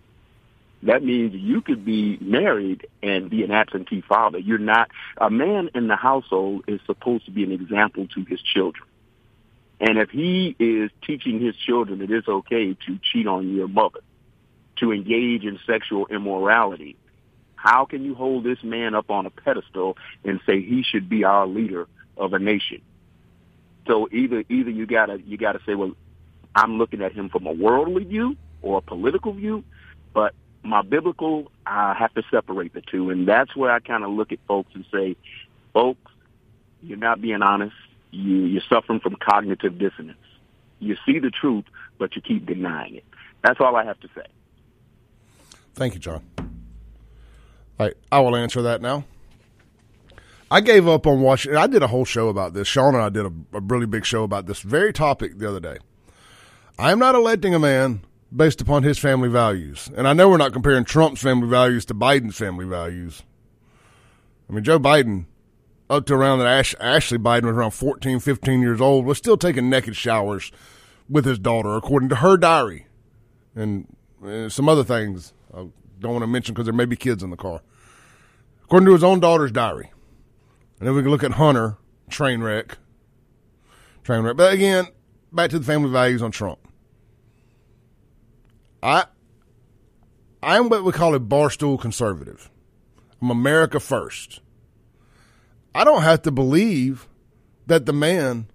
That 0.83 1.03
means 1.03 1.33
you 1.33 1.59
could 1.59 1.83
be 1.83 2.17
married 2.21 2.87
and 3.01 3.29
be 3.29 3.43
an 3.43 3.51
absentee 3.51 4.03
father. 4.07 4.37
You're 4.37 4.57
not, 4.57 4.89
a 5.17 5.29
man 5.29 5.69
in 5.75 5.89
the 5.89 5.97
household 5.97 6.63
is 6.69 6.79
supposed 6.85 7.25
to 7.25 7.31
be 7.31 7.43
an 7.43 7.51
example 7.51 8.07
to 8.15 8.23
his 8.23 8.41
children. 8.41 8.87
And 9.79 9.97
if 9.97 10.09
he 10.09 10.55
is 10.59 10.91
teaching 11.05 11.39
his 11.41 11.55
children 11.55 11.99
that 11.99 12.11
it's 12.11 12.27
okay 12.27 12.73
to 12.85 12.99
cheat 13.11 13.27
on 13.27 13.53
your 13.55 13.67
mother, 13.67 13.99
to 14.77 14.91
engage 14.91 15.43
in 15.43 15.59
sexual 15.65 16.07
immorality. 16.07 16.95
How 17.55 17.85
can 17.85 18.03
you 18.03 18.15
hold 18.15 18.43
this 18.43 18.61
man 18.63 18.95
up 18.95 19.09
on 19.09 19.25
a 19.25 19.29
pedestal 19.29 19.97
and 20.23 20.39
say 20.45 20.61
he 20.61 20.83
should 20.83 21.07
be 21.07 21.23
our 21.23 21.47
leader 21.47 21.87
of 22.17 22.33
a 22.33 22.39
nation? 22.39 22.81
So 23.87 24.07
either 24.11 24.43
either 24.49 24.69
you 24.69 24.85
gotta 24.85 25.21
you 25.21 25.37
gotta 25.37 25.59
say, 25.65 25.75
well, 25.75 25.93
I'm 26.55 26.77
looking 26.77 27.01
at 27.01 27.13
him 27.13 27.29
from 27.29 27.45
a 27.45 27.51
worldly 27.51 28.03
view 28.03 28.35
or 28.61 28.77
a 28.77 28.81
political 28.81 29.33
view, 29.33 29.63
but 30.13 30.33
my 30.63 30.81
biblical, 30.81 31.51
I 31.65 31.93
have 31.93 32.13
to 32.13 32.23
separate 32.31 32.73
the 32.73 32.81
two, 32.81 33.09
and 33.09 33.27
that's 33.27 33.55
where 33.55 33.71
I 33.71 33.79
kind 33.79 34.03
of 34.03 34.11
look 34.11 34.31
at 34.31 34.39
folks 34.47 34.71
and 34.73 34.85
say, 34.93 35.17
folks, 35.73 36.11
you're 36.81 36.97
not 36.97 37.21
being 37.21 37.41
honest. 37.41 37.75
You, 38.13 38.45
you're 38.45 38.61
suffering 38.69 38.99
from 38.99 39.15
cognitive 39.15 39.77
dissonance. 39.79 40.17
You 40.79 40.95
see 41.05 41.19
the 41.19 41.31
truth, 41.31 41.65
but 41.97 42.15
you 42.15 42.21
keep 42.21 42.45
denying 42.45 42.95
it. 42.95 43.05
That's 43.43 43.59
all 43.59 43.75
I 43.75 43.85
have 43.85 43.99
to 44.01 44.07
say. 44.15 44.25
Thank 45.73 45.95
you, 45.95 45.99
John. 45.99 46.23
I 47.79 48.19
will 48.19 48.35
answer 48.35 48.61
that 48.61 48.81
now. 48.81 49.05
I 50.51 50.61
gave 50.61 50.87
up 50.87 51.07
on 51.07 51.21
watching. 51.21 51.55
I 51.55 51.65
did 51.65 51.81
a 51.81 51.87
whole 51.87 52.05
show 52.05 52.29
about 52.29 52.53
this. 52.53 52.67
Sean 52.67 52.93
and 52.93 53.03
I 53.03 53.09
did 53.09 53.25
a, 53.25 53.31
a 53.53 53.59
really 53.59 53.87
big 53.87 54.05
show 54.05 54.23
about 54.23 54.45
this 54.45 54.61
very 54.61 54.93
topic 54.93 55.39
the 55.39 55.49
other 55.49 55.59
day. 55.59 55.77
I 56.77 56.91
am 56.91 56.99
not 56.99 57.15
electing 57.15 57.55
a 57.55 57.59
man 57.59 58.01
based 58.35 58.61
upon 58.61 58.83
his 58.83 58.99
family 58.99 59.29
values. 59.29 59.89
And 59.95 60.07
I 60.07 60.13
know 60.13 60.29
we're 60.29 60.37
not 60.37 60.53
comparing 60.53 60.85
Trump's 60.85 61.21
family 61.21 61.47
values 61.47 61.85
to 61.85 61.95
Biden's 61.95 62.37
family 62.37 62.65
values. 62.65 63.23
I 64.49 64.53
mean, 64.53 64.63
Joe 64.63 64.79
Biden, 64.79 65.25
up 65.89 66.05
to 66.05 66.13
around 66.13 66.39
that 66.39 66.47
Ash, 66.47 66.75
Ashley 66.79 67.17
Biden 67.17 67.43
was 67.43 67.55
around 67.55 67.71
14, 67.71 68.19
15 68.19 68.61
years 68.61 68.81
old, 68.81 69.05
was 69.05 69.17
still 69.17 69.37
taking 69.37 69.69
naked 69.69 69.95
showers 69.95 70.51
with 71.09 71.25
his 71.25 71.39
daughter, 71.39 71.75
according 71.75 72.09
to 72.09 72.15
her 72.15 72.37
diary. 72.37 72.87
And, 73.55 73.95
and 74.23 74.51
some 74.51 74.67
other 74.67 74.83
things 74.83 75.33
I 75.53 75.67
don't 75.99 76.13
want 76.13 76.23
to 76.23 76.27
mention 76.27 76.53
because 76.53 76.65
there 76.65 76.73
may 76.73 76.85
be 76.85 76.95
kids 76.95 77.23
in 77.23 77.29
the 77.29 77.37
car. 77.37 77.61
According 78.63 78.87
to 78.87 78.93
his 78.93 79.03
own 79.03 79.19
daughter's 79.19 79.51
diary. 79.51 79.91
And 80.79 80.87
then 80.87 80.95
we 80.95 81.01
can 81.01 81.11
look 81.11 81.23
at 81.23 81.33
Hunter, 81.33 81.77
train 82.09 82.41
wreck. 82.41 82.77
Train 84.03 84.23
wreck. 84.23 84.35
But 84.35 84.53
again, 84.53 84.87
back 85.31 85.49
to 85.51 85.59
the 85.59 85.65
family 85.65 85.89
values 85.89 86.21
on 86.21 86.31
Trump. 86.31 86.59
I 88.81 89.05
I 90.41 90.57
am 90.57 90.67
what 90.67 90.83
we 90.83 90.91
call 90.91 91.15
a 91.15 91.19
barstool 91.19 91.79
conservative. 91.79 92.49
I'm 93.21 93.29
America 93.29 93.79
first. 93.79 94.41
I 95.75 95.83
don't 95.83 96.03
have 96.03 96.21
to 96.23 96.31
believe 96.31 97.07
that 97.67 97.85
the 97.85 97.93
man 97.93 98.47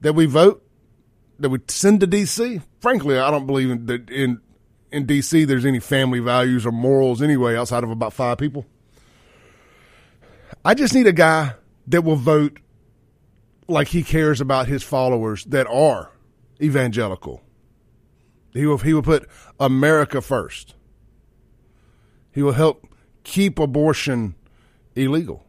that 0.00 0.14
we 0.14 0.26
vote 0.26 0.64
that 1.38 1.48
we 1.48 1.58
send 1.68 2.00
to 2.00 2.06
DC. 2.06 2.62
Frankly, 2.80 3.18
I 3.18 3.30
don't 3.30 3.46
believe 3.46 3.70
in, 3.70 3.86
that 3.86 4.10
in 4.10 4.40
in 4.92 5.06
DC 5.06 5.46
there's 5.46 5.64
any 5.64 5.80
family 5.80 6.20
values 6.20 6.66
or 6.66 6.72
morals 6.72 7.22
anyway 7.22 7.56
outside 7.56 7.84
of 7.84 7.90
about 7.90 8.12
five 8.12 8.38
people. 8.38 8.66
I 10.64 10.74
just 10.74 10.94
need 10.94 11.06
a 11.06 11.12
guy 11.12 11.54
that 11.86 12.02
will 12.02 12.16
vote 12.16 12.60
like 13.68 13.88
he 13.88 14.02
cares 14.02 14.40
about 14.40 14.66
his 14.66 14.82
followers 14.82 15.44
that 15.46 15.66
are 15.66 16.10
evangelical 16.60 17.42
he 18.52 18.66
will, 18.66 18.78
he 18.78 18.92
will 18.92 19.02
put 19.02 19.28
America 19.58 20.20
first. 20.20 20.74
He 22.32 22.42
will 22.42 22.52
help 22.52 22.86
keep 23.24 23.58
abortion 23.58 24.34
illegal. 24.94 25.44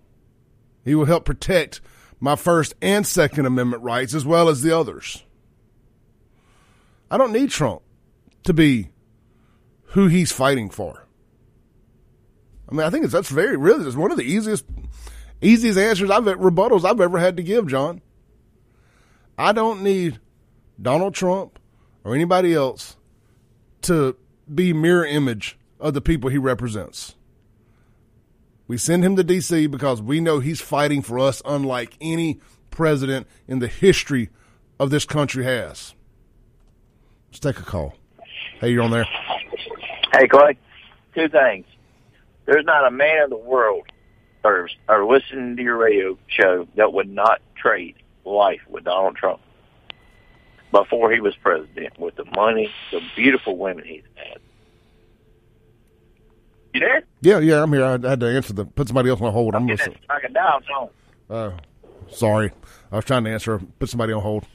He 0.83 0.95
will 0.95 1.05
help 1.05 1.25
protect 1.25 1.81
my 2.19 2.35
First 2.35 2.73
and 2.81 3.05
Second 3.05 3.45
Amendment 3.45 3.83
rights 3.83 4.13
as 4.13 4.25
well 4.25 4.49
as 4.49 4.61
the 4.61 4.77
others. 4.77 5.23
I 7.09 7.17
don't 7.17 7.33
need 7.33 7.49
Trump 7.49 7.81
to 8.43 8.53
be 8.53 8.89
who 9.87 10.07
he's 10.07 10.31
fighting 10.31 10.69
for. 10.69 11.05
I 12.69 12.73
mean, 12.73 12.87
I 12.87 12.89
think 12.89 13.05
that's 13.07 13.29
very 13.29 13.57
really 13.57 13.85
it's 13.85 13.97
one 13.97 14.11
of 14.11 14.17
the 14.17 14.23
easiest 14.23 14.65
easiest 15.41 15.77
answers 15.77 16.09
I've 16.09 16.23
rebuttals 16.23 16.85
I've 16.85 17.01
ever 17.01 17.17
had 17.17 17.37
to 17.37 17.43
give, 17.43 17.67
John. 17.67 18.01
I 19.37 19.51
don't 19.51 19.81
need 19.81 20.19
Donald 20.81 21.13
Trump 21.13 21.59
or 22.03 22.15
anybody 22.15 22.53
else 22.53 22.95
to 23.83 24.15
be 24.53 24.71
mirror 24.71 25.05
image 25.05 25.57
of 25.79 25.93
the 25.93 26.01
people 26.01 26.29
he 26.29 26.37
represents. 26.37 27.15
We 28.71 28.77
send 28.77 29.03
him 29.03 29.17
to 29.17 29.23
D.C. 29.25 29.67
because 29.67 30.01
we 30.01 30.21
know 30.21 30.39
he's 30.39 30.61
fighting 30.61 31.01
for 31.01 31.19
us 31.19 31.41
unlike 31.43 31.97
any 31.99 32.39
president 32.69 33.27
in 33.45 33.59
the 33.59 33.67
history 33.67 34.29
of 34.79 34.89
this 34.89 35.03
country 35.03 35.43
has. 35.43 35.93
Let's 37.27 37.41
take 37.41 37.59
a 37.59 37.63
call. 37.63 37.95
Hey, 38.61 38.71
you're 38.71 38.83
on 38.83 38.91
there. 38.91 39.03
Hey, 40.13 40.25
Clay. 40.25 40.57
Two 41.13 41.27
things. 41.27 41.65
There's 42.45 42.63
not 42.63 42.87
a 42.87 42.91
man 42.91 43.25
in 43.25 43.29
the 43.29 43.35
world 43.35 43.87
or, 44.45 44.69
or 44.87 45.05
listening 45.05 45.57
to 45.57 45.63
your 45.63 45.75
radio 45.75 46.17
show 46.29 46.65
that 46.77 46.93
would 46.93 47.09
not 47.09 47.41
trade 47.55 47.95
life 48.23 48.61
with 48.69 48.85
Donald 48.85 49.17
Trump 49.17 49.41
before 50.71 51.11
he 51.11 51.19
was 51.19 51.35
president 51.43 51.99
with 51.99 52.15
the 52.15 52.23
money, 52.37 52.71
the 52.93 53.01
beautiful 53.17 53.57
women 53.57 53.83
he's 53.83 54.03
had. 54.15 54.39
You 56.73 56.79
there? 56.79 57.03
Yeah, 57.21 57.39
yeah, 57.39 57.63
I'm 57.63 57.73
here. 57.73 57.83
I 57.83 57.91
had 58.09 58.19
to 58.19 58.27
answer 58.27 58.53
the 58.53 58.65
put 58.65 58.87
somebody 58.87 59.09
else 59.09 59.21
on 59.21 59.31
hold. 59.31 59.55
I'm 59.55 59.67
listening. 59.67 59.97
I 60.09 60.19
can 60.19 60.33
dial 60.33 60.61
phone. 60.67 60.89
Oh, 61.29 61.35
uh, 61.35 61.57
sorry. 62.09 62.51
I 62.91 62.95
was 62.97 63.05
trying 63.05 63.23
to 63.25 63.29
answer. 63.29 63.59
Put 63.79 63.89
somebody 63.89 64.13
on 64.13 64.21
hold. 64.21 64.45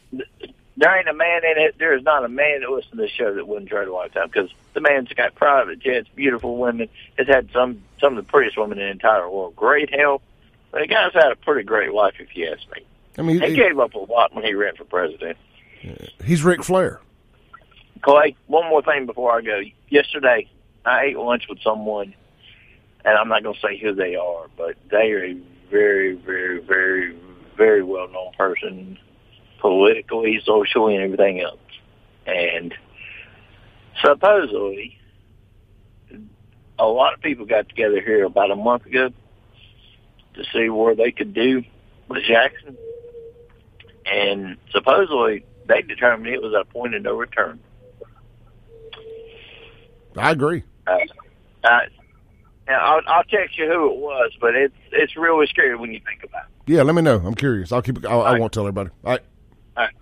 There 0.78 0.98
ain't 0.98 1.08
a 1.08 1.14
man 1.14 1.40
in 1.44 1.62
it. 1.62 1.76
There 1.78 1.96
is 1.96 2.02
not 2.02 2.24
a 2.24 2.28
man 2.28 2.60
that 2.60 2.70
listens 2.70 2.92
to 2.92 2.96
this 2.96 3.10
show 3.10 3.34
that 3.34 3.46
wouldn't 3.46 3.70
trade 3.70 3.88
a 3.88 3.92
lifetime 3.92 4.28
because 4.28 4.50
the 4.74 4.80
man's 4.80 5.08
got 5.08 5.34
private 5.34 5.78
jets, 5.78 6.08
beautiful 6.14 6.58
women, 6.58 6.88
has 7.18 7.26
had 7.26 7.50
some 7.52 7.82
some 7.98 8.16
of 8.16 8.24
the 8.24 8.30
prettiest 8.30 8.58
women 8.58 8.78
in 8.78 8.84
the 8.84 8.90
entire 8.90 9.28
world, 9.28 9.56
great 9.56 9.94
health. 9.94 10.22
But 10.70 10.82
the 10.82 10.86
guy's 10.88 11.14
had 11.14 11.32
a 11.32 11.36
pretty 11.36 11.62
great 11.62 11.92
life, 11.92 12.14
if 12.18 12.36
you 12.36 12.48
ask 12.48 12.60
me. 12.74 12.84
I 13.16 13.22
mean, 13.22 13.40
he, 13.40 13.50
he 13.50 13.56
gave 13.56 13.78
up 13.78 13.94
a 13.94 13.98
lot 13.98 14.34
when 14.34 14.44
he 14.44 14.54
ran 14.54 14.76
for 14.76 14.84
president. 14.84 15.38
He's 16.22 16.42
Ric 16.42 16.62
Flair. 16.62 17.00
Clay, 18.02 18.36
one 18.46 18.68
more 18.68 18.82
thing 18.82 19.06
before 19.06 19.36
I 19.36 19.40
go. 19.40 19.62
Yesterday, 19.88 20.48
I 20.86 21.06
ate 21.06 21.18
lunch 21.18 21.46
with 21.48 21.58
someone, 21.62 22.14
and 23.04 23.18
I'm 23.18 23.28
not 23.28 23.42
going 23.42 23.54
to 23.54 23.60
say 23.60 23.78
who 23.78 23.94
they 23.94 24.14
are, 24.14 24.46
but 24.56 24.76
they 24.90 25.10
are 25.12 25.24
a 25.24 25.36
very, 25.70 26.14
very, 26.14 26.60
very, 26.60 27.16
very 27.56 27.82
well-known 27.82 28.32
person 28.38 28.98
politically, 29.60 30.40
socially, 30.44 30.94
and 30.94 31.04
everything 31.04 31.40
else. 31.40 31.58
And 32.26 32.72
supposedly, 34.00 34.98
a 36.78 36.86
lot 36.86 37.14
of 37.14 37.20
people 37.20 37.46
got 37.46 37.68
together 37.68 38.00
here 38.00 38.24
about 38.24 38.50
a 38.50 38.56
month 38.56 38.86
ago 38.86 39.10
to 40.34 40.44
see 40.52 40.68
where 40.68 40.94
they 40.94 41.10
could 41.10 41.34
do 41.34 41.64
with 42.08 42.22
Jackson. 42.24 42.76
And 44.04 44.56
supposedly 44.70 45.44
they 45.66 45.82
determined 45.82 46.32
it 46.32 46.42
was 46.42 46.54
a 46.54 46.64
point 46.64 46.94
of 46.94 47.02
no 47.02 47.16
return. 47.16 47.58
I 50.16 50.30
agree. 50.30 50.62
Uh, 50.86 50.98
uh, 51.64 51.80
I'll, 52.68 53.00
I'll 53.06 53.24
text 53.24 53.58
you 53.58 53.66
who 53.66 53.90
it 53.92 53.96
was, 53.96 54.32
but 54.40 54.54
it's 54.54 54.74
it's 54.92 55.16
really 55.16 55.46
scary 55.46 55.76
when 55.76 55.92
you 55.92 56.00
think 56.04 56.24
about 56.24 56.44
it. 56.44 56.72
Yeah, 56.72 56.82
let 56.82 56.94
me 56.94 57.02
know. 57.02 57.20
I'm 57.24 57.34
curious. 57.34 57.72
I'll 57.72 57.82
keep. 57.82 58.04
I'll, 58.06 58.22
I 58.22 58.38
won't 58.38 58.52
tell 58.52 58.64
everybody. 58.64 58.90
All 59.04 59.12
right. 59.12 59.20
All 59.76 59.84
right. 59.84 59.92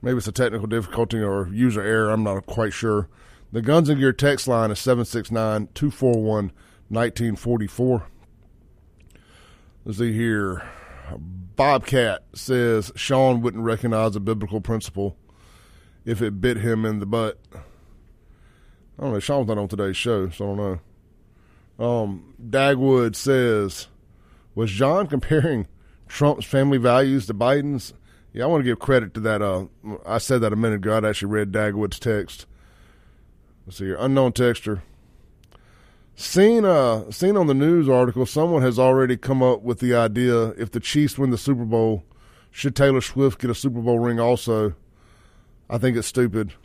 Maybe 0.00 0.18
it's 0.18 0.28
a 0.28 0.32
technical 0.32 0.68
difficulty 0.68 1.18
or 1.18 1.48
user 1.48 1.82
error. 1.82 2.10
I'm 2.10 2.22
not 2.22 2.46
quite 2.46 2.72
sure. 2.72 3.08
The 3.50 3.62
Guns 3.62 3.88
and 3.88 3.98
Gear 3.98 4.12
text 4.12 4.46
line 4.46 4.70
is 4.70 4.78
769 4.78 5.68
241 5.74 6.52
1944. 6.88 8.06
Let's 9.84 9.98
see 9.98 10.12
here. 10.12 10.68
Bobcat 11.56 12.24
says 12.34 12.92
Sean 12.94 13.40
wouldn't 13.40 13.64
recognize 13.64 14.14
a 14.16 14.20
biblical 14.20 14.60
principle 14.60 15.16
if 16.04 16.20
it 16.20 16.40
bit 16.40 16.58
him 16.58 16.84
in 16.84 16.98
the 16.98 17.06
butt. 17.06 17.38
I 17.54 19.02
don't 19.02 19.12
know. 19.14 19.20
Sean's 19.20 19.48
not 19.48 19.58
on 19.58 19.68
today's 19.68 19.96
show, 19.96 20.28
so 20.28 20.44
I 20.44 20.56
don't 20.56 20.80
know. 21.78 21.86
Um, 21.86 22.34
Dagwood 22.50 23.16
says, 23.16 23.86
was 24.54 24.70
John 24.70 25.06
comparing 25.06 25.68
Trump's 26.06 26.44
family 26.44 26.78
values 26.78 27.26
to 27.26 27.34
Biden's? 27.34 27.94
Yeah, 28.32 28.44
I 28.44 28.46
want 28.46 28.60
to 28.60 28.64
give 28.64 28.78
credit 28.78 29.14
to 29.14 29.20
that. 29.20 29.40
Uh, 29.40 29.66
I 30.04 30.18
said 30.18 30.42
that 30.42 30.52
a 30.52 30.56
minute 30.56 30.76
ago. 30.76 30.98
I 30.98 31.08
actually 31.08 31.32
read 31.32 31.50
Dagwood's 31.50 31.98
text. 31.98 32.46
Let's 33.68 33.76
see 33.76 33.84
here. 33.84 33.98
Unknown 34.00 34.32
texture. 34.32 34.82
Seen, 36.14 36.64
uh, 36.64 37.10
seen 37.10 37.36
on 37.36 37.48
the 37.48 37.54
news 37.54 37.86
article, 37.86 38.24
someone 38.24 38.62
has 38.62 38.78
already 38.78 39.18
come 39.18 39.42
up 39.42 39.60
with 39.60 39.80
the 39.80 39.94
idea 39.94 40.52
if 40.52 40.70
the 40.70 40.80
Chiefs 40.80 41.18
win 41.18 41.28
the 41.28 41.36
Super 41.36 41.66
Bowl, 41.66 42.02
should 42.50 42.74
Taylor 42.74 43.02
Swift 43.02 43.38
get 43.38 43.50
a 43.50 43.54
Super 43.54 43.82
Bowl 43.82 43.98
ring 43.98 44.18
also? 44.18 44.72
I 45.68 45.76
think 45.76 45.98
it's 45.98 46.08
stupid. 46.08 46.54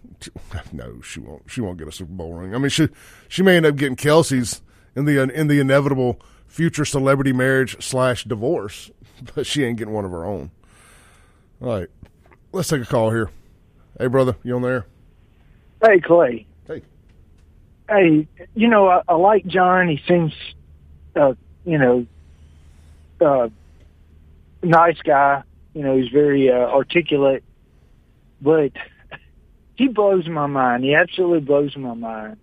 No, 0.72 1.02
she 1.02 1.20
won't. 1.20 1.44
She 1.48 1.60
won't 1.60 1.78
get 1.78 1.90
a 1.90 1.92
Super 1.92 2.14
Bowl 2.14 2.36
ring. 2.36 2.56
I 2.56 2.58
mean, 2.58 2.70
she 2.70 2.88
she 3.28 3.44
may 3.44 3.58
end 3.58 3.66
up 3.66 3.76
getting 3.76 3.98
Kelce's 3.98 4.62
in 4.96 5.04
the 5.04 5.22
in 5.22 5.48
the 5.50 5.60
inevitable 5.60 6.22
future 6.48 6.86
celebrity 6.86 7.34
marriage 7.34 7.84
slash 7.84 8.24
divorce, 8.24 8.90
but 9.36 9.46
she 9.46 9.66
ain't 9.66 9.78
getting 9.78 9.94
one 9.94 10.06
of 10.06 10.12
her 10.12 10.24
own. 10.24 10.52
All 11.62 11.68
right, 11.68 11.90
let's 12.54 12.70
take 12.70 12.82
a 12.82 12.86
call 12.86 13.12
here. 13.12 13.30
Hey, 14.00 14.08
brother, 14.08 14.38
you 14.44 14.56
on 14.56 14.62
there? 14.62 14.86
Hey, 15.86 16.00
Clay. 16.00 16.48
Hey. 17.90 18.28
You 18.56 18.68
know, 18.68 18.88
I, 18.88 19.02
I 19.08 19.16
like 19.16 19.46
John. 19.46 19.88
He 19.88 20.00
seems, 20.08 20.34
uh, 21.16 21.34
you 21.66 21.78
know, 21.78 22.06
uh, 23.20 23.50
nice 24.62 24.98
guy. 25.04 25.44
You 25.74 25.82
know, 25.82 25.98
he's 25.98 26.12
very 26.12 26.52
uh, 26.52 26.54
articulate, 26.54 27.44
but 28.42 28.72
he 29.76 29.88
blows 29.88 30.28
my 30.28 30.46
mind. 30.46 30.84
He 30.84 30.94
absolutely 30.94 31.40
blows 31.40 31.76
my 31.76 31.94
mind. 31.94 32.38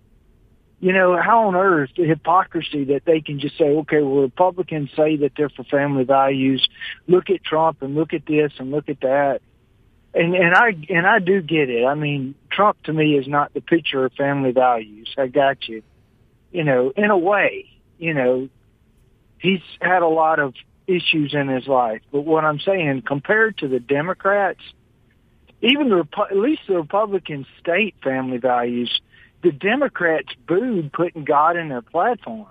You 0.79 0.93
know, 0.93 1.15
how 1.21 1.47
on 1.47 1.55
earth 1.55 1.91
the 1.95 2.05
hypocrisy 2.05 2.85
that 2.85 3.05
they 3.05 3.21
can 3.21 3.39
just 3.39 3.57
say, 3.57 3.65
okay, 3.65 4.01
well, 4.01 4.23
Republicans 4.23 4.89
say 4.95 5.15
that 5.17 5.33
they're 5.37 5.49
for 5.49 5.63
family 5.65 6.03
values. 6.03 6.67
Look 7.07 7.29
at 7.29 7.43
Trump 7.43 7.83
and 7.83 7.93
look 7.93 8.13
at 8.13 8.25
this 8.25 8.51
and 8.57 8.71
look 8.71 8.89
at 8.89 8.99
that. 9.01 9.41
And 10.13 10.35
and 10.35 10.53
I 10.53 10.75
and 10.89 11.07
I 11.07 11.19
do 11.19 11.41
get 11.41 11.69
it. 11.69 11.85
I 11.85 11.95
mean, 11.95 12.35
Trump 12.51 12.81
to 12.83 12.93
me 12.93 13.17
is 13.17 13.27
not 13.27 13.53
the 13.53 13.61
picture 13.61 14.03
of 14.05 14.13
family 14.13 14.51
values. 14.51 15.13
I 15.17 15.27
got 15.27 15.67
you. 15.67 15.83
You 16.51 16.65
know, 16.65 16.91
in 16.95 17.09
a 17.09 17.17
way, 17.17 17.69
you 17.97 18.13
know, 18.13 18.49
he's 19.39 19.61
had 19.79 20.01
a 20.01 20.07
lot 20.07 20.39
of 20.39 20.53
issues 20.85 21.33
in 21.33 21.47
his 21.47 21.65
life. 21.65 22.01
But 22.11 22.21
what 22.21 22.43
I'm 22.43 22.59
saying, 22.59 23.03
compared 23.03 23.59
to 23.59 23.69
the 23.69 23.79
Democrats, 23.79 24.59
even 25.61 25.89
the 25.89 26.05
at 26.29 26.37
least 26.37 26.63
the 26.67 26.75
Republican 26.75 27.45
state 27.59 27.95
family 28.03 28.37
values, 28.37 29.01
the 29.43 29.51
Democrats 29.51 30.29
booed 30.47 30.91
putting 30.91 31.23
God 31.23 31.55
in 31.55 31.69
their 31.69 31.81
platform. 31.81 32.47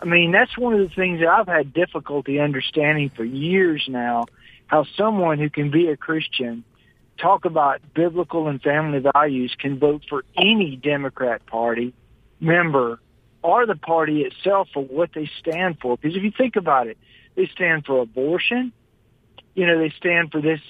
I 0.00 0.04
mean, 0.04 0.30
that's 0.30 0.56
one 0.56 0.74
of 0.74 0.88
the 0.88 0.94
things 0.94 1.20
that 1.20 1.28
I've 1.28 1.48
had 1.48 1.72
difficulty 1.72 2.38
understanding 2.38 3.10
for 3.10 3.24
years 3.24 3.84
now. 3.88 4.26
How 4.68 4.84
someone 4.96 5.38
who 5.38 5.50
can 5.50 5.70
be 5.70 5.88
a 5.88 5.96
Christian 5.96 6.64
talk 7.20 7.44
about 7.44 7.80
biblical 7.94 8.48
and 8.48 8.62
family 8.62 9.00
values 9.00 9.54
can 9.58 9.78
vote 9.78 10.04
for 10.08 10.24
any 10.36 10.76
Democrat 10.76 11.44
Party 11.46 11.92
member 12.40 13.00
or 13.42 13.66
the 13.66 13.76
party 13.76 14.22
itself 14.22 14.68
for 14.72 14.84
what 14.84 15.10
they 15.14 15.28
stand 15.40 15.78
for. 15.80 15.96
Because 15.96 16.16
if 16.16 16.22
you 16.22 16.32
think 16.36 16.56
about 16.56 16.86
it, 16.86 16.98
they 17.34 17.46
stand 17.46 17.84
for 17.86 18.00
abortion. 18.00 18.72
You 19.54 19.66
know, 19.66 19.78
they 19.78 19.92
stand 19.96 20.30
for 20.30 20.40
this 20.40 20.60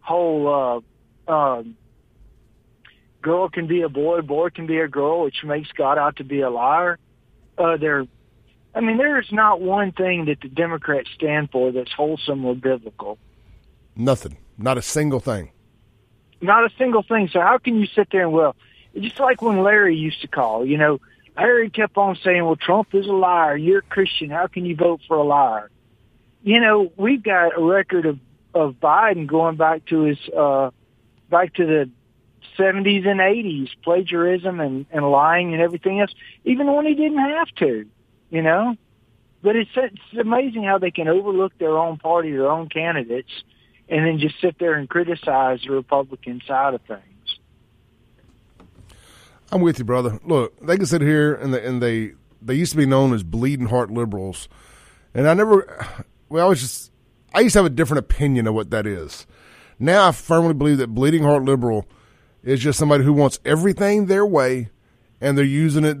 whole 0.00 0.84
uh, 1.28 1.32
um, 1.32 1.76
girl 3.22 3.48
can 3.48 3.66
be 3.66 3.82
a 3.82 3.88
boy, 3.88 4.20
boy 4.20 4.50
can 4.50 4.66
be 4.66 4.78
a 4.78 4.88
girl, 4.88 5.22
which 5.22 5.42
makes 5.44 5.70
God 5.72 5.98
out 5.98 6.16
to 6.16 6.24
be 6.24 6.40
a 6.40 6.50
liar. 6.50 6.98
Uh, 7.58 7.76
they're, 7.76 8.06
I 8.74 8.80
mean, 8.80 8.98
there 8.98 9.20
is 9.20 9.32
not 9.32 9.60
one 9.60 9.92
thing 9.92 10.26
that 10.26 10.40
the 10.40 10.48
Democrats 10.48 11.08
stand 11.14 11.50
for 11.50 11.72
that's 11.72 11.92
wholesome 11.92 12.44
or 12.44 12.54
biblical. 12.54 13.18
Nothing. 13.96 14.36
Not 14.58 14.78
a 14.78 14.82
single 14.82 15.20
thing. 15.20 15.50
Not 16.40 16.64
a 16.64 16.70
single 16.76 17.02
thing. 17.02 17.28
So 17.32 17.40
how 17.40 17.58
can 17.58 17.76
you 17.80 17.86
sit 17.86 18.08
there 18.12 18.22
and 18.22 18.32
well, 18.32 18.54
just 18.94 19.18
like 19.18 19.40
when 19.40 19.62
Larry 19.62 19.96
used 19.96 20.20
to 20.20 20.28
call, 20.28 20.66
you 20.66 20.76
know, 20.76 21.00
Larry 21.36 21.70
kept 21.70 21.96
on 21.96 22.16
saying, 22.16 22.44
"Well, 22.44 22.56
Trump 22.56 22.94
is 22.94 23.06
a 23.06 23.12
liar. 23.12 23.56
You're 23.56 23.80
a 23.80 23.82
Christian. 23.82 24.30
How 24.30 24.46
can 24.46 24.64
you 24.64 24.76
vote 24.76 25.00
for 25.08 25.16
a 25.16 25.22
liar?" 25.22 25.70
You 26.42 26.60
know, 26.60 26.92
we've 26.96 27.22
got 27.22 27.58
a 27.58 27.62
record 27.62 28.06
of 28.06 28.18
of 28.54 28.74
Biden 28.74 29.26
going 29.26 29.56
back 29.56 29.84
to 29.86 30.02
his 30.02 30.18
uh 30.36 30.70
back 31.28 31.54
to 31.54 31.66
the 31.66 31.90
70s 32.58 33.06
and 33.06 33.20
80s, 33.20 33.68
plagiarism 33.82 34.60
and 34.60 34.86
and 34.90 35.10
lying 35.10 35.52
and 35.52 35.62
everything 35.62 36.00
else, 36.00 36.14
even 36.44 36.72
when 36.72 36.86
he 36.86 36.94
didn't 36.94 37.18
have 37.18 37.48
to, 37.56 37.86
you 38.30 38.42
know. 38.42 38.76
But 39.42 39.56
it's 39.56 39.70
it's 39.76 40.18
amazing 40.18 40.64
how 40.64 40.78
they 40.78 40.90
can 40.90 41.08
overlook 41.08 41.56
their 41.58 41.76
own 41.76 41.98
party, 41.98 42.32
their 42.32 42.50
own 42.50 42.68
candidates, 42.68 43.32
and 43.88 44.06
then 44.06 44.18
just 44.18 44.40
sit 44.40 44.58
there 44.58 44.74
and 44.74 44.88
criticize 44.88 45.60
the 45.62 45.72
Republican 45.72 46.40
side 46.46 46.74
of 46.74 46.80
things. 46.82 47.02
I'm 49.52 49.60
with 49.60 49.78
you, 49.78 49.84
brother. 49.84 50.18
Look, 50.24 50.58
they 50.60 50.76
can 50.76 50.86
sit 50.86 51.02
here 51.02 51.34
and 51.34 51.54
they, 51.54 51.64
and 51.64 51.82
they 51.82 52.12
they 52.42 52.54
used 52.54 52.72
to 52.72 52.78
be 52.78 52.86
known 52.86 53.14
as 53.14 53.22
bleeding 53.22 53.66
heart 53.66 53.90
liberals, 53.90 54.48
and 55.14 55.28
I 55.28 55.34
never. 55.34 56.04
Well, 56.28 56.44
I 56.44 56.48
was 56.48 56.60
just 56.60 56.90
I 57.32 57.40
used 57.40 57.52
to 57.52 57.60
have 57.60 57.66
a 57.66 57.70
different 57.70 58.00
opinion 58.00 58.48
of 58.48 58.54
what 58.54 58.70
that 58.70 58.84
is. 58.84 59.26
Now 59.78 60.08
I 60.08 60.12
firmly 60.12 60.54
believe 60.54 60.78
that 60.78 60.88
bleeding 60.88 61.22
heart 61.22 61.44
liberal 61.44 61.86
is 62.42 62.60
just 62.60 62.78
somebody 62.78 63.04
who 63.04 63.12
wants 63.12 63.38
everything 63.44 64.06
their 64.06 64.26
way, 64.26 64.70
and 65.20 65.38
they're 65.38 65.44
using 65.44 65.84
it. 65.84 65.98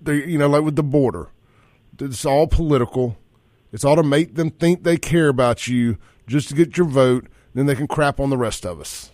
They 0.00 0.24
you 0.24 0.38
know 0.38 0.48
like 0.48 0.62
with 0.62 0.76
the 0.76 0.82
border, 0.82 1.28
it's 1.98 2.24
all 2.24 2.46
political. 2.46 3.18
It's 3.72 3.84
all 3.84 3.96
to 3.96 4.02
make 4.02 4.34
them 4.34 4.50
think 4.50 4.82
they 4.82 4.96
care 4.96 5.28
about 5.28 5.68
you, 5.68 5.98
just 6.30 6.48
to 6.48 6.54
get 6.54 6.76
your 6.76 6.86
vote. 6.86 7.26
Then 7.52 7.66
they 7.66 7.74
can 7.74 7.88
crap 7.88 8.20
on 8.20 8.30
the 8.30 8.38
rest 8.38 8.64
of 8.64 8.80
us. 8.80 9.10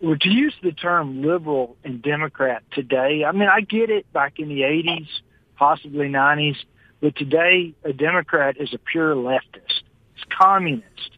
Well, 0.00 0.16
to 0.20 0.28
use 0.28 0.54
the 0.62 0.70
term 0.70 1.22
liberal 1.22 1.76
and 1.82 2.00
Democrat 2.00 2.62
today, 2.72 3.24
I 3.24 3.32
mean, 3.32 3.48
I 3.48 3.62
get 3.62 3.90
it 3.90 4.12
back 4.12 4.38
in 4.38 4.48
the 4.48 4.60
80s, 4.60 5.08
possibly 5.56 6.08
90s, 6.08 6.56
but 7.00 7.16
today 7.16 7.74
a 7.82 7.92
Democrat 7.92 8.56
is 8.60 8.72
a 8.74 8.78
pure 8.78 9.16
leftist. 9.16 9.82
It's 10.14 10.24
communist. 10.38 11.16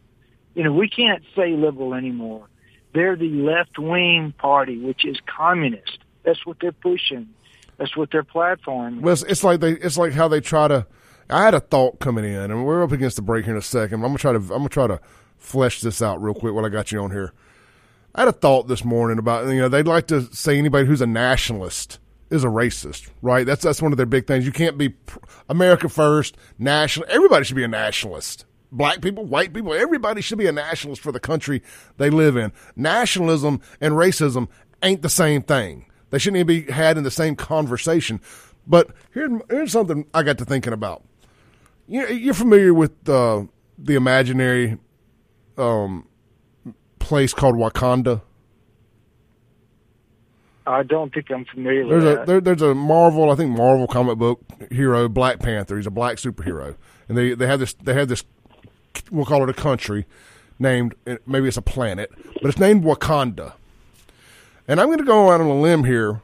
You 0.55 0.63
know, 0.63 0.73
we 0.73 0.89
can't 0.89 1.23
say 1.35 1.51
liberal 1.51 1.93
anymore. 1.93 2.47
They're 2.93 3.15
the 3.15 3.29
left-wing 3.29 4.33
party, 4.37 4.77
which 4.79 5.05
is 5.05 5.17
communist. 5.25 5.99
That's 6.23 6.45
what 6.45 6.57
they're 6.59 6.71
pushing. 6.71 7.29
That's 7.77 7.95
what 7.95 8.11
their 8.11 8.23
platform. 8.23 8.97
Is. 8.97 9.03
Well, 9.03 9.13
it's, 9.13 9.23
it's 9.23 9.43
like 9.43 9.59
they, 9.59 9.73
it's 9.73 9.97
like 9.97 10.13
how 10.13 10.27
they 10.27 10.39
try 10.41 10.67
to. 10.67 10.87
I 11.31 11.43
had 11.43 11.53
a 11.53 11.59
thought 11.59 11.99
coming 11.99 12.25
in, 12.25 12.51
and 12.51 12.65
we're 12.65 12.83
up 12.83 12.91
against 12.91 13.15
the 13.15 13.21
break 13.21 13.45
here 13.45 13.53
in 13.53 13.59
a 13.59 13.61
second. 13.61 13.95
I'm 13.95 14.09
gonna 14.09 14.17
try 14.17 14.33
to, 14.33 14.39
I'm 14.39 14.47
gonna 14.47 14.69
try 14.69 14.87
to 14.87 14.99
flesh 15.37 15.81
this 15.81 16.01
out 16.01 16.21
real 16.21 16.33
quick 16.33 16.53
while 16.53 16.65
I 16.65 16.69
got 16.69 16.91
you 16.91 16.99
on 17.01 17.11
here. 17.11 17.33
I 18.13 18.21
had 18.21 18.27
a 18.27 18.33
thought 18.33 18.67
this 18.67 18.83
morning 18.83 19.17
about 19.17 19.47
you 19.47 19.59
know 19.59 19.69
they'd 19.69 19.87
like 19.87 20.07
to 20.07 20.23
say 20.33 20.57
anybody 20.57 20.85
who's 20.85 21.01
a 21.01 21.07
nationalist 21.07 21.99
is 22.29 22.43
a 22.43 22.47
racist, 22.47 23.09
right? 23.21 23.45
That's 23.45 23.63
that's 23.63 23.81
one 23.81 23.93
of 23.93 23.97
their 23.97 24.05
big 24.05 24.27
things. 24.27 24.45
You 24.45 24.51
can't 24.51 24.77
be 24.77 24.95
America 25.49 25.87
first, 25.89 26.35
national. 26.59 27.07
Everybody 27.09 27.45
should 27.45 27.55
be 27.55 27.63
a 27.63 27.69
nationalist. 27.69 28.45
Black 28.73 29.01
people, 29.01 29.25
white 29.25 29.53
people, 29.53 29.73
everybody 29.73 30.21
should 30.21 30.37
be 30.37 30.47
a 30.47 30.51
nationalist 30.51 31.01
for 31.01 31.11
the 31.11 31.19
country 31.19 31.61
they 31.97 32.09
live 32.09 32.37
in. 32.37 32.53
Nationalism 32.75 33.59
and 33.81 33.95
racism 33.95 34.47
ain't 34.81 35.01
the 35.01 35.09
same 35.09 35.41
thing. 35.41 35.85
They 36.09 36.19
shouldn't 36.19 36.39
even 36.39 36.65
be 36.65 36.71
had 36.71 36.97
in 36.97 37.03
the 37.03 37.11
same 37.11 37.35
conversation. 37.35 38.21
But 38.67 38.91
here, 39.13 39.41
here's 39.49 39.71
something 39.71 40.05
I 40.13 40.23
got 40.23 40.37
to 40.37 40.45
thinking 40.45 40.73
about. 40.73 41.03
You're 41.91 42.33
familiar 42.33 42.73
with 42.73 43.09
uh, 43.09 43.43
the 43.77 43.95
imaginary 43.95 44.77
um, 45.57 46.07
place 46.99 47.33
called 47.33 47.55
Wakanda? 47.55 48.21
I 50.65 50.83
don't 50.83 51.13
think 51.13 51.29
I'm 51.29 51.43
familiar 51.43 51.85
there's 51.85 52.03
with 52.05 52.13
a, 52.13 52.15
that. 52.15 52.27
There, 52.27 52.39
there's 52.39 52.61
a 52.61 52.73
Marvel, 52.73 53.29
I 53.29 53.35
think 53.35 53.57
Marvel 53.57 53.87
comic 53.87 54.17
book 54.17 54.39
hero, 54.71 55.09
Black 55.09 55.39
Panther. 55.39 55.75
He's 55.75 55.85
a 55.85 55.91
black 55.91 56.15
superhero, 56.15 56.77
and 57.09 57.17
they 57.17 57.33
they 57.33 57.45
have 57.45 57.59
this 57.59 57.73
they 57.73 57.93
have 57.93 58.07
this 58.07 58.23
we'll 59.11 59.25
call 59.25 59.43
it 59.43 59.49
a 59.49 59.53
country 59.53 60.05
named 60.59 60.95
maybe 61.25 61.49
it's 61.49 61.57
a 61.57 61.61
planet, 61.61 62.09
but 62.41 62.45
it's 62.45 62.59
named 62.59 62.85
Wakanda. 62.85 63.53
And 64.65 64.79
I'm 64.79 64.87
going 64.87 64.99
to 64.99 65.03
go 65.03 65.31
out 65.31 65.41
on 65.41 65.47
a 65.47 65.59
limb 65.59 65.83
here, 65.83 66.21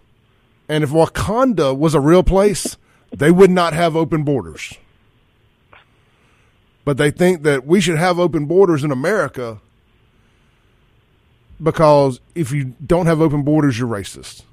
and 0.69 0.81
if 0.81 0.91
Wakanda 0.91 1.77
was 1.77 1.93
a 1.93 1.99
real 1.99 2.23
place, 2.23 2.77
they 3.11 3.31
would 3.31 3.51
not 3.51 3.73
have 3.73 3.97
open 3.97 4.23
borders. 4.23 4.77
But 6.87 6.95
they 6.95 7.11
think 7.11 7.43
that 7.43 7.67
we 7.67 7.81
should 7.81 7.97
have 7.97 8.17
open 8.17 8.45
borders 8.45 8.81
in 8.81 8.91
America 8.91 9.59
because 11.61 12.21
if 12.33 12.53
you 12.53 12.75
don't 12.85 13.07
have 13.07 13.19
open 13.19 13.43
borders, 13.43 13.77
you're 13.77 13.89
racist. 13.89 14.43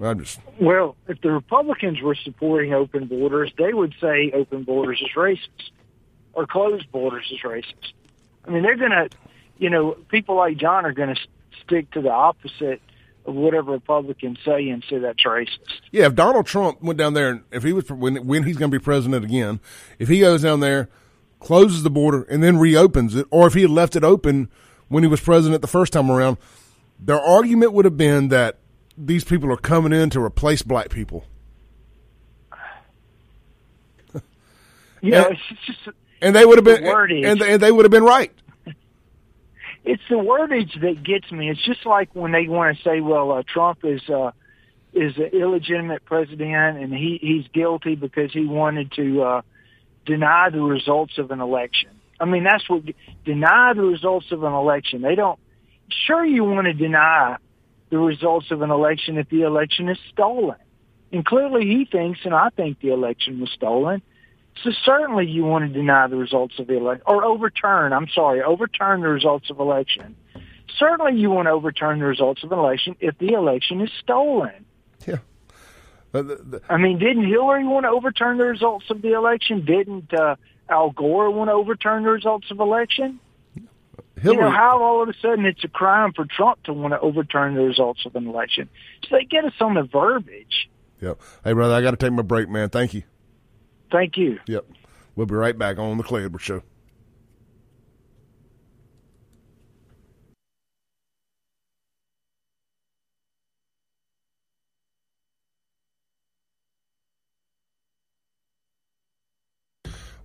I 0.00 0.14
just 0.14 0.38
well, 0.60 0.94
if 1.08 1.20
the 1.20 1.32
Republicans 1.32 2.00
were 2.00 2.14
supporting 2.14 2.72
open 2.72 3.06
borders, 3.06 3.52
they 3.58 3.74
would 3.74 3.92
say 4.00 4.30
open 4.30 4.62
borders 4.62 5.02
is 5.02 5.08
racist 5.16 5.72
or 6.32 6.46
closed 6.46 6.92
borders 6.92 7.28
is 7.32 7.40
racist. 7.40 7.92
I 8.46 8.50
mean, 8.50 8.62
they're 8.62 8.76
going 8.76 8.92
to, 8.92 9.08
you 9.58 9.68
know, 9.68 9.96
people 10.10 10.36
like 10.36 10.58
John 10.58 10.86
are 10.86 10.92
going 10.92 11.12
to 11.12 11.20
stick 11.64 11.90
to 11.90 12.02
the 12.02 12.12
opposite 12.12 12.80
of 13.26 13.34
whatever 13.34 13.72
Republicans 13.72 14.38
say 14.44 14.68
and 14.68 14.84
say 14.88 14.98
that's 14.98 15.24
racist. 15.24 15.58
Yeah, 15.90 16.06
if 16.06 16.14
Donald 16.14 16.46
Trump 16.46 16.80
went 16.82 17.00
down 17.00 17.14
there 17.14 17.30
and 17.30 17.42
if 17.50 17.64
he 17.64 17.72
was 17.72 17.90
when 17.90 18.28
when 18.28 18.44
he's 18.44 18.56
going 18.56 18.70
to 18.70 18.78
be 18.78 18.80
president 18.80 19.24
again, 19.24 19.58
if 19.98 20.06
he 20.06 20.20
goes 20.20 20.42
down 20.42 20.60
there, 20.60 20.88
closes 21.42 21.82
the 21.82 21.90
border 21.90 22.22
and 22.24 22.42
then 22.42 22.58
reopens 22.58 23.14
it, 23.14 23.26
or 23.30 23.46
if 23.46 23.54
he 23.54 23.62
had 23.62 23.70
left 23.70 23.96
it 23.96 24.04
open 24.04 24.48
when 24.88 25.02
he 25.02 25.08
was 25.08 25.20
president 25.20 25.60
the 25.62 25.68
first 25.68 25.92
time 25.92 26.10
around, 26.10 26.38
their 26.98 27.20
argument 27.20 27.72
would 27.72 27.84
have 27.84 27.96
been 27.96 28.28
that 28.28 28.58
these 28.96 29.24
people 29.24 29.50
are 29.52 29.56
coming 29.56 29.92
in 29.92 30.10
to 30.10 30.20
replace 30.20 30.62
black 30.62 30.90
people. 30.90 31.24
You 35.02 35.10
know, 35.10 35.30
it's 35.30 35.66
just 35.66 35.96
and 36.20 36.36
they 36.36 36.44
would 36.44 36.58
have 36.58 36.64
been 36.64 36.84
the 36.84 36.90
wordage. 36.90 37.26
and, 37.26 37.42
and 37.42 37.60
they 37.60 37.72
would 37.72 37.84
have 37.84 37.90
been 37.90 38.04
right. 38.04 38.32
it's 39.84 40.02
the 40.08 40.14
wordage 40.14 40.80
that 40.80 41.02
gets 41.02 41.30
me. 41.32 41.50
It's 41.50 41.64
just 41.64 41.84
like 41.84 42.14
when 42.14 42.30
they 42.30 42.46
want 42.46 42.76
to 42.76 42.82
say, 42.84 43.00
"Well, 43.00 43.32
uh, 43.32 43.42
Trump 43.52 43.80
is 43.82 44.00
uh, 44.08 44.30
is 44.92 45.16
an 45.16 45.30
illegitimate 45.32 46.04
president, 46.04 46.78
and 46.78 46.94
he 46.94 47.18
he's 47.20 47.48
guilty 47.48 47.96
because 47.96 48.32
he 48.32 48.46
wanted 48.46 48.92
to 48.92 49.22
uh, 49.22 49.42
deny 50.04 50.50
the 50.50 50.60
results 50.60 51.18
of 51.18 51.30
an 51.30 51.40
election." 51.40 51.90
I 52.20 52.24
mean, 52.24 52.44
that's 52.44 52.68
what 52.68 52.82
deny 53.24 53.72
the 53.74 53.82
results 53.82 54.30
of 54.30 54.44
an 54.44 54.52
election. 54.52 55.02
They 55.02 55.14
don't. 55.14 55.38
Sure, 55.88 56.24
you 56.24 56.44
want 56.44 56.66
to 56.66 56.72
deny 56.72 57.36
the 57.90 57.98
results 57.98 58.50
of 58.50 58.62
an 58.62 58.70
election 58.70 59.18
if 59.18 59.28
the 59.28 59.42
election 59.42 59.88
is 59.88 59.98
stolen, 60.10 60.56
and 61.12 61.24
clearly 61.24 61.66
he 61.66 61.84
thinks, 61.84 62.20
and 62.24 62.34
I 62.34 62.48
think 62.50 62.80
the 62.80 62.90
election 62.90 63.40
was 63.40 63.50
stolen. 63.50 64.02
So 64.62 64.70
certainly 64.84 65.26
you 65.26 65.44
want 65.44 65.66
to 65.66 65.72
deny 65.72 66.06
the 66.06 66.16
results 66.16 66.58
of 66.58 66.66
the 66.66 66.76
election 66.76 67.02
or 67.06 67.24
overturn, 67.24 67.92
I'm 67.92 68.08
sorry, 68.08 68.42
overturn 68.42 69.00
the 69.00 69.08
results 69.08 69.50
of 69.50 69.58
election. 69.58 70.14
Certainly 70.78 71.20
you 71.20 71.30
want 71.30 71.46
to 71.46 71.52
overturn 71.52 71.98
the 71.98 72.06
results 72.06 72.44
of 72.44 72.52
an 72.52 72.58
election 72.58 72.96
if 73.00 73.16
the 73.18 73.32
election 73.32 73.80
is 73.80 73.90
stolen. 74.00 74.64
Yeah. 75.06 75.16
Uh, 76.14 76.22
the, 76.22 76.36
the, 76.36 76.62
I 76.68 76.76
mean, 76.76 76.98
didn't 76.98 77.26
Hillary 77.26 77.66
want 77.66 77.84
to 77.84 77.90
overturn 77.90 78.38
the 78.38 78.44
results 78.44 78.86
of 78.90 79.00
the 79.02 79.14
election? 79.14 79.64
Didn't 79.64 80.12
uh, 80.12 80.36
Al 80.68 80.90
Gore 80.90 81.30
want 81.30 81.48
to 81.48 81.52
overturn 81.52 82.02
the 82.02 82.10
results 82.10 82.50
of 82.50 82.60
election? 82.60 83.18
Hillary, 84.20 84.36
you 84.36 84.40
know, 84.42 84.50
how 84.50 84.82
all 84.82 85.02
of 85.02 85.08
a 85.08 85.14
sudden 85.20 85.46
it's 85.46 85.64
a 85.64 85.68
crime 85.68 86.12
for 86.12 86.26
Trump 86.26 86.62
to 86.64 86.72
want 86.72 86.92
to 86.92 87.00
overturn 87.00 87.54
the 87.54 87.62
results 87.62 88.04
of 88.04 88.14
an 88.14 88.26
election. 88.26 88.68
So 89.08 89.16
they 89.16 89.24
get 89.24 89.44
us 89.44 89.54
on 89.60 89.74
the 89.74 89.82
verbiage. 89.82 90.68
Yep. 91.00 91.20
Hey, 91.42 91.52
brother, 91.54 91.74
I 91.74 91.80
got 91.80 91.92
to 91.92 91.96
take 91.96 92.12
my 92.12 92.22
break, 92.22 92.48
man. 92.48 92.68
Thank 92.68 92.94
you. 92.94 93.02
Thank 93.90 94.16
you. 94.16 94.38
Yep. 94.46 94.66
We'll 95.16 95.26
be 95.26 95.34
right 95.34 95.56
back 95.56 95.78
on 95.78 95.96
the 95.96 96.04
Clay 96.04 96.24
Edwards 96.24 96.44
Show. 96.44 96.62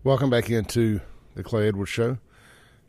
Welcome 0.08 0.30
back 0.30 0.50
into 0.50 1.02
the 1.36 1.44
Clay 1.44 1.68
Edwards 1.68 1.92
Show. 1.92 2.18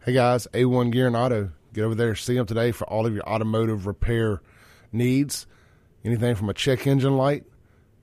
Hey 0.05 0.13
guys, 0.13 0.47
A1 0.53 0.93
Gear 0.93 1.09
and 1.09 1.17
Auto. 1.17 1.51
Get 1.73 1.83
over 1.83 1.97
there, 1.97 2.15
see 2.15 2.35
them 2.35 2.47
today 2.47 2.71
for 2.71 2.87
all 2.89 3.07
of 3.07 3.13
your 3.13 3.29
automotive 3.29 3.89
repair 3.89 4.41
needs. 4.93 5.45
Anything 6.05 6.37
from 6.37 6.49
a 6.49 6.55
check 6.55 6.87
engine 6.87 7.17
light 7.17 7.43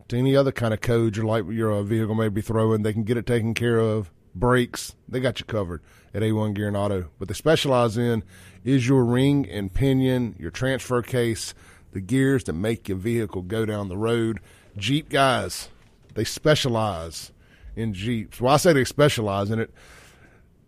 to 0.10 0.18
any 0.18 0.36
other 0.36 0.52
kind 0.52 0.74
of 0.74 0.82
code 0.82 1.16
your 1.16 1.26
light 1.26 1.46
your 1.46 1.72
uh, 1.72 1.84
vehicle 1.84 2.14
may 2.14 2.28
be 2.28 2.42
throwing. 2.42 2.84
They 2.84 2.92
can 2.92 3.06
get 3.06 3.16
it 3.16 3.26
taken 3.26 3.54
care 3.54 3.80
of. 3.80 4.12
Brakes, 4.36 4.98
they 5.08 5.22
got 5.22 5.40
you 5.40 5.46
covered 5.46 5.82
at 6.14 6.22
A1 6.22 6.54
Gear 6.54 6.68
and 6.68 6.76
Auto. 6.76 7.10
What 7.18 7.30
they 7.30 7.36
specialize 7.36 7.98
in 7.98 8.22
is 8.66 8.86
your 8.86 9.06
ring 9.06 9.50
and 9.50 9.74
pinion, 9.74 10.36
your 10.38 10.52
transfer 10.52 11.02
case, 11.02 11.54
the 11.94 12.02
gears 12.02 12.44
that 12.44 12.54
make 12.54 12.90
your 12.90 12.98
vehicle 12.98 13.44
go 13.44 13.66
down 13.66 13.88
the 13.88 13.96
road. 13.96 14.42
Jeep 14.76 15.08
guys, 15.08 15.70
they 16.16 16.26
specialize 16.26 17.32
in 17.76 17.94
Jeeps. 17.94 18.40
Well, 18.40 18.54
I 18.54 18.58
say 18.58 18.74
they 18.74 18.84
specialize 18.84 19.52
in 19.52 19.60
it. 19.60 19.74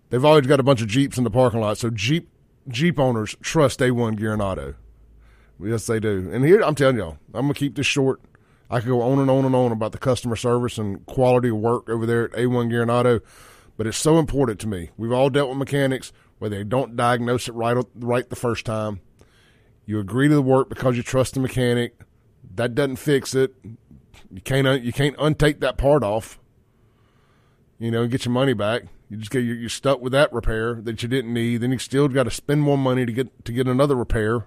They've 0.10 0.24
always 0.24 0.48
got 0.48 0.60
a 0.60 0.64
bunch 0.64 0.82
of 0.82 0.88
Jeeps 0.88 1.18
in 1.18 1.24
the 1.24 1.30
parking 1.30 1.60
lot, 1.60 1.78
so 1.78 1.90
Jeep 1.90 2.30
Jeep 2.68 3.00
owners 3.00 3.36
trust 3.42 3.80
A1 3.80 4.18
Gear 4.18 4.34
and 4.34 4.42
Auto. 4.42 4.76
Yes, 5.60 5.88
they 5.88 6.00
do. 6.00 6.30
And 6.32 6.46
here, 6.46 6.62
I'm 6.62 6.76
telling 6.76 6.98
y'all, 6.98 7.18
I'm 7.34 7.44
gonna 7.44 7.54
keep 7.54 7.76
this 7.76 7.88
short. 7.88 8.22
I 8.70 8.80
could 8.80 8.90
go 8.90 9.02
on 9.02 9.20
and 9.20 9.30
on 9.30 9.46
and 9.46 9.56
on 9.56 9.72
about 9.72 9.94
the 9.94 9.98
customer 9.98 10.36
service 10.36 10.78
and 10.78 11.06
quality 11.06 11.50
of 11.50 11.58
work 11.58 11.90
over 11.90 12.06
there 12.06 12.26
at 12.26 12.32
A1 12.32 12.70
Gear 12.70 12.82
and 12.82 12.92
Auto, 12.92 13.22
but 13.78 13.88
it's 13.88 13.98
so 13.98 14.20
important 14.20 14.60
to 14.60 14.68
me. 14.68 14.90
We've 14.98 15.12
all 15.12 15.30
dealt 15.30 15.50
with 15.50 15.58
mechanics 15.58 16.12
where 16.40 16.50
they 16.50 16.64
don't 16.64 16.96
diagnose 16.96 17.48
it 17.48 17.54
right 17.54 17.78
right 17.96 18.30
the 18.30 18.36
first 18.36 18.66
time. 18.66 19.00
You 19.86 20.00
agree 20.00 20.28
to 20.28 20.36
the 20.36 20.42
work 20.42 20.70
because 20.70 20.98
you 20.98 21.04
trust 21.04 21.34
the 21.34 21.40
mechanic. 21.40 21.98
That 22.56 22.76
doesn't 22.76 22.98
fix 22.98 23.34
it. 23.34 23.56
You 24.32 24.42
can't 24.42 24.84
you 24.84 24.92
can't 24.92 25.16
untake 25.18 25.62
that 25.62 25.78
part 25.78 26.04
off. 26.04 26.40
You 27.80 27.92
know, 27.92 28.02
and 28.02 28.12
get 28.12 28.26
your 28.26 28.34
money 28.34 28.54
back. 28.54 28.84
You 29.10 29.18
just 29.18 29.32
get 29.32 29.40
you're 29.40 29.70
stuck 29.70 30.02
with 30.02 30.12
that 30.14 30.34
repair 30.34 30.76
that 30.76 31.04
you 31.04 31.10
didn't 31.10 31.34
need. 31.34 31.58
Then 31.58 31.72
you 31.72 31.80
still 31.80 32.08
got 32.08 32.24
to 32.24 32.32
spend 32.32 32.62
more 32.62 32.78
money 32.78 33.06
to 33.06 33.12
get 33.12 33.46
to 33.46 33.52
get 33.52 33.68
another 33.68 33.96
repair 33.96 34.46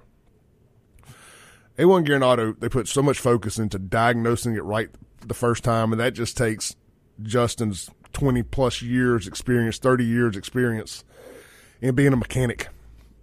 a1 1.81 2.05
Gear 2.05 2.17
and 2.17 2.25
Auto, 2.25 2.53
they 2.53 2.69
put 2.69 2.89
so 2.89 3.03
much 3.03 3.19
focus 3.19 3.59
into 3.59 3.79
diagnosing 3.79 4.55
it 4.55 4.63
right 4.63 4.91
the 5.27 5.33
first 5.33 5.65
time, 5.65 5.93
and 5.93 6.01
that 6.01 6.13
just 6.13 6.37
takes 6.37 6.77
Justin's 7.23 7.91
20 8.13 8.43
plus 8.43 8.83
years 8.83 9.27
experience, 9.27 9.79
30 9.79 10.05
years 10.05 10.37
experience 10.37 11.05
in 11.81 11.95
being 11.95 12.13
a 12.13 12.17
mechanic 12.17 12.69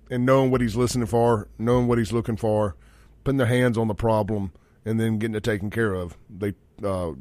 and 0.10 0.26
knowing 0.26 0.50
what 0.50 0.62
he's 0.62 0.76
listening 0.76 1.06
for, 1.06 1.48
knowing 1.60 1.88
what 1.88 2.00
he's 2.00 2.12
looking 2.12 2.36
for, 2.36 2.76
putting 3.24 3.38
their 3.38 3.46
hands 3.46 3.78
on 3.78 3.88
the 3.88 3.94
problem, 3.94 4.52
and 4.86 5.00
then 5.00 5.20
getting 5.20 5.36
it 5.36 5.44
taken 5.44 5.70
care 5.70 5.94
of. 5.94 6.18
They 6.28 6.56
uh, 6.84 7.12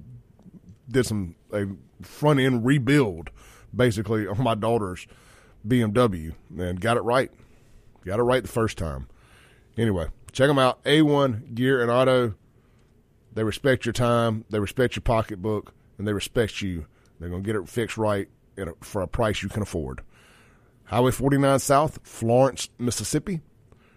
did 0.88 1.06
some 1.06 1.34
a 1.52 1.66
front 2.02 2.40
end 2.40 2.64
rebuild 2.64 3.30
basically 3.74 4.26
on 4.26 4.42
my 4.42 4.54
daughter's 4.54 5.06
BMW 5.66 6.34
and 6.58 6.80
got 6.80 6.96
it 6.96 7.02
right. 7.02 7.30
Got 8.04 8.20
it 8.20 8.22
right 8.22 8.42
the 8.42 8.48
first 8.48 8.78
time. 8.78 9.08
Anyway, 9.76 10.06
Check 10.36 10.48
them 10.48 10.58
out. 10.58 10.84
A1 10.84 11.54
Gear 11.54 11.80
and 11.80 11.90
Auto. 11.90 12.34
They 13.32 13.42
respect 13.42 13.86
your 13.86 13.94
time, 13.94 14.44
they 14.50 14.58
respect 14.58 14.94
your 14.94 15.00
pocketbook, 15.00 15.72
and 15.96 16.06
they 16.06 16.12
respect 16.12 16.60
you. 16.60 16.84
They're 17.18 17.30
going 17.30 17.42
to 17.42 17.46
get 17.46 17.56
it 17.56 17.66
fixed 17.66 17.96
right 17.96 18.28
a, 18.58 18.66
for 18.82 19.00
a 19.00 19.08
price 19.08 19.42
you 19.42 19.48
can 19.48 19.62
afford. 19.62 20.02
Highway 20.84 21.12
49 21.12 21.58
South, 21.60 22.00
Florence, 22.02 22.68
Mississippi. 22.78 23.40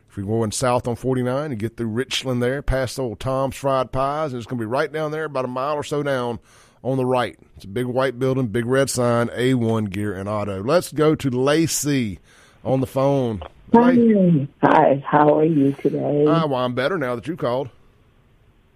If 0.10 0.16
you're 0.16 0.26
going 0.26 0.54
south 0.54 0.88
on 0.88 0.96
49, 0.96 1.52
you 1.52 1.58
get 1.58 1.76
through 1.76 1.88
Richland 1.88 2.42
there, 2.42 2.62
past 2.62 2.98
old 2.98 3.20
Tom's 3.20 3.58
Fried 3.58 3.92
Pies, 3.92 4.32
and 4.32 4.40
it's 4.40 4.48
going 4.48 4.60
to 4.60 4.64
be 4.64 4.66
right 4.66 4.90
down 4.90 5.12
there, 5.12 5.26
about 5.26 5.44
a 5.44 5.50
mile 5.50 5.76
or 5.76 5.84
so 5.84 6.04
down 6.04 6.40
on 6.84 6.98
the 6.98 7.06
right. 7.06 7.38
It's 7.56 7.66
a 7.66 7.68
big 7.68 7.86
white 7.86 8.20
building, 8.20 8.48
big 8.48 8.66
red 8.66 8.90
sign, 8.90 9.28
A1 9.30 9.90
Gear 9.90 10.14
and 10.14 10.30
Auto. 10.30 10.64
Let's 10.64 10.92
go 10.92 11.16
to 11.16 11.30
Lacey 11.30 12.20
on 12.64 12.82
the 12.82 12.88
phone. 12.88 13.42
Hi. 13.74 13.96
Hi, 14.64 15.04
how 15.06 15.40
are 15.40 15.46
you 15.46 15.74
today? 15.74 16.26
Uh, 16.26 16.48
well, 16.48 16.56
I'm 16.56 16.74
better 16.74 16.98
now 16.98 17.16
that 17.16 17.28
you 17.28 17.36
called. 17.36 17.70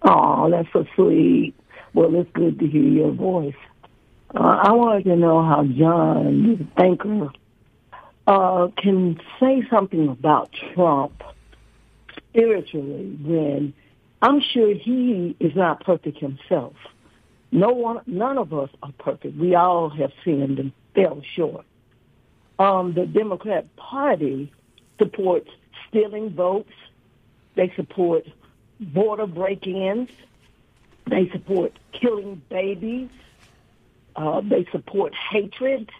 Oh, 0.02 0.50
that's 0.50 0.68
so 0.72 0.84
sweet. 0.94 1.54
Well, 1.94 2.14
it's 2.14 2.30
good 2.32 2.58
to 2.58 2.66
hear 2.66 2.82
your 2.82 3.12
voice. 3.12 3.54
Uh, 4.34 4.60
I 4.62 4.72
wanted 4.72 5.04
to 5.04 5.16
know 5.16 5.42
how 5.42 5.64
John, 5.64 6.58
the 6.58 6.66
thinker, 6.80 7.30
uh, 8.26 8.68
can 8.76 9.20
say 9.40 9.62
something 9.70 10.08
about 10.08 10.50
Trump 10.74 11.22
spiritually 12.16 13.16
when 13.22 13.72
I'm 14.22 14.40
sure 14.40 14.74
he 14.74 15.36
is 15.40 15.54
not 15.54 15.84
perfect 15.84 16.18
himself. 16.18 16.74
No 17.54 17.68
one, 17.68 18.00
none 18.08 18.36
of 18.36 18.52
us 18.52 18.68
are 18.82 18.90
perfect. 18.98 19.38
We 19.38 19.54
all 19.54 19.88
have 19.88 20.10
sinned 20.24 20.58
and 20.58 20.72
fell 20.92 21.22
short. 21.36 21.64
Um, 22.58 22.94
the 22.94 23.06
Democrat 23.06 23.76
Party 23.76 24.52
supports 24.98 25.48
stealing 25.88 26.30
votes. 26.30 26.72
They 27.54 27.72
support 27.76 28.26
border 28.80 29.28
break-ins. 29.28 30.10
They 31.08 31.30
support 31.30 31.78
killing 31.92 32.42
babies. 32.48 33.10
Uh, 34.16 34.40
they 34.40 34.66
support 34.72 35.14
hatred. 35.14 35.90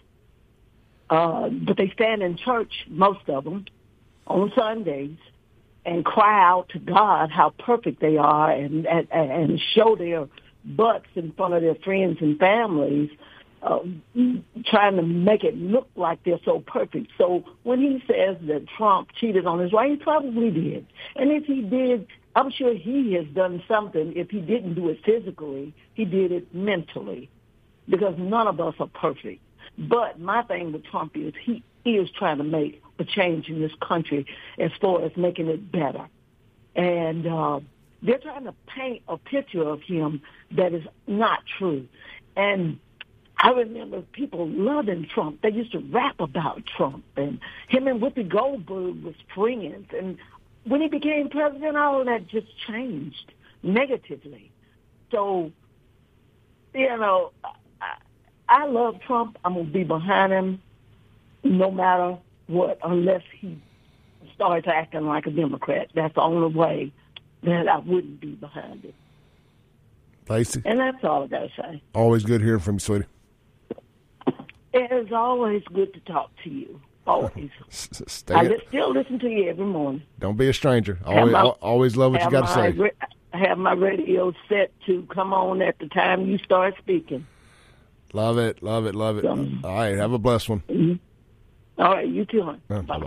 Uh, 1.09 1.47
but 1.47 1.77
they 1.77 1.89
stand 1.91 2.21
in 2.21 2.35
church, 2.35 2.85
most 2.89 3.29
of 3.29 3.45
them, 3.45 3.63
on 4.27 4.51
Sundays 4.57 5.17
and 5.85 6.03
cry 6.03 6.43
out 6.43 6.67
to 6.69 6.79
God 6.79 7.31
how 7.31 7.51
perfect 7.51 8.01
they 8.01 8.17
are 8.17 8.51
and, 8.51 8.85
and, 8.85 9.07
and 9.09 9.61
show 9.73 9.95
their 9.95 10.27
butts 10.65 11.07
in 11.15 11.31
front 11.33 11.53
of 11.53 11.61
their 11.61 11.75
friends 11.75 12.17
and 12.21 12.37
families 12.39 13.09
uh, 13.61 13.79
trying 14.65 14.95
to 14.95 15.01
make 15.01 15.43
it 15.43 15.57
look 15.57 15.87
like 15.95 16.23
they're 16.23 16.39
so 16.45 16.59
perfect. 16.59 17.11
So 17.17 17.43
when 17.63 17.79
he 17.79 18.03
says 18.07 18.37
that 18.47 18.67
Trump 18.77 19.09
cheated 19.19 19.47
on 19.47 19.59
his 19.59 19.71
wife, 19.71 19.89
he 19.89 19.95
probably 19.97 20.51
did. 20.51 20.85
And 21.15 21.31
if 21.31 21.45
he 21.45 21.61
did, 21.61 22.07
I'm 22.35 22.51
sure 22.51 22.75
he 22.75 23.13
has 23.13 23.25
done 23.33 23.63
something. 23.67 24.13
If 24.15 24.29
he 24.29 24.39
didn't 24.39 24.75
do 24.75 24.89
it 24.89 24.99
physically, 25.03 25.73
he 25.93 26.05
did 26.05 26.31
it 26.31 26.53
mentally 26.53 27.29
because 27.89 28.15
none 28.17 28.47
of 28.47 28.59
us 28.59 28.75
are 28.79 28.87
perfect. 28.87 29.41
But 29.77 30.19
my 30.19 30.43
thing 30.43 30.71
with 30.71 30.85
Trump 30.85 31.13
is 31.15 31.33
he 31.41 31.63
is 31.85 32.09
trying 32.11 32.37
to 32.37 32.43
make 32.43 32.81
a 32.99 33.03
change 33.03 33.49
in 33.49 33.61
this 33.61 33.71
country 33.81 34.25
as 34.59 34.71
far 34.79 35.03
as 35.03 35.11
making 35.17 35.47
it 35.47 35.71
better. 35.71 36.07
And 36.75 37.25
uh, 37.25 37.59
they're 38.05 38.19
trying 38.19 38.43
to 38.43 38.53
paint 38.67 39.01
a 39.07 39.17
picture 39.17 39.63
of 39.67 39.81
him 39.81 40.21
that 40.51 40.73
is 40.73 40.83
not 41.07 41.39
true. 41.57 41.87
And 42.35 42.79
I 43.37 43.49
remember 43.49 44.01
people 44.01 44.47
loving 44.47 45.07
Trump. 45.13 45.41
They 45.41 45.51
used 45.51 45.71
to 45.71 45.79
rap 45.79 46.15
about 46.19 46.63
Trump, 46.65 47.03
and 47.17 47.39
him 47.67 47.87
and 47.87 48.01
Whoopi 48.01 48.27
Goldberg 48.27 49.03
was 49.03 49.15
friends. 49.33 49.87
And 49.97 50.17
when 50.65 50.81
he 50.81 50.87
became 50.87 51.29
president, 51.29 51.75
all 51.75 51.99
of 51.99 52.05
that 52.07 52.27
just 52.27 52.47
changed 52.67 53.33
negatively. 53.63 54.51
So, 55.11 55.51
you 56.73 56.97
know, 56.97 57.31
I, 57.43 57.95
I 58.47 58.65
love 58.67 59.01
Trump. 59.05 59.37
I'm 59.43 59.55
gonna 59.55 59.65
be 59.65 59.83
behind 59.83 60.31
him, 60.31 60.61
no 61.43 61.71
matter 61.71 62.17
what, 62.47 62.77
unless 62.83 63.23
he 63.39 63.61
starts 64.35 64.67
acting 64.67 65.07
like 65.07 65.25
a 65.25 65.31
Democrat. 65.31 65.89
That's 65.95 66.13
the 66.13 66.21
only 66.21 66.53
way 66.53 66.93
that 67.45 67.67
I 67.67 67.77
wouldn't 67.79 68.19
be 68.19 68.31
behind 68.35 68.85
it. 68.85 68.93
Lacey, 70.27 70.61
And 70.65 70.79
that's 70.79 71.03
all 71.03 71.23
I 71.23 71.27
gotta 71.27 71.49
say. 71.55 71.81
always 71.93 72.23
good 72.23 72.41
hearing 72.41 72.59
from 72.59 72.75
you, 72.75 72.79
sweetie. 72.79 73.05
It 74.73 74.91
is 74.91 75.11
always 75.13 75.63
good 75.73 75.93
to 75.93 75.99
talk 76.01 76.31
to 76.43 76.49
you. 76.49 76.81
Always. 77.07 77.51
Stay 77.69 78.33
I 78.33 78.41
li- 78.41 78.59
still 78.67 78.91
listen 78.91 79.19
to 79.19 79.29
you 79.29 79.49
every 79.49 79.65
morning. 79.65 80.01
Don't 80.19 80.35
be 80.37 80.49
a 80.49 80.53
stranger. 80.53 80.99
Always, 81.05 81.31
my- 81.31 81.41
always 81.43 81.95
love 81.95 82.11
what 82.13 82.23
you 82.23 82.31
got 82.31 82.47
to 82.47 82.53
say. 82.53 82.71
ra- 82.71 82.89
have 83.31 83.57
my 83.57 83.73
radio 83.73 84.33
set 84.49 84.71
to 84.87 85.03
come 85.13 85.33
on 85.33 85.61
at 85.61 85.77
the 85.79 85.87
time 85.87 86.25
you 86.25 86.37
start 86.39 86.73
speaking. 86.79 87.25
Love 88.13 88.37
it, 88.37 88.63
love 88.63 88.85
it, 88.85 88.95
love 88.95 89.17
it. 89.17 89.25
All 89.25 89.33
Um, 89.33 89.59
right, 89.63 89.95
have 89.97 90.13
a 90.13 90.17
blessed 90.17 90.49
one. 90.49 90.99
All 91.77 91.93
right, 91.93 92.07
you 92.07 92.25
too, 92.25 92.41
hon. 92.43 92.61
Uh, 92.69 92.81
Bye. 92.81 93.05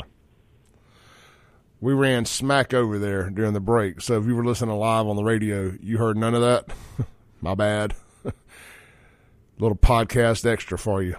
We 1.80 1.92
ran 1.92 2.24
smack 2.24 2.74
over 2.74 2.98
there 2.98 3.30
during 3.30 3.52
the 3.52 3.60
break. 3.60 4.00
So 4.00 4.18
if 4.18 4.26
you 4.26 4.34
were 4.34 4.44
listening 4.44 4.74
live 4.76 5.06
on 5.06 5.14
the 5.14 5.22
radio, 5.22 5.74
you 5.80 5.98
heard 5.98 6.16
none 6.16 6.34
of 6.34 6.42
that. 6.42 6.66
My 7.40 7.54
bad. 7.54 7.94
Little 9.58 9.76
podcast 9.76 10.44
extra 10.44 10.76
for 10.76 11.02
you. 11.02 11.16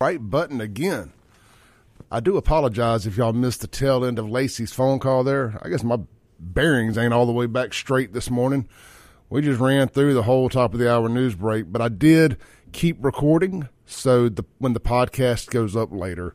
Right 0.00 0.18
button 0.18 0.60
again. 0.60 1.12
I 2.10 2.20
do 2.20 2.36
apologize 2.36 3.06
if 3.06 3.16
y'all 3.16 3.32
missed 3.32 3.60
the 3.60 3.66
tail 3.66 4.04
end 4.04 4.18
of 4.18 4.28
Lacey's 4.28 4.72
phone 4.72 4.98
call 4.98 5.24
there. 5.24 5.58
I 5.62 5.68
guess 5.68 5.82
my 5.82 5.98
bearings 6.38 6.98
ain't 6.98 7.12
all 7.12 7.26
the 7.26 7.32
way 7.32 7.46
back 7.46 7.72
straight 7.72 8.12
this 8.12 8.30
morning. 8.30 8.68
We 9.30 9.42
just 9.42 9.60
ran 9.60 9.88
through 9.88 10.14
the 10.14 10.22
whole 10.22 10.48
top 10.48 10.74
of 10.74 10.80
the 10.80 10.92
hour 10.92 11.08
news 11.08 11.34
break, 11.34 11.72
but 11.72 11.82
I 11.82 11.88
did 11.88 12.36
keep 12.72 13.02
recording. 13.04 13.68
So 13.86 14.28
the, 14.28 14.44
when 14.58 14.72
the 14.72 14.80
podcast 14.80 15.50
goes 15.50 15.76
up 15.76 15.92
later, 15.92 16.34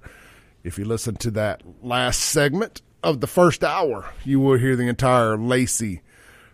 if 0.63 0.77
you 0.77 0.85
listen 0.85 1.15
to 1.17 1.31
that 1.31 1.61
last 1.81 2.19
segment 2.19 2.81
of 3.03 3.21
the 3.21 3.27
first 3.27 3.63
hour, 3.63 4.11
you 4.25 4.39
will 4.39 4.57
hear 4.57 4.75
the 4.75 4.87
entire 4.87 5.37
Lacey 5.37 6.01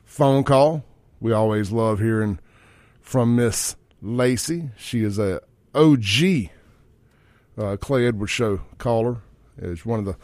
phone 0.04 0.44
call. 0.44 0.84
We 1.20 1.32
always 1.32 1.72
love 1.72 2.00
hearing 2.00 2.40
from 3.02 3.36
Miss 3.36 3.76
Lacey. 4.02 4.70
She 4.78 5.04
is 5.04 5.18
a 5.18 5.42
OG 5.74 6.50
uh, 7.58 7.78
Clay 7.78 8.08
Edwards 8.08 8.32
show 8.32 8.62
caller 8.78 9.22
is 9.58 9.86
one 9.86 10.00
of 10.00 10.06
the 10.06 10.16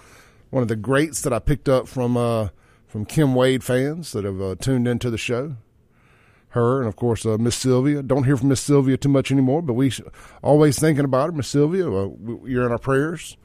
one 0.49 0.61
of 0.61 0.67
the 0.67 0.76
greats 0.76 1.22
that 1.22 1.32
I 1.32 1.39
picked 1.39 1.69
up 1.69 1.88
from 1.88 2.17
uh, 2.17 2.49
from 2.91 3.05
Kim 3.05 3.33
Wade 3.33 3.63
fans 3.63 4.11
that 4.11 4.25
have 4.25 4.41
uh, 4.41 4.55
tuned 4.59 4.85
into 4.85 5.09
the 5.09 5.17
show. 5.17 5.55
Her 6.49 6.79
and 6.79 6.89
of 6.89 6.97
course 6.97 7.25
uh, 7.25 7.37
Miss 7.37 7.55
Sylvia. 7.55 8.03
Don't 8.03 8.25
hear 8.25 8.35
from 8.35 8.49
Miss 8.49 8.59
Sylvia 8.59 8.97
too 8.97 9.07
much 9.07 9.31
anymore, 9.31 9.61
but 9.61 9.75
we 9.75 9.93
always 10.43 10.77
thinking 10.77 11.05
about 11.05 11.27
her, 11.27 11.31
Miss 11.31 11.47
Sylvia. 11.47 11.89
Uh, 11.89 12.09
you're 12.43 12.65
in 12.65 12.71
our 12.73 12.77
prayers 12.77 13.37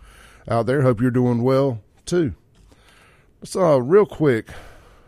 out 0.48 0.66
there. 0.66 0.82
Hope 0.82 1.00
you're 1.00 1.12
doing 1.12 1.42
well 1.42 1.80
too. 2.04 2.34
So 3.44 3.64
uh, 3.64 3.78
real 3.78 4.04
quick, 4.04 4.48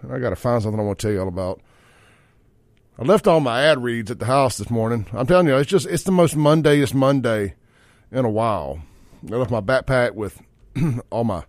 I 0.09 0.21
got 0.21 0.31
to 0.31 0.37
find 0.37 0.63
something 0.63 0.79
I 0.79 0.85
want 0.85 1.01
to 1.01 1.07
tell 1.09 1.13
you 1.13 1.21
all 1.21 1.27
about. 1.27 1.61
I 2.97 3.03
left 3.03 3.27
all 3.27 3.41
my 3.41 3.63
ad 3.63 3.83
reads 3.83 4.13
at 4.13 4.21
the 4.21 4.27
house 4.27 4.59
this 4.59 4.71
morning. 4.71 5.07
I'm 5.13 5.27
telling 5.27 5.49
you, 5.49 5.57
it's 5.57 5.69
just 5.69 5.87
it's 5.87 6.05
the 6.05 6.13
most 6.13 6.37
Mondayest 6.37 6.95
Monday 6.95 7.55
in 8.13 8.25
a 8.25 8.31
while. 8.31 8.83
I 9.29 9.35
left 9.35 9.51
my 9.51 9.61
backpack 9.61 10.13
with 10.13 10.41
all 11.11 11.25
my 11.25 11.43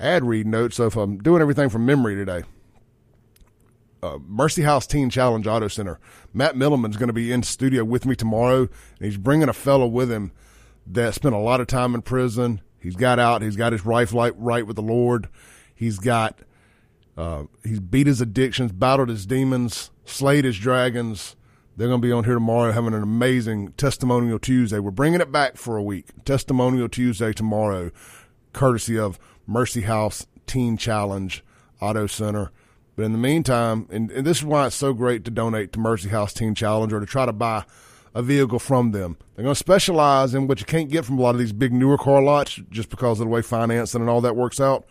ad 0.00 0.24
read 0.24 0.46
notes. 0.46 0.76
So 0.76 0.86
if 0.86 0.96
I'm 0.96 1.18
doing 1.18 1.42
everything 1.42 1.68
from 1.68 1.86
memory 1.86 2.16
today, 2.16 2.42
uh, 4.02 4.18
Mercy 4.26 4.62
House 4.62 4.86
Teen 4.86 5.10
Challenge 5.10 5.46
Auto 5.46 5.68
Center. 5.68 5.98
Matt 6.32 6.56
Milliman's 6.56 6.96
going 6.96 7.08
to 7.08 7.12
be 7.12 7.32
in 7.32 7.42
studio 7.42 7.84
with 7.84 8.06
me 8.06 8.16
tomorrow, 8.16 8.60
and 8.60 8.68
he's 8.98 9.18
bringing 9.18 9.48
a 9.48 9.52
fellow 9.52 9.86
with 9.86 10.10
him 10.10 10.32
that 10.86 11.14
spent 11.14 11.34
a 11.34 11.38
lot 11.38 11.60
of 11.60 11.66
time 11.66 11.94
in 11.94 12.02
prison. 12.02 12.60
He's 12.78 12.96
got 12.96 13.18
out. 13.18 13.42
He's 13.42 13.56
got 13.56 13.72
his 13.72 13.84
life 13.84 14.12
right, 14.14 14.66
with 14.66 14.76
the 14.76 14.82
Lord. 14.82 15.28
He's 15.74 15.98
got 15.98 16.38
uh, 17.16 17.44
he's 17.62 17.80
beat 17.80 18.06
his 18.06 18.20
addictions, 18.20 18.72
battled 18.72 19.10
his 19.10 19.26
demons, 19.26 19.90
slayed 20.04 20.44
his 20.44 20.58
dragons. 20.58 21.36
They're 21.76 21.88
going 21.88 22.00
to 22.00 22.06
be 22.06 22.12
on 22.12 22.24
here 22.24 22.34
tomorrow 22.34 22.72
having 22.72 22.94
an 22.94 23.02
amazing 23.02 23.72
testimonial 23.72 24.38
Tuesday. 24.38 24.78
We're 24.78 24.90
bringing 24.90 25.20
it 25.20 25.32
back 25.32 25.56
for 25.56 25.76
a 25.76 25.82
week. 25.82 26.06
Testimonial 26.24 26.88
Tuesday 26.88 27.32
tomorrow, 27.32 27.90
courtesy 28.52 28.98
of 28.98 29.18
Mercy 29.50 29.80
House 29.80 30.26
Teen 30.46 30.76
Challenge 30.76 31.42
Auto 31.80 32.06
Center. 32.06 32.52
But 32.94 33.04
in 33.04 33.12
the 33.12 33.18
meantime, 33.18 33.88
and, 33.90 34.10
and 34.12 34.24
this 34.26 34.38
is 34.38 34.44
why 34.44 34.66
it's 34.66 34.76
so 34.76 34.92
great 34.92 35.24
to 35.24 35.30
donate 35.30 35.72
to 35.72 35.80
Mercy 35.80 36.08
House 36.08 36.32
Teen 36.32 36.54
Challenge 36.54 36.92
or 36.92 37.00
to 37.00 37.06
try 37.06 37.26
to 37.26 37.32
buy 37.32 37.64
a 38.14 38.22
vehicle 38.22 38.60
from 38.60 38.92
them. 38.92 39.16
They're 39.34 39.42
going 39.42 39.54
to 39.54 39.58
specialize 39.58 40.34
in 40.34 40.46
what 40.46 40.60
you 40.60 40.66
can't 40.66 40.88
get 40.88 41.04
from 41.04 41.18
a 41.18 41.22
lot 41.22 41.34
of 41.34 41.40
these 41.40 41.52
big 41.52 41.72
newer 41.72 41.98
car 41.98 42.22
lots 42.22 42.60
just 42.70 42.90
because 42.90 43.18
of 43.18 43.26
the 43.26 43.30
way 43.30 43.42
financing 43.42 44.00
and 44.00 44.08
all 44.08 44.20
that 44.20 44.36
works 44.36 44.60
out. 44.60 44.86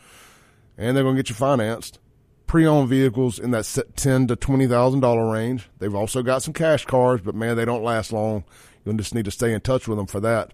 And 0.77 0.95
they're 0.95 1.03
going 1.03 1.15
to 1.15 1.21
get 1.21 1.29
you 1.29 1.35
financed 1.35 1.99
pre-owned 2.45 2.89
vehicles 2.89 3.39
in 3.39 3.51
that 3.51 3.77
ten 3.95 4.27
to 4.27 4.35
twenty 4.35 4.67
thousand 4.67 4.99
dollar 4.99 5.31
range. 5.31 5.69
They've 5.77 5.95
also 5.95 6.21
got 6.21 6.43
some 6.43 6.53
cash 6.53 6.83
cars, 6.85 7.21
but 7.21 7.35
man, 7.35 7.55
they 7.55 7.65
don't 7.65 7.83
last 7.83 8.11
long. 8.11 8.43
You'll 8.83 8.95
just 8.95 9.15
need 9.15 9.25
to 9.25 9.31
stay 9.31 9.53
in 9.53 9.61
touch 9.61 9.87
with 9.87 9.97
them 9.97 10.07
for 10.07 10.19
that. 10.19 10.53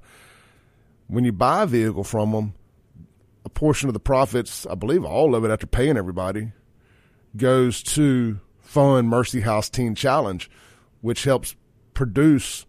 When 1.08 1.24
you 1.24 1.32
buy 1.32 1.64
a 1.64 1.68
vehicle 1.68 2.03
from 2.03 2.32
them, 2.34 2.53
a 3.45 3.49
portion 3.49 3.87
of 3.87 3.93
the 3.93 3.99
profits, 3.99 4.65
I 4.65 4.75
believe 4.75 5.05
all 5.05 5.35
of 5.35 5.45
it 5.45 5.51
after 5.51 5.67
paying 5.67 5.97
everybody, 5.97 6.51
goes 7.37 7.81
to 7.83 8.39
fund 8.59 9.07
Mercy 9.07 9.41
House 9.41 9.69
Teen 9.69 9.93
Challenge, 9.95 10.49
which 11.01 11.23
helps 11.23 11.55
produce 11.93 12.65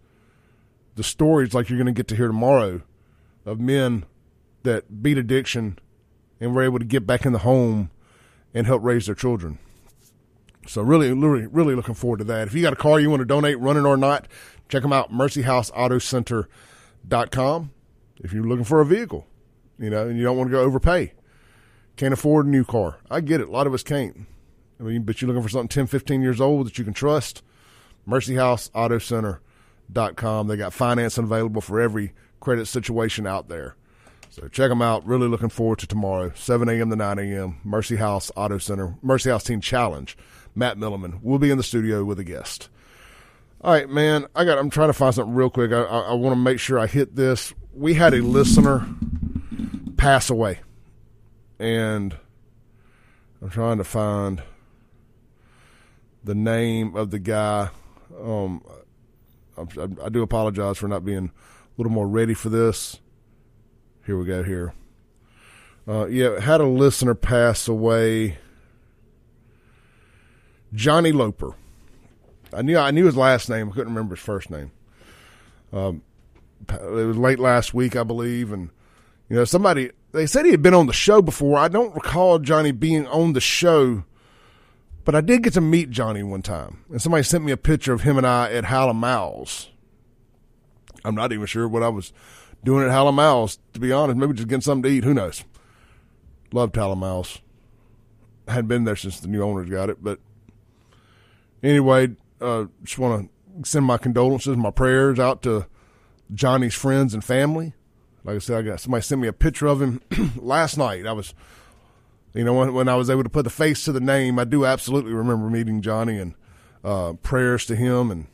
the 0.95 1.03
stories 1.03 1.53
like 1.53 1.69
you're 1.69 1.77
going 1.77 1.87
to 1.87 1.93
get 1.93 2.07
to 2.09 2.15
hear 2.15 2.27
tomorrow 2.27 2.81
of 3.45 3.59
men 3.59 4.05
that 4.63 5.01
beat 5.01 5.17
addiction 5.17 5.79
and 6.39 6.53
were 6.53 6.63
able 6.63 6.79
to 6.79 6.85
get 6.85 7.07
back 7.07 7.25
in 7.25 7.33
the 7.33 7.39
home 7.39 7.89
and 8.53 8.67
help 8.67 8.83
raise 8.83 9.07
their 9.07 9.15
children. 9.15 9.57
So 10.67 10.81
really, 10.81 11.11
really, 11.13 11.47
really 11.47 11.75
looking 11.75 11.95
forward 11.95 12.19
to 12.19 12.25
that. 12.25 12.47
If 12.47 12.53
you 12.53 12.61
got 12.61 12.73
a 12.73 12.77
car 12.77 12.99
you 12.99 13.09
want 13.09 13.21
to 13.21 13.25
donate, 13.25 13.57
running 13.59 13.85
or 13.85 13.97
not, 13.97 14.27
check 14.69 14.83
them 14.83 14.93
out, 14.93 15.11
mercyhouseautocenter.com. 15.11 17.71
If 18.19 18.33
you're 18.33 18.43
looking 18.43 18.65
for 18.65 18.81
a 18.81 18.85
vehicle, 18.85 19.25
you 19.79 19.89
know, 19.89 20.07
and 20.07 20.17
you 20.17 20.23
don't 20.23 20.37
want 20.37 20.49
to 20.49 20.51
go 20.51 20.61
overpay, 20.61 21.13
can't 21.95 22.13
afford 22.13 22.45
a 22.45 22.49
new 22.49 22.63
car. 22.63 22.97
I 23.09 23.21
get 23.21 23.41
it. 23.41 23.47
A 23.47 23.51
lot 23.51 23.65
of 23.67 23.73
us 23.73 23.83
can't. 23.83 24.25
I 24.79 24.83
mean, 24.83 25.01
but 25.03 25.21
you're 25.21 25.27
looking 25.27 25.43
for 25.43 25.49
something 25.49 25.67
10, 25.67 25.87
15 25.87 26.21
years 26.21 26.39
old 26.39 26.67
that 26.67 26.77
you 26.77 26.83
can 26.83 26.93
trust, 26.93 27.41
mercyhouseautocenter.com. 28.07 30.47
They 30.47 30.57
got 30.57 30.73
financing 30.73 31.23
available 31.23 31.61
for 31.61 31.81
every 31.81 32.13
credit 32.39 32.67
situation 32.67 33.25
out 33.25 33.49
there. 33.49 33.75
So 34.29 34.47
check 34.47 34.69
them 34.69 34.83
out. 34.83 35.07
Really 35.07 35.27
looking 35.27 35.49
forward 35.49 35.79
to 35.79 35.87
tomorrow, 35.87 36.31
7 36.35 36.69
a.m. 36.69 36.91
to 36.91 36.95
9 36.95 37.19
a.m. 37.19 37.57
Mercy 37.63 37.95
House 37.95 38.31
Auto 38.35 38.59
Center, 38.59 38.95
Mercy 39.01 39.31
House 39.31 39.45
Teen 39.45 39.61
Challenge. 39.61 40.15
Matt 40.53 40.77
Milliman 40.77 41.23
will 41.23 41.39
be 41.39 41.49
in 41.49 41.57
the 41.57 41.63
studio 41.63 42.03
with 42.03 42.19
a 42.19 42.23
guest. 42.23 42.69
All 43.61 43.73
right, 43.73 43.89
man. 43.89 44.27
I 44.35 44.45
got. 44.45 44.59
I'm 44.59 44.69
trying 44.69 44.89
to 44.89 44.93
find 44.93 45.15
something 45.15 45.33
real 45.33 45.49
quick. 45.49 45.71
I, 45.71 45.81
I, 45.81 45.99
I 45.99 46.13
want 46.13 46.35
to 46.35 46.41
make 46.41 46.59
sure 46.59 46.77
I 46.77 46.85
hit 46.85 47.15
this. 47.15 47.55
We 47.73 47.95
had 47.95 48.13
a 48.13 48.21
listener 48.21 48.85
pass 49.97 50.29
away, 50.29 50.59
and 51.59 52.15
I'm 53.41 53.49
trying 53.49 53.77
to 53.79 53.83
find 53.83 54.41
the 56.23 56.35
name 56.35 56.95
of 56.95 57.11
the 57.11 57.19
guy. 57.19 57.69
Um, 58.21 58.63
I'm, 59.57 59.97
I 60.03 60.09
do 60.09 60.21
apologize 60.21 60.77
for 60.77 60.87
not 60.87 61.03
being 61.03 61.25
a 61.27 61.31
little 61.77 61.91
more 61.91 62.07
ready 62.07 62.33
for 62.33 62.49
this. 62.49 62.99
Here 64.05 64.17
we 64.17 64.25
go. 64.25 64.43
Here, 64.43 64.73
uh, 65.87 66.05
yeah, 66.07 66.39
had 66.39 66.61
a 66.61 66.67
listener 66.67 67.15
pass 67.15 67.67
away. 67.67 68.37
Johnny 70.73 71.11
Loper. 71.11 71.55
I 72.53 72.61
knew 72.61 72.77
I 72.77 72.91
knew 72.91 73.05
his 73.05 73.17
last 73.17 73.49
name. 73.49 73.69
I 73.69 73.71
couldn't 73.71 73.93
remember 73.93 74.15
his 74.15 74.23
first 74.23 74.49
name. 74.49 74.71
Um, 75.73 76.01
it 76.69 77.05
was 77.05 77.17
late 77.17 77.39
last 77.39 77.73
week, 77.73 77.95
I 77.95 78.03
believe, 78.03 78.51
and 78.51 78.69
you 79.29 79.35
know 79.35 79.45
somebody 79.45 79.91
they 80.11 80.25
said 80.25 80.45
he 80.45 80.51
had 80.51 80.61
been 80.61 80.73
on 80.73 80.87
the 80.87 80.93
show 80.93 81.21
before. 81.21 81.57
I 81.57 81.67
don't 81.67 81.93
recall 81.93 82.39
Johnny 82.39 82.71
being 82.71 83.05
on 83.07 83.33
the 83.33 83.41
show, 83.41 84.03
but 85.05 85.15
I 85.15 85.21
did 85.21 85.43
get 85.43 85.53
to 85.53 85.61
meet 85.61 85.89
Johnny 85.89 86.23
one 86.23 86.41
time, 86.41 86.83
and 86.89 87.01
somebody 87.01 87.23
sent 87.23 87.43
me 87.43 87.51
a 87.51 87.57
picture 87.57 87.93
of 87.93 88.01
him 88.01 88.17
and 88.17 88.25
I 88.25 88.51
at 88.51 88.65
Hal 88.65 88.93
& 88.93 88.95
Mal's. 88.95 89.69
I'm 91.05 91.15
not 91.15 91.31
even 91.31 91.45
sure 91.45 91.67
what 91.67 91.83
I 91.83 91.89
was 91.89 92.11
doing 92.63 92.85
at 92.85 92.91
Hal 92.91 93.11
& 93.11 93.13
Mal's, 93.13 93.59
to 93.73 93.79
be 93.79 93.91
honest. 93.91 94.17
Maybe 94.17 94.33
just 94.33 94.47
getting 94.47 94.61
something 94.61 94.89
to 94.89 94.97
eat. 94.97 95.03
Who 95.03 95.13
knows? 95.13 95.43
Loved 96.51 96.75
Hal 96.75 96.95
& 96.95 96.97
Mal's. 96.97 97.41
Hadn't 98.47 98.67
been 98.67 98.85
there 98.85 98.95
since 98.95 99.19
the 99.19 99.27
new 99.27 99.41
owners 99.41 99.69
got 99.69 99.89
it, 99.89 100.01
but 100.01 100.19
anyway, 101.61 102.09
uh, 102.39 102.65
just 102.83 102.97
want 102.97 103.29
to 103.63 103.69
send 103.69 103.85
my 103.85 103.97
condolences, 103.97 104.55
my 104.55 104.71
prayers 104.71 105.19
out 105.19 105.41
to 105.43 105.65
Johnny's 106.33 106.73
friends 106.73 107.13
and 107.13 107.23
family. 107.23 107.73
Like 108.27 108.35
I 108.35 108.39
said, 108.39 108.57
I 108.57 108.61
got 108.61 108.81
somebody 108.81 109.03
sent 109.03 109.21
me 109.21 109.29
a 109.29 109.33
picture 109.33 109.67
of 109.67 109.81
him 109.81 110.01
last 110.35 110.77
night. 110.77 111.07
I 111.07 111.13
was 111.13 111.33
You 112.33 112.43
know, 112.43 112.53
when, 112.53 112.73
when 112.73 112.89
I 112.89 112.95
was 112.95 113.09
able 113.09 113.23
to 113.23 113.29
put 113.29 113.45
the 113.45 113.49
face 113.49 113.85
to 113.85 113.93
the 113.93 114.01
name, 114.01 114.37
I 114.37 114.43
do 114.43 114.65
absolutely 114.65 115.13
remember 115.13 115.49
meeting 115.49 115.81
Johnny 115.81 116.19
and 116.19 116.33
uh, 116.83 117.13
prayers 117.23 117.65
to 117.67 117.75
him. 117.77 118.11
And, 118.11 118.27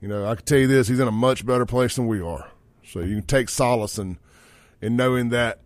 you 0.00 0.06
know, 0.06 0.24
I 0.24 0.36
can 0.36 0.44
tell 0.44 0.60
you 0.60 0.68
this, 0.68 0.86
he's 0.86 1.00
in 1.00 1.08
a 1.08 1.12
much 1.12 1.44
better 1.44 1.66
place 1.66 1.96
than 1.96 2.06
we 2.06 2.20
are. 2.22 2.48
So 2.86 3.00
you 3.00 3.16
can 3.16 3.26
take 3.26 3.48
solace 3.48 3.98
in, 3.98 4.18
in 4.80 4.94
knowing 4.94 5.30
that 5.30 5.58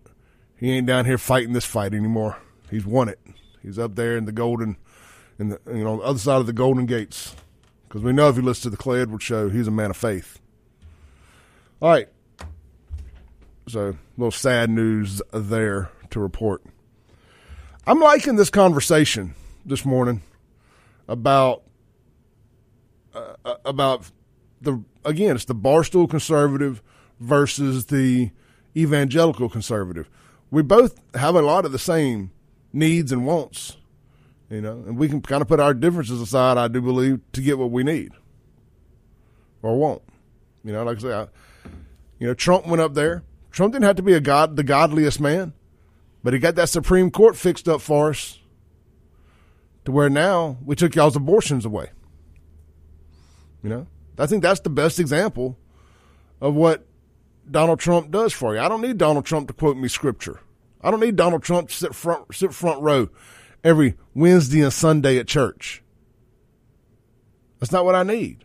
he 0.56 0.72
ain't 0.72 0.86
down 0.86 1.04
here 1.04 1.18
fighting 1.18 1.52
this 1.52 1.66
fight 1.66 1.92
anymore. 1.92 2.38
He's 2.70 2.86
won 2.86 3.10
it. 3.10 3.20
He's 3.62 3.78
up 3.78 3.96
there 3.96 4.16
in 4.16 4.24
the 4.24 4.32
golden, 4.32 4.78
in 5.38 5.50
the, 5.50 5.60
you 5.66 5.84
know, 5.84 5.98
the 5.98 6.04
other 6.04 6.18
side 6.18 6.40
of 6.40 6.46
the 6.46 6.54
golden 6.54 6.86
gates. 6.86 7.36
Because 7.86 8.02
we 8.02 8.14
know 8.14 8.30
if 8.30 8.36
you 8.36 8.42
listen 8.42 8.62
to 8.62 8.70
the 8.70 8.82
Clay 8.82 9.02
Edwards 9.02 9.24
show, 9.24 9.50
he's 9.50 9.68
a 9.68 9.70
man 9.70 9.90
of 9.90 9.96
faith. 9.98 10.40
All 11.82 11.90
right. 11.90 12.08
So, 13.68 13.90
a 13.90 13.94
little 14.16 14.30
sad 14.30 14.70
news 14.70 15.20
there 15.30 15.90
to 16.08 16.20
report. 16.20 16.62
I'm 17.86 18.00
liking 18.00 18.36
this 18.36 18.48
conversation 18.48 19.34
this 19.66 19.84
morning 19.84 20.22
about 21.06 21.64
uh, 23.14 23.34
uh, 23.44 23.54
about 23.66 24.10
the 24.62 24.82
again, 25.04 25.36
it's 25.36 25.44
the 25.44 25.54
barstool 25.54 26.08
conservative 26.08 26.82
versus 27.20 27.86
the 27.86 28.30
evangelical 28.74 29.50
conservative. 29.50 30.08
We 30.50 30.62
both 30.62 30.98
have 31.14 31.34
a 31.34 31.42
lot 31.42 31.66
of 31.66 31.72
the 31.72 31.78
same 31.78 32.30
needs 32.72 33.12
and 33.12 33.26
wants, 33.26 33.76
you 34.48 34.62
know, 34.62 34.82
and 34.86 34.96
we 34.96 35.08
can 35.08 35.20
kind 35.20 35.42
of 35.42 35.48
put 35.48 35.60
our 35.60 35.74
differences 35.74 36.22
aside. 36.22 36.56
I 36.56 36.68
do 36.68 36.80
believe 36.80 37.20
to 37.32 37.42
get 37.42 37.58
what 37.58 37.70
we 37.70 37.84
need 37.84 38.12
or 39.60 39.76
want. 39.76 40.00
You 40.64 40.72
know, 40.72 40.84
like 40.84 40.96
I 40.98 41.00
say, 41.00 41.12
I, 41.12 41.26
you 42.18 42.26
know, 42.28 42.34
Trump 42.34 42.66
went 42.66 42.80
up 42.80 42.94
there. 42.94 43.24
Trump 43.50 43.72
didn't 43.72 43.84
have 43.84 43.96
to 43.96 44.02
be 44.02 44.12
a 44.12 44.20
god, 44.20 44.56
the 44.56 44.62
godliest 44.62 45.20
man, 45.20 45.52
but 46.22 46.32
he 46.32 46.38
got 46.38 46.54
that 46.56 46.68
Supreme 46.68 47.10
Court 47.10 47.36
fixed 47.36 47.68
up 47.68 47.80
for 47.80 48.10
us 48.10 48.38
to 49.84 49.92
where 49.92 50.10
now 50.10 50.58
we 50.64 50.76
took 50.76 50.94
y'all's 50.94 51.16
abortions 51.16 51.64
away. 51.64 51.90
You 53.62 53.70
know, 53.70 53.86
I 54.18 54.26
think 54.26 54.42
that's 54.42 54.60
the 54.60 54.70
best 54.70 55.00
example 55.00 55.58
of 56.40 56.54
what 56.54 56.86
Donald 57.50 57.80
Trump 57.80 58.10
does 58.10 58.32
for 58.32 58.54
you. 58.54 58.60
I 58.60 58.68
don't 58.68 58.82
need 58.82 58.98
Donald 58.98 59.24
Trump 59.24 59.48
to 59.48 59.54
quote 59.54 59.76
me 59.76 59.88
scripture. 59.88 60.40
I 60.80 60.90
don't 60.90 61.00
need 61.00 61.16
Donald 61.16 61.42
Trump 61.42 61.70
to 61.70 61.74
sit 61.74 61.94
front 61.94 62.34
sit 62.34 62.54
front 62.54 62.82
row 62.82 63.08
every 63.64 63.94
Wednesday 64.14 64.60
and 64.60 64.72
Sunday 64.72 65.18
at 65.18 65.26
church. 65.26 65.82
That's 67.58 67.72
not 67.72 67.84
what 67.84 67.94
I 67.94 68.02
need. 68.02 68.44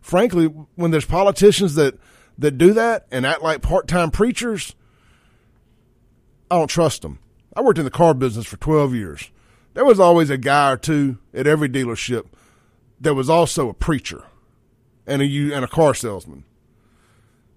Frankly, 0.00 0.46
when 0.46 0.90
there's 0.90 1.04
politicians 1.04 1.74
that 1.74 1.98
that 2.38 2.58
do 2.58 2.72
that 2.74 3.06
and 3.10 3.24
act 3.26 3.42
like 3.42 3.62
part-time 3.62 4.10
preachers, 4.10 4.74
I 6.50 6.56
don't 6.58 6.68
trust 6.68 7.02
them. 7.02 7.18
I 7.54 7.62
worked 7.62 7.78
in 7.78 7.84
the 7.84 7.90
car 7.90 8.14
business 8.14 8.46
for 8.46 8.56
12 8.58 8.94
years. 8.94 9.30
There 9.74 9.84
was 9.84 10.00
always 10.00 10.30
a 10.30 10.38
guy 10.38 10.72
or 10.72 10.76
two 10.76 11.18
at 11.34 11.46
every 11.46 11.68
dealership 11.68 12.26
that 13.00 13.14
was 13.14 13.28
also 13.28 13.68
a 13.68 13.74
preacher 13.74 14.24
and 15.06 15.22
a 15.22 15.54
and 15.54 15.64
a 15.64 15.68
car 15.68 15.94
salesman. 15.94 16.44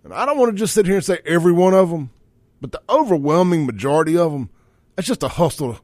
And 0.03 0.13
I 0.13 0.25
don't 0.25 0.37
want 0.37 0.51
to 0.51 0.57
just 0.57 0.73
sit 0.73 0.85
here 0.85 0.95
and 0.95 1.05
say 1.05 1.19
every 1.25 1.51
one 1.51 1.73
of 1.73 1.89
them, 1.89 2.11
but 2.61 2.71
the 2.71 2.81
overwhelming 2.89 3.65
majority 3.65 4.17
of 4.17 4.31
them, 4.31 4.49
it's 4.97 5.07
just 5.07 5.23
a 5.23 5.27
hustle. 5.27 5.79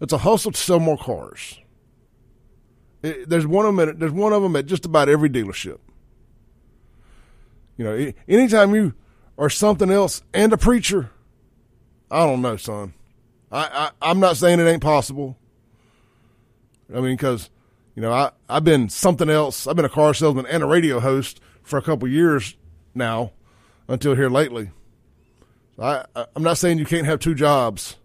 It's 0.00 0.12
a 0.12 0.18
hustle 0.18 0.52
to 0.52 0.58
sell 0.58 0.80
more 0.80 0.96
cars. 0.96 1.58
It, 3.02 3.28
there's 3.28 3.46
one 3.46 3.66
of 3.66 3.76
them. 3.76 3.88
At, 3.88 3.98
there's 3.98 4.12
one 4.12 4.32
of 4.32 4.42
them 4.42 4.56
at 4.56 4.66
just 4.66 4.84
about 4.86 5.08
every 5.08 5.30
dealership. 5.30 5.78
You 7.80 7.86
know, 7.86 8.12
anytime 8.28 8.74
you 8.74 8.92
are 9.38 9.48
something 9.48 9.90
else 9.90 10.22
and 10.34 10.52
a 10.52 10.58
preacher, 10.58 11.08
I 12.10 12.26
don't 12.26 12.42
know, 12.42 12.58
son. 12.58 12.92
I, 13.50 13.90
I 14.02 14.10
I'm 14.10 14.20
not 14.20 14.36
saying 14.36 14.60
it 14.60 14.64
ain't 14.64 14.82
possible. 14.82 15.38
I 16.94 17.00
mean, 17.00 17.16
because 17.16 17.48
you 17.94 18.02
know, 18.02 18.12
I 18.12 18.32
I've 18.50 18.64
been 18.64 18.90
something 18.90 19.30
else. 19.30 19.66
I've 19.66 19.76
been 19.76 19.86
a 19.86 19.88
car 19.88 20.12
salesman 20.12 20.44
and 20.44 20.62
a 20.62 20.66
radio 20.66 21.00
host 21.00 21.40
for 21.62 21.78
a 21.78 21.82
couple 21.82 22.06
years 22.06 22.54
now, 22.94 23.32
until 23.88 24.14
here 24.14 24.28
lately. 24.28 24.72
I 25.78 26.04
I'm 26.36 26.42
not 26.42 26.58
saying 26.58 26.76
you 26.76 26.84
can't 26.84 27.06
have 27.06 27.18
two 27.18 27.34
jobs. 27.34 27.96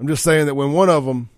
I'm 0.00 0.08
just 0.08 0.24
saying 0.24 0.46
that 0.46 0.54
when 0.54 0.72
one 0.72 0.88
of 0.88 1.04
them 1.04 1.28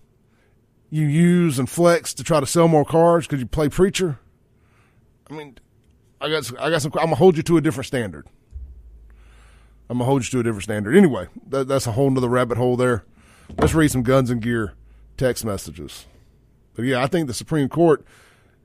you 0.89 1.07
use 1.07 1.59
and 1.59 1.69
flex 1.69 2.13
to 2.13 2.23
try 2.23 2.39
to 2.39 2.45
sell 2.45 2.69
more 2.69 2.85
cars 2.85 3.27
because 3.27 3.41
you 3.41 3.47
play 3.47 3.67
preacher, 3.67 4.17
I 5.29 5.33
mean, 5.33 5.57
I 6.21 6.29
got 6.29 6.61
I 6.61 6.69
got 6.69 6.81
some. 6.81 6.91
I'm 6.95 7.05
gonna 7.05 7.15
hold 7.15 7.35
you 7.35 7.43
to 7.43 7.57
a 7.57 7.61
different 7.61 7.87
standard. 7.87 8.27
I'm 9.89 9.97
gonna 9.97 10.05
hold 10.05 10.23
you 10.23 10.29
to 10.29 10.39
a 10.39 10.43
different 10.43 10.63
standard. 10.63 10.95
Anyway, 10.95 11.27
that, 11.49 11.67
that's 11.67 11.87
a 11.87 11.93
whole 11.93 12.09
nother 12.09 12.29
rabbit 12.29 12.57
hole 12.57 12.77
there. 12.77 13.03
Let's 13.57 13.73
read 13.73 13.91
some 13.91 14.03
guns 14.03 14.29
and 14.29 14.41
gear 14.41 14.73
text 15.17 15.43
messages. 15.43 16.05
But 16.75 16.85
yeah, 16.85 17.03
I 17.03 17.07
think 17.07 17.27
the 17.27 17.33
Supreme 17.33 17.67
Court, 17.67 18.05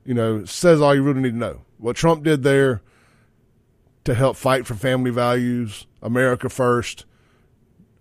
you 0.05 0.13
know, 0.13 0.45
says 0.45 0.79
all 0.79 0.95
you 0.95 1.03
really 1.03 1.19
need 1.21 1.31
to 1.31 1.37
know. 1.37 1.61
What 1.77 1.95
Trump 1.95 2.23
did 2.23 2.43
there 2.43 2.81
to 4.05 4.13
help 4.13 4.37
fight 4.37 4.65
for 4.65 4.73
family 4.73 5.11
values, 5.11 5.85
America 6.01 6.47
first, 6.47 7.05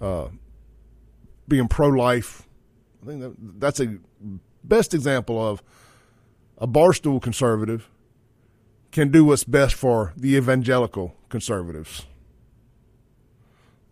uh, 0.01 0.29
being 1.49 1.67
pro-life. 1.67 2.47
I 3.03 3.07
think 3.07 3.21
that, 3.23 3.35
that's 3.59 3.81
a 3.81 3.99
best 4.63 4.95
example 4.95 5.45
of 5.45 5.63
a 6.59 6.69
barstool 6.69 7.21
conservative 7.21 7.91
can 8.97 9.11
do 9.11 9.27
what's 9.27 9.45
best 9.45 9.75
for 9.75 10.15
the 10.17 10.37
evangelical 10.37 11.15
conservatives. 11.29 12.07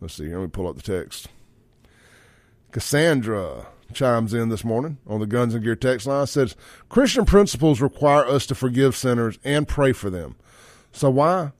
Let's 0.00 0.14
see, 0.14 0.34
let 0.34 0.40
me 0.40 0.48
pull 0.48 0.66
up 0.66 0.76
the 0.76 0.82
text. 0.82 1.28
Cassandra 2.72 3.66
chimes 3.92 4.32
in 4.32 4.48
this 4.48 4.64
morning 4.64 4.96
on 5.06 5.20
the 5.20 5.26
Guns 5.26 5.54
and 5.54 5.62
Gear 5.62 5.76
text 5.76 6.06
line 6.06 6.26
says 6.26 6.56
Christian 6.88 7.26
principles 7.26 7.82
require 7.82 8.24
us 8.24 8.46
to 8.46 8.54
forgive 8.54 8.96
sinners 8.96 9.38
and 9.44 9.68
pray 9.68 9.92
for 9.92 10.08
them. 10.08 10.36
So 10.90 11.10
why 11.10 11.52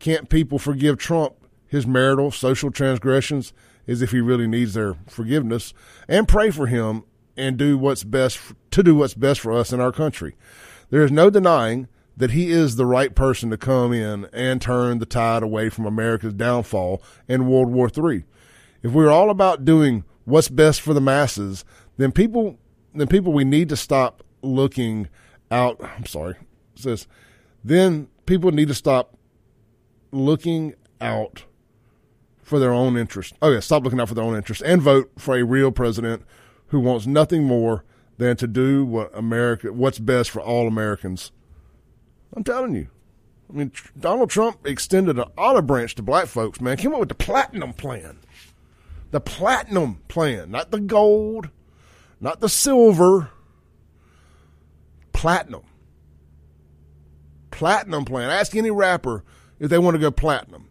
can't 0.00 0.28
people 0.28 0.58
forgive 0.58 0.98
Trump 0.98 1.34
his 1.68 1.86
marital 1.86 2.32
social 2.32 2.72
transgressions 2.72 3.52
as 3.86 4.02
if 4.02 4.10
he 4.10 4.20
really 4.20 4.48
needs 4.48 4.74
their 4.74 4.96
forgiveness 5.06 5.72
and 6.08 6.26
pray 6.26 6.50
for 6.50 6.66
him 6.66 7.04
and 7.36 7.56
do 7.56 7.78
what's 7.78 8.02
best 8.02 8.40
to 8.72 8.82
do 8.82 8.96
what's 8.96 9.14
best 9.14 9.38
for 9.38 9.52
us 9.52 9.72
in 9.72 9.78
our 9.78 9.92
country. 9.92 10.34
There 10.90 11.04
is 11.04 11.12
no 11.12 11.30
denying 11.30 11.86
that 12.18 12.32
he 12.32 12.50
is 12.50 12.74
the 12.74 12.84
right 12.84 13.14
person 13.14 13.48
to 13.50 13.56
come 13.56 13.92
in 13.92 14.28
and 14.32 14.60
turn 14.60 14.98
the 14.98 15.06
tide 15.06 15.42
away 15.42 15.68
from 15.68 15.86
America's 15.86 16.34
downfall 16.34 17.00
in 17.28 17.48
World 17.48 17.68
War 17.68 17.88
III. 17.96 18.24
If 18.82 18.92
we're 18.92 19.10
all 19.10 19.30
about 19.30 19.64
doing 19.64 20.04
what's 20.24 20.48
best 20.48 20.80
for 20.80 20.92
the 20.92 21.00
masses, 21.00 21.64
then 21.96 22.12
people 22.12 22.58
then 22.92 23.06
people 23.06 23.32
we 23.32 23.44
need 23.44 23.68
to 23.68 23.76
stop 23.76 24.24
looking 24.42 25.08
out 25.50 25.80
I'm 25.80 26.06
sorry. 26.06 26.34
says 26.74 27.06
then 27.64 28.08
people 28.26 28.50
need 28.50 28.68
to 28.68 28.74
stop 28.74 29.16
looking 30.10 30.74
out 31.00 31.44
for 32.42 32.58
their 32.58 32.72
own 32.72 32.96
interest. 32.96 33.34
Oh 33.40 33.52
yeah, 33.52 33.60
stop 33.60 33.84
looking 33.84 34.00
out 34.00 34.08
for 34.08 34.14
their 34.14 34.24
own 34.24 34.36
interest 34.36 34.62
and 34.62 34.82
vote 34.82 35.12
for 35.18 35.36
a 35.36 35.44
real 35.44 35.70
president 35.70 36.22
who 36.68 36.80
wants 36.80 37.06
nothing 37.06 37.44
more 37.44 37.84
than 38.16 38.36
to 38.38 38.48
do 38.48 38.84
what 38.84 39.16
America 39.16 39.72
what's 39.72 40.00
best 40.00 40.30
for 40.30 40.40
all 40.40 40.66
Americans 40.66 41.30
I'm 42.34 42.44
telling 42.44 42.74
you. 42.74 42.88
I 43.48 43.56
mean, 43.56 43.72
Donald 43.98 44.30
Trump 44.30 44.66
extended 44.66 45.18
an 45.18 45.28
olive 45.38 45.66
branch 45.66 45.94
to 45.94 46.02
black 46.02 46.26
folks, 46.26 46.60
man. 46.60 46.76
Came 46.76 46.92
up 46.92 47.00
with 47.00 47.08
the 47.08 47.14
platinum 47.14 47.72
plan. 47.72 48.18
The 49.10 49.20
platinum 49.20 50.02
plan, 50.08 50.50
not 50.50 50.70
the 50.70 50.80
gold, 50.80 51.48
not 52.20 52.40
the 52.40 52.48
silver. 52.48 53.30
Platinum. 55.12 55.62
Platinum 57.50 58.04
plan. 58.04 58.30
Ask 58.30 58.54
any 58.54 58.70
rapper 58.70 59.24
if 59.58 59.70
they 59.70 59.78
want 59.78 59.94
to 59.94 60.00
go 60.00 60.10
platinum. 60.10 60.68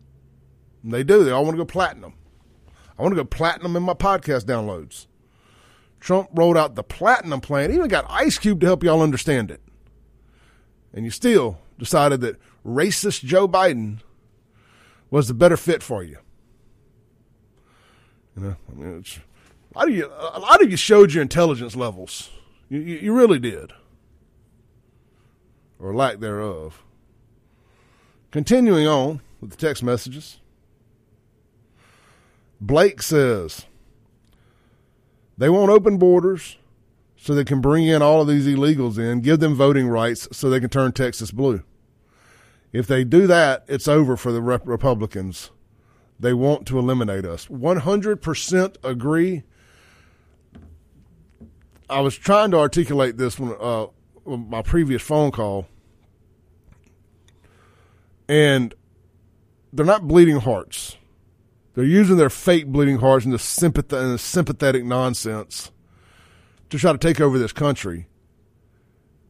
And 0.83 0.93
they 0.93 1.03
do. 1.03 1.23
They 1.23 1.31
all 1.31 1.43
want 1.43 1.55
to 1.55 1.61
go 1.61 1.65
platinum. 1.65 2.13
I 2.97 3.01
want 3.01 3.13
to 3.13 3.21
go 3.21 3.25
platinum 3.25 3.75
in 3.75 3.83
my 3.83 3.93
podcast 3.93 4.45
downloads. 4.45 5.07
Trump 5.99 6.29
rolled 6.33 6.57
out 6.57 6.75
the 6.75 6.83
platinum 6.83 7.41
plan. 7.41 7.71
Even 7.71 7.87
got 7.87 8.05
Ice 8.07 8.37
Cube 8.37 8.59
to 8.61 8.67
help 8.67 8.83
y'all 8.83 9.01
understand 9.01 9.49
it 9.49 9.61
and 10.97 11.05
you 11.05 11.11
still 11.11 11.59
decided 11.77 12.21
that 12.21 12.37
racist 12.65 13.23
Joe 13.23 13.47
Biden 13.47 13.99
was 15.11 15.27
the 15.27 15.35
better 15.35 15.55
fit 15.55 15.83
for 15.83 16.01
you. 16.01 16.17
You 18.35 18.41
know, 18.41 18.55
I 18.67 18.73
mean, 18.73 19.05
a 19.75 19.77
lot 19.77 19.89
of 19.89 19.95
you, 19.95 20.07
a 20.07 20.39
lot 20.39 20.63
of 20.63 20.71
you 20.71 20.75
showed 20.75 21.13
your 21.13 21.21
intelligence 21.21 21.75
levels. 21.75 22.31
You, 22.67 22.79
you, 22.79 22.97
you 22.97 23.13
really 23.13 23.37
did, 23.37 23.73
or 25.79 25.93
lack 25.93 26.17
thereof. 26.17 26.83
Continuing 28.31 28.87
on 28.87 29.21
with 29.39 29.51
the 29.51 29.55
text 29.55 29.83
messages, 29.83 30.39
Blake 32.59 33.03
says 33.03 33.67
they 35.37 35.47
won't 35.47 35.69
open 35.69 35.99
borders 35.99 36.57
so 37.27 37.35
they 37.35 37.43
can 37.43 37.59
bring 37.59 37.85
in 37.85 38.01
all 38.01 38.21
of 38.21 38.27
these 38.29 38.47
illegals 38.47 38.97
in, 38.97 39.19
give 39.19 39.41
them 39.41 39.53
voting 39.53 39.89
rights 39.89 40.29
so 40.31 40.49
they 40.49 40.61
can 40.61 40.69
turn 40.69 40.93
Texas 40.93 41.29
blue. 41.29 41.61
If 42.71 42.87
they 42.87 43.03
do 43.03 43.27
that, 43.27 43.65
it's 43.67 43.85
over 43.85 44.15
for 44.15 44.31
the 44.31 44.41
rep- 44.41 44.65
Republicans. 44.65 45.51
They 46.17 46.33
want 46.33 46.65
to 46.67 46.79
eliminate 46.79 47.25
us. 47.25 47.47
100% 47.47 48.77
agree. 48.81 49.43
I 51.89 51.99
was 51.99 52.15
trying 52.15 52.51
to 52.51 52.59
articulate 52.59 53.17
this 53.17 53.37
when 53.37 53.53
uh, 53.59 53.87
my 54.25 54.61
previous 54.61 55.01
phone 55.01 55.31
call, 55.31 55.67
and 58.29 58.73
they're 59.73 59.85
not 59.85 60.07
bleeding 60.07 60.39
hearts. 60.39 60.95
They're 61.73 61.83
using 61.83 62.15
their 62.15 62.29
fake 62.29 62.67
bleeding 62.67 62.99
hearts 62.99 63.25
and 63.25 63.33
the, 63.33 63.37
sympath- 63.37 63.91
and 63.91 64.13
the 64.13 64.17
sympathetic 64.17 64.85
nonsense 64.85 65.73
to 66.69 66.77
try 66.77 66.91
to 66.91 66.97
take 66.97 67.21
over 67.21 67.37
this 67.39 67.53
country. 67.53 68.07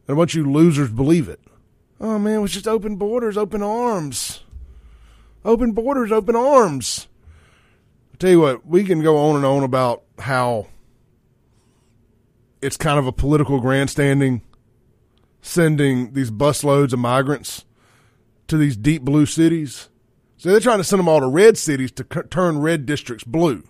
And 0.06 0.16
a 0.16 0.16
bunch 0.16 0.34
of 0.34 0.46
you 0.46 0.52
losers 0.52 0.90
believe 0.90 1.28
it. 1.28 1.40
Oh 2.00 2.18
man, 2.18 2.36
it 2.36 2.42
was 2.42 2.52
just 2.52 2.68
open 2.68 2.96
borders, 2.96 3.36
open 3.36 3.62
arms. 3.62 4.42
Open 5.44 5.72
borders, 5.72 6.12
open 6.12 6.36
arms. 6.36 7.08
I 8.12 8.16
tell 8.16 8.30
you 8.30 8.40
what, 8.40 8.66
we 8.66 8.84
can 8.84 9.02
go 9.02 9.16
on 9.18 9.36
and 9.36 9.44
on 9.44 9.62
about 9.62 10.02
how 10.18 10.66
it's 12.60 12.76
kind 12.76 12.98
of 12.98 13.06
a 13.06 13.12
political 13.12 13.60
grandstanding 13.60 14.42
sending 15.40 16.12
these 16.12 16.30
busloads 16.30 16.92
of 16.92 16.98
migrants 16.98 17.64
to 18.48 18.56
these 18.56 18.76
deep 18.76 19.02
blue 19.02 19.26
cities. 19.26 19.88
So 20.36 20.50
they're 20.50 20.60
trying 20.60 20.78
to 20.78 20.84
send 20.84 21.00
them 21.00 21.08
all 21.08 21.20
to 21.20 21.28
red 21.28 21.56
cities 21.56 21.90
to 21.92 22.06
c- 22.12 22.20
turn 22.30 22.60
red 22.60 22.86
districts 22.86 23.24
blue. 23.24 23.62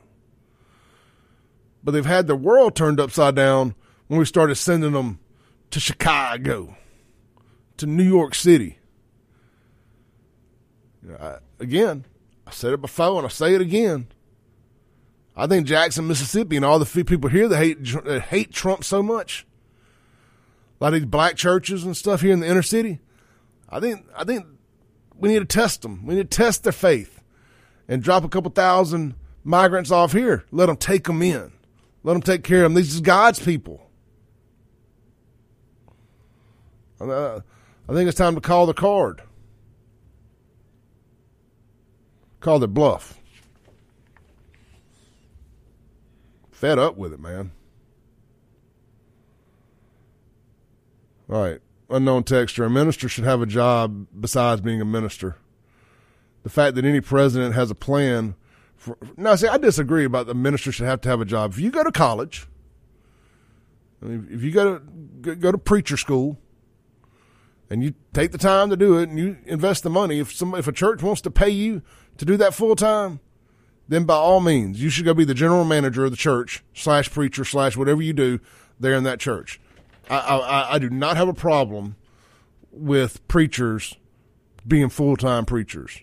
But 1.83 1.93
they've 1.93 2.05
had 2.05 2.27
the 2.27 2.37
world 2.37 2.75
turned 2.75 3.01
upside 3.01 3.35
down 3.35 3.75
when 4.09 4.19
we 4.19 4.25
started 4.25 4.57
sending 4.57 4.93
them 4.93 5.21
to 5.71 5.81
Chicago, 5.81 6.77
to 7.77 7.87
New 7.87 8.03
York 8.03 8.35
City. 8.35 8.79
I, 11.21 11.37
again, 11.61 12.05
I 12.47 12.51
said 12.51 12.73
it 12.73 12.81
before 12.81 13.19
and 13.19 13.27
I 13.27 13.29
say 13.29 13.55
it 13.55 13.61
again. 13.61 14.09
I 15.37 15.47
think 15.47 15.67
Jackson, 15.67 16.09
Mississippi, 16.09 16.57
and 16.57 16.65
all 16.65 16.79
the 16.79 17.05
people 17.05 17.31
here 17.31 17.47
that 17.47 17.59
hate 17.59 17.85
that 18.05 18.23
hate 18.23 18.53
Trump 18.53 18.83
so 18.83 19.03
much, 19.03 19.47
a 20.81 20.85
lot 20.85 20.95
of 20.95 21.01
these 21.01 21.09
black 21.09 21.37
churches 21.37 21.85
and 21.85 21.97
stuff 21.97 22.23
here 22.23 22.33
in 22.33 22.41
the 22.41 22.49
inner 22.49 22.63
city, 22.63 22.99
I 23.69 23.79
think 23.79 24.05
I 24.17 24.25
think 24.25 24.47
we 25.15 25.29
need 25.29 25.39
to 25.39 25.45
test 25.45 25.83
them. 25.83 26.05
We 26.05 26.17
need 26.17 26.31
to 26.31 26.37
test 26.37 26.65
their 26.65 26.73
faith 26.73 27.23
and 27.87 28.03
drop 28.03 28.25
a 28.25 28.29
couple 28.29 28.51
thousand 28.51 29.15
migrants 29.45 29.93
off 29.93 30.13
here. 30.13 30.45
Let 30.51 30.67
them 30.67 30.77
take 30.77 31.05
them 31.05 31.23
in. 31.23 31.53
Let 32.05 32.13
them 32.15 32.23
take 32.23 32.45
care 32.45 32.65
of 32.65 32.73
them. 32.73 32.75
These 32.75 32.99
are 32.99 33.03
God's 33.03 33.39
people. 33.39 33.83
I 37.01 37.41
think 37.93 38.09
it's 38.09 38.19
time 38.19 38.35
to 38.35 38.41
call 38.41 38.67
the 38.67 38.75
card. 38.75 39.23
Call 42.41 42.59
their 42.59 42.69
bluff. 42.69 43.19
Fed 46.51 46.79
up 46.79 46.97
with 46.97 47.13
it, 47.13 47.21
man. 47.21 47.53
All 51.31 51.43
right. 51.43 51.61
Unknown 51.91 52.25
texture. 52.25 52.65
A 52.65 52.71
minister 52.71 53.09
should 53.09 53.25
have 53.25 53.41
a 53.41 53.47
job 53.47 54.07
besides 54.19 54.61
being 54.61 54.81
a 54.81 54.85
minister. 54.85 55.37
The 56.43 56.51
fact 56.51 56.75
that 56.75 56.85
any 56.85 57.01
president 57.01 57.55
has 57.55 57.71
a 57.71 57.75
plan 57.75 58.35
for. 58.79 58.97
Now, 59.17 59.35
see, 59.35 59.49
I 59.49 59.59
disagree 59.59 60.05
about 60.05 60.27
the 60.27 60.35
minister 60.35 60.73
should 60.73 60.87
have 60.87 61.03
to 61.03 61.09
have 61.11 61.21
a 61.21 61.27
job. 61.27 61.53
If 61.53 61.59
you 61.59 61.71
go 61.71 61.85
to 61.85 61.93
college, 61.93 62.47
I 64.03 64.07
mean, 64.07 64.29
if 64.31 64.43
you 64.43 64.51
go 64.51 64.79
to 65.23 65.37
go 65.37 65.53
to 65.53 65.59
preacher 65.59 65.97
school, 65.97 66.39
and 67.69 67.83
you 67.83 67.95
take 68.15 68.33
the 68.33 68.39
time 68.39 68.71
to 68.71 68.77
do 68.77 68.99
it, 68.99 69.11
and 69.11 69.19
you 69.19 69.37
invest 69.45 69.83
the 69.83 69.91
money, 69.91 70.21
if 70.21 70.33
some 70.33 70.55
if 70.55 70.67
a 70.67 70.73
church 70.73 71.03
wants 71.03 71.21
to 71.23 71.31
pay 71.31 71.51
you 71.51 71.83
to 72.17 72.25
do 72.25 72.37
that 72.39 72.55
full 72.55 72.77
time, 72.77 73.21
then 73.89 74.05
by 74.05 74.15
all 74.15 74.41
means, 74.41 74.83
you 74.83 74.91
should 74.91 75.05
go 75.05 75.15
be 75.15 75.25
the 75.25 75.35
general 75.35 75.65
manager 75.65 76.05
of 76.05 76.11
the 76.11 76.17
church 76.17 76.63
slash 76.73 77.11
preacher 77.11 77.45
slash 77.45 77.77
whatever 77.77 78.03
you 78.03 78.13
do 78.13 78.41
there 78.79 78.95
in 78.95 79.05
that 79.05 79.19
church. 79.19 79.61
I, 80.11 80.19
I, 80.19 80.75
I 80.75 80.79
do 80.79 80.89
not 80.89 81.17
have 81.17 81.29
a 81.29 81.35
problem 81.35 81.97
with 82.71 83.27
preachers 83.29 83.97
being 84.67 84.89
full 84.89 85.17
time 85.17 85.45
preachers, 85.45 86.01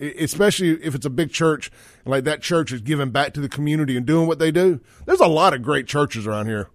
especially 0.00 0.70
if 0.82 0.94
it's 0.94 1.06
a 1.06 1.10
big 1.10 1.30
church 1.30 1.70
like 2.04 2.24
that 2.24 2.42
church 2.42 2.72
is 2.72 2.80
giving 2.80 3.10
back 3.10 3.34
to 3.34 3.40
the 3.40 3.48
community 3.48 3.96
and 3.96 4.06
doing 4.06 4.26
what 4.26 4.38
they 4.38 4.50
do. 4.50 4.80
There's 5.06 5.20
a 5.20 5.26
lot 5.26 5.54
of 5.54 5.62
great 5.62 5.86
churches 5.86 6.26
around 6.26 6.46
here. 6.46 6.68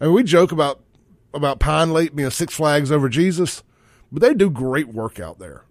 I 0.00 0.06
mean, 0.06 0.14
we 0.14 0.22
joke 0.22 0.52
about 0.52 0.80
about 1.34 1.60
Pinelake 1.60 2.14
being 2.14 2.30
Six 2.30 2.54
Flags 2.54 2.92
over 2.92 3.08
Jesus, 3.08 3.62
but 4.10 4.20
they 4.20 4.34
do 4.34 4.50
great 4.50 4.88
work 4.88 5.18
out 5.20 5.38
there. 5.38 5.64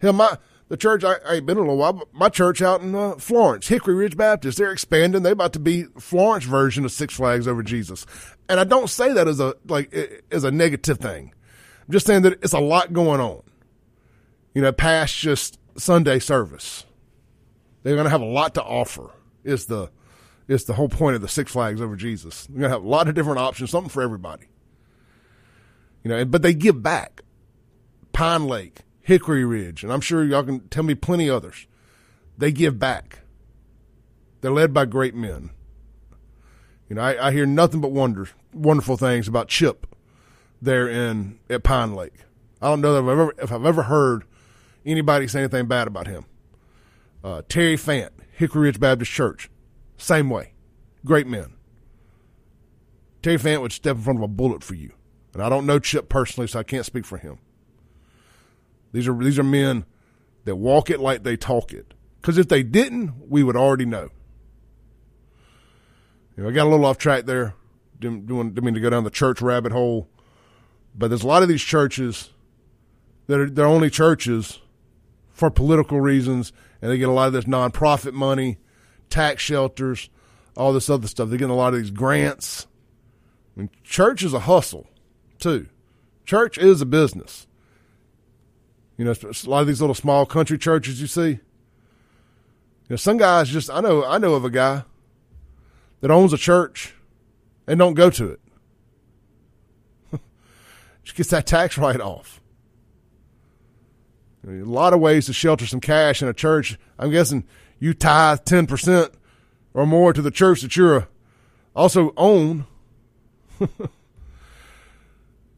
Hell, 0.00 0.12
my 0.12 0.38
the 0.68 0.76
church 0.76 1.04
I, 1.04 1.16
I 1.26 1.34
ain't 1.34 1.46
been 1.46 1.58
in 1.58 1.64
a 1.64 1.66
little 1.66 1.76
while, 1.76 1.92
but 1.92 2.14
my 2.14 2.28
church 2.28 2.62
out 2.62 2.80
in 2.80 2.94
uh, 2.94 3.16
Florence, 3.16 3.68
Hickory 3.68 3.94
Ridge 3.94 4.16
Baptist, 4.16 4.58
they're 4.58 4.72
expanding. 4.72 5.22
They're 5.22 5.32
about 5.32 5.52
to 5.52 5.60
be 5.60 5.84
Florence 5.98 6.44
version 6.44 6.84
of 6.84 6.92
Six 6.92 7.14
Flags 7.14 7.46
over 7.46 7.62
Jesus, 7.62 8.06
and 8.48 8.58
I 8.58 8.64
don't 8.64 8.88
say 8.90 9.12
that 9.12 9.28
as 9.28 9.38
a 9.38 9.54
like 9.66 9.94
as 10.30 10.44
a 10.44 10.50
negative 10.50 10.98
thing. 10.98 11.32
I'm 11.86 11.92
just 11.92 12.06
saying 12.06 12.22
that 12.22 12.34
it's 12.42 12.52
a 12.52 12.60
lot 12.60 12.92
going 12.92 13.20
on. 13.20 13.42
You 14.54 14.62
know, 14.62 14.72
past 14.72 15.16
just 15.16 15.58
Sunday 15.76 16.18
service, 16.18 16.84
they're 17.82 17.94
going 17.94 18.04
to 18.04 18.10
have 18.10 18.20
a 18.20 18.26
lot 18.26 18.54
to 18.54 18.62
offer. 18.62 19.10
Is 19.44 19.66
the 19.66 19.90
is 20.46 20.64
the 20.64 20.74
whole 20.74 20.88
point 20.88 21.16
of 21.16 21.22
the 21.22 21.28
Six 21.28 21.52
Flags 21.52 21.80
over 21.80 21.96
Jesus. 21.96 22.46
They're 22.46 22.60
going 22.60 22.70
to 22.70 22.76
have 22.76 22.84
a 22.84 22.88
lot 22.88 23.08
of 23.08 23.14
different 23.14 23.38
options, 23.38 23.70
something 23.70 23.90
for 23.90 24.02
everybody. 24.02 24.46
You 26.04 26.10
know, 26.10 26.24
but 26.24 26.42
they 26.42 26.54
give 26.54 26.82
back. 26.82 27.22
Pinelake, 28.12 28.78
Hickory 29.00 29.44
Ridge, 29.44 29.82
and 29.82 29.92
I'm 29.92 30.00
sure 30.00 30.22
y'all 30.22 30.42
can 30.42 30.68
tell 30.68 30.82
me 30.82 30.94
plenty 30.94 31.30
others. 31.30 31.66
They 32.36 32.52
give 32.52 32.78
back. 32.78 33.20
They're 34.40 34.52
led 34.52 34.74
by 34.74 34.84
great 34.84 35.14
men. 35.14 35.50
You 36.88 36.96
know, 36.96 37.02
I, 37.02 37.28
I 37.28 37.32
hear 37.32 37.46
nothing 37.46 37.80
but 37.80 37.92
wonders, 37.92 38.28
wonderful 38.52 38.96
things 38.96 39.28
about 39.28 39.48
Chip 39.48 39.86
there 40.60 40.88
in 40.88 41.38
at 41.48 41.62
Pinelake. 41.62 42.20
I 42.60 42.68
don't 42.68 42.80
know 42.80 42.96
if 42.96 43.02
I've 43.02 43.08
ever 43.08 43.34
if 43.38 43.52
I've 43.52 43.64
ever 43.64 43.84
heard 43.84 44.24
anybody 44.84 45.28
say 45.28 45.40
anything 45.40 45.66
bad 45.66 45.86
about 45.86 46.06
him. 46.06 46.24
Uh, 47.22 47.42
Terry 47.48 47.76
Fant, 47.76 48.10
Hickory 48.32 48.62
Ridge 48.62 48.80
Baptist 48.80 49.10
Church, 49.10 49.48
same 49.96 50.28
way, 50.28 50.54
great 51.04 51.26
men. 51.26 51.54
Terry 53.22 53.38
Fant 53.38 53.60
would 53.60 53.72
step 53.72 53.96
in 53.96 54.02
front 54.02 54.18
of 54.18 54.24
a 54.24 54.28
bullet 54.28 54.64
for 54.64 54.74
you, 54.74 54.92
and 55.32 55.42
I 55.42 55.48
don't 55.48 55.66
know 55.66 55.78
Chip 55.78 56.08
personally, 56.08 56.48
so 56.48 56.58
I 56.58 56.64
can't 56.64 56.86
speak 56.86 57.04
for 57.04 57.18
him. 57.18 57.38
These 58.92 59.08
are 59.08 59.14
these 59.14 59.38
are 59.38 59.44
men 59.44 59.84
that 60.44 60.56
walk 60.56 60.90
it 60.90 61.00
like 61.00 61.22
they 61.22 61.36
talk 61.36 61.72
it. 61.72 61.94
Because 62.20 62.38
if 62.38 62.48
they 62.48 62.62
didn't, 62.62 63.28
we 63.28 63.42
would 63.42 63.56
already 63.56 63.84
know. 63.84 64.10
You 66.36 66.44
know, 66.44 66.48
I 66.48 66.52
got 66.52 66.66
a 66.66 66.70
little 66.70 66.86
off 66.86 66.98
track 66.98 67.26
there. 67.26 67.54
Didn't, 67.98 68.26
didn't 68.26 68.62
mean 68.62 68.74
to 68.74 68.80
go 68.80 68.90
down 68.90 69.04
the 69.04 69.10
church 69.10 69.40
rabbit 69.40 69.72
hole, 69.72 70.08
but 70.94 71.08
there's 71.08 71.22
a 71.22 71.26
lot 71.26 71.42
of 71.42 71.48
these 71.48 71.62
churches 71.62 72.30
that 73.26 73.38
are 73.38 73.50
they're 73.50 73.66
only 73.66 73.90
churches 73.90 74.58
for 75.32 75.50
political 75.50 76.00
reasons, 76.00 76.52
and 76.80 76.90
they 76.90 76.98
get 76.98 77.08
a 77.08 77.12
lot 77.12 77.26
of 77.26 77.32
this 77.32 77.44
nonprofit 77.44 78.12
money, 78.12 78.58
tax 79.10 79.42
shelters, 79.42 80.10
all 80.56 80.72
this 80.72 80.90
other 80.90 81.08
stuff. 81.08 81.28
They're 81.28 81.38
getting 81.38 81.52
a 81.52 81.56
lot 81.56 81.74
of 81.74 81.80
these 81.80 81.90
grants. 81.90 82.66
I 83.56 83.60
mean, 83.60 83.70
church 83.84 84.22
is 84.22 84.34
a 84.34 84.40
hustle, 84.40 84.88
too. 85.38 85.68
Church 86.24 86.58
is 86.58 86.80
a 86.80 86.86
business. 86.86 87.46
You 88.96 89.04
know, 89.06 89.12
a 89.12 89.48
lot 89.48 89.62
of 89.62 89.66
these 89.66 89.80
little 89.80 89.94
small 89.94 90.26
country 90.26 90.58
churches 90.58 91.00
you 91.00 91.06
see. 91.06 91.30
You 91.30 91.38
know, 92.90 92.96
some 92.96 93.16
guys 93.16 93.48
just 93.48 93.70
I 93.70 93.80
know 93.80 94.04
I 94.04 94.18
know 94.18 94.34
of 94.34 94.44
a 94.44 94.50
guy 94.50 94.84
that 96.00 96.10
owns 96.10 96.32
a 96.32 96.38
church 96.38 96.94
and 97.66 97.78
don't 97.78 97.94
go 97.94 98.10
to 98.10 98.28
it. 98.28 98.40
just 101.02 101.16
gets 101.16 101.30
that 101.30 101.46
tax 101.46 101.78
write 101.78 102.00
off. 102.00 102.41
A 104.46 104.50
lot 104.50 104.92
of 104.92 105.00
ways 105.00 105.26
to 105.26 105.32
shelter 105.32 105.66
some 105.66 105.80
cash 105.80 106.20
in 106.20 106.28
a 106.28 106.34
church. 106.34 106.78
I'm 106.98 107.10
guessing 107.10 107.44
you 107.78 107.94
tithe 107.94 108.44
ten 108.44 108.66
percent 108.66 109.12
or 109.72 109.86
more 109.86 110.12
to 110.12 110.20
the 110.20 110.30
church 110.30 110.62
that 110.62 110.76
you're 110.76 111.06
also 111.76 112.12
own. 112.16 112.66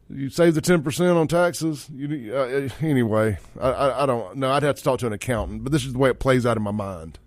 you 0.09 0.29
save 0.29 0.53
the 0.53 0.61
ten 0.61 0.83
percent 0.83 1.17
on 1.17 1.27
taxes. 1.27 1.89
You, 1.93 2.35
uh, 2.35 2.69
anyway, 2.79 3.39
I, 3.59 3.69
I, 3.69 4.03
I 4.03 4.05
don't 4.05 4.37
know. 4.37 4.51
I'd 4.51 4.63
have 4.63 4.75
to 4.77 4.83
talk 4.83 4.99
to 4.99 5.07
an 5.07 5.13
accountant, 5.13 5.63
but 5.63 5.71
this 5.71 5.83
is 5.83 5.93
the 5.93 5.99
way 5.99 6.11
it 6.11 6.19
plays 6.19 6.45
out 6.45 6.57
in 6.57 6.63
my 6.63 6.71
mind. 6.71 7.17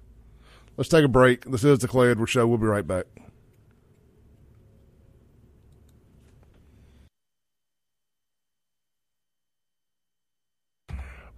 Let's 0.76 0.88
take 0.88 1.04
a 1.04 1.08
break. 1.08 1.44
This 1.44 1.64
is 1.64 1.80
the 1.80 1.88
Clay 1.88 2.10
Edwards 2.10 2.30
Show. 2.30 2.46
We'll 2.46 2.58
be 2.58 2.66
right 2.66 2.86
back. 2.86 3.06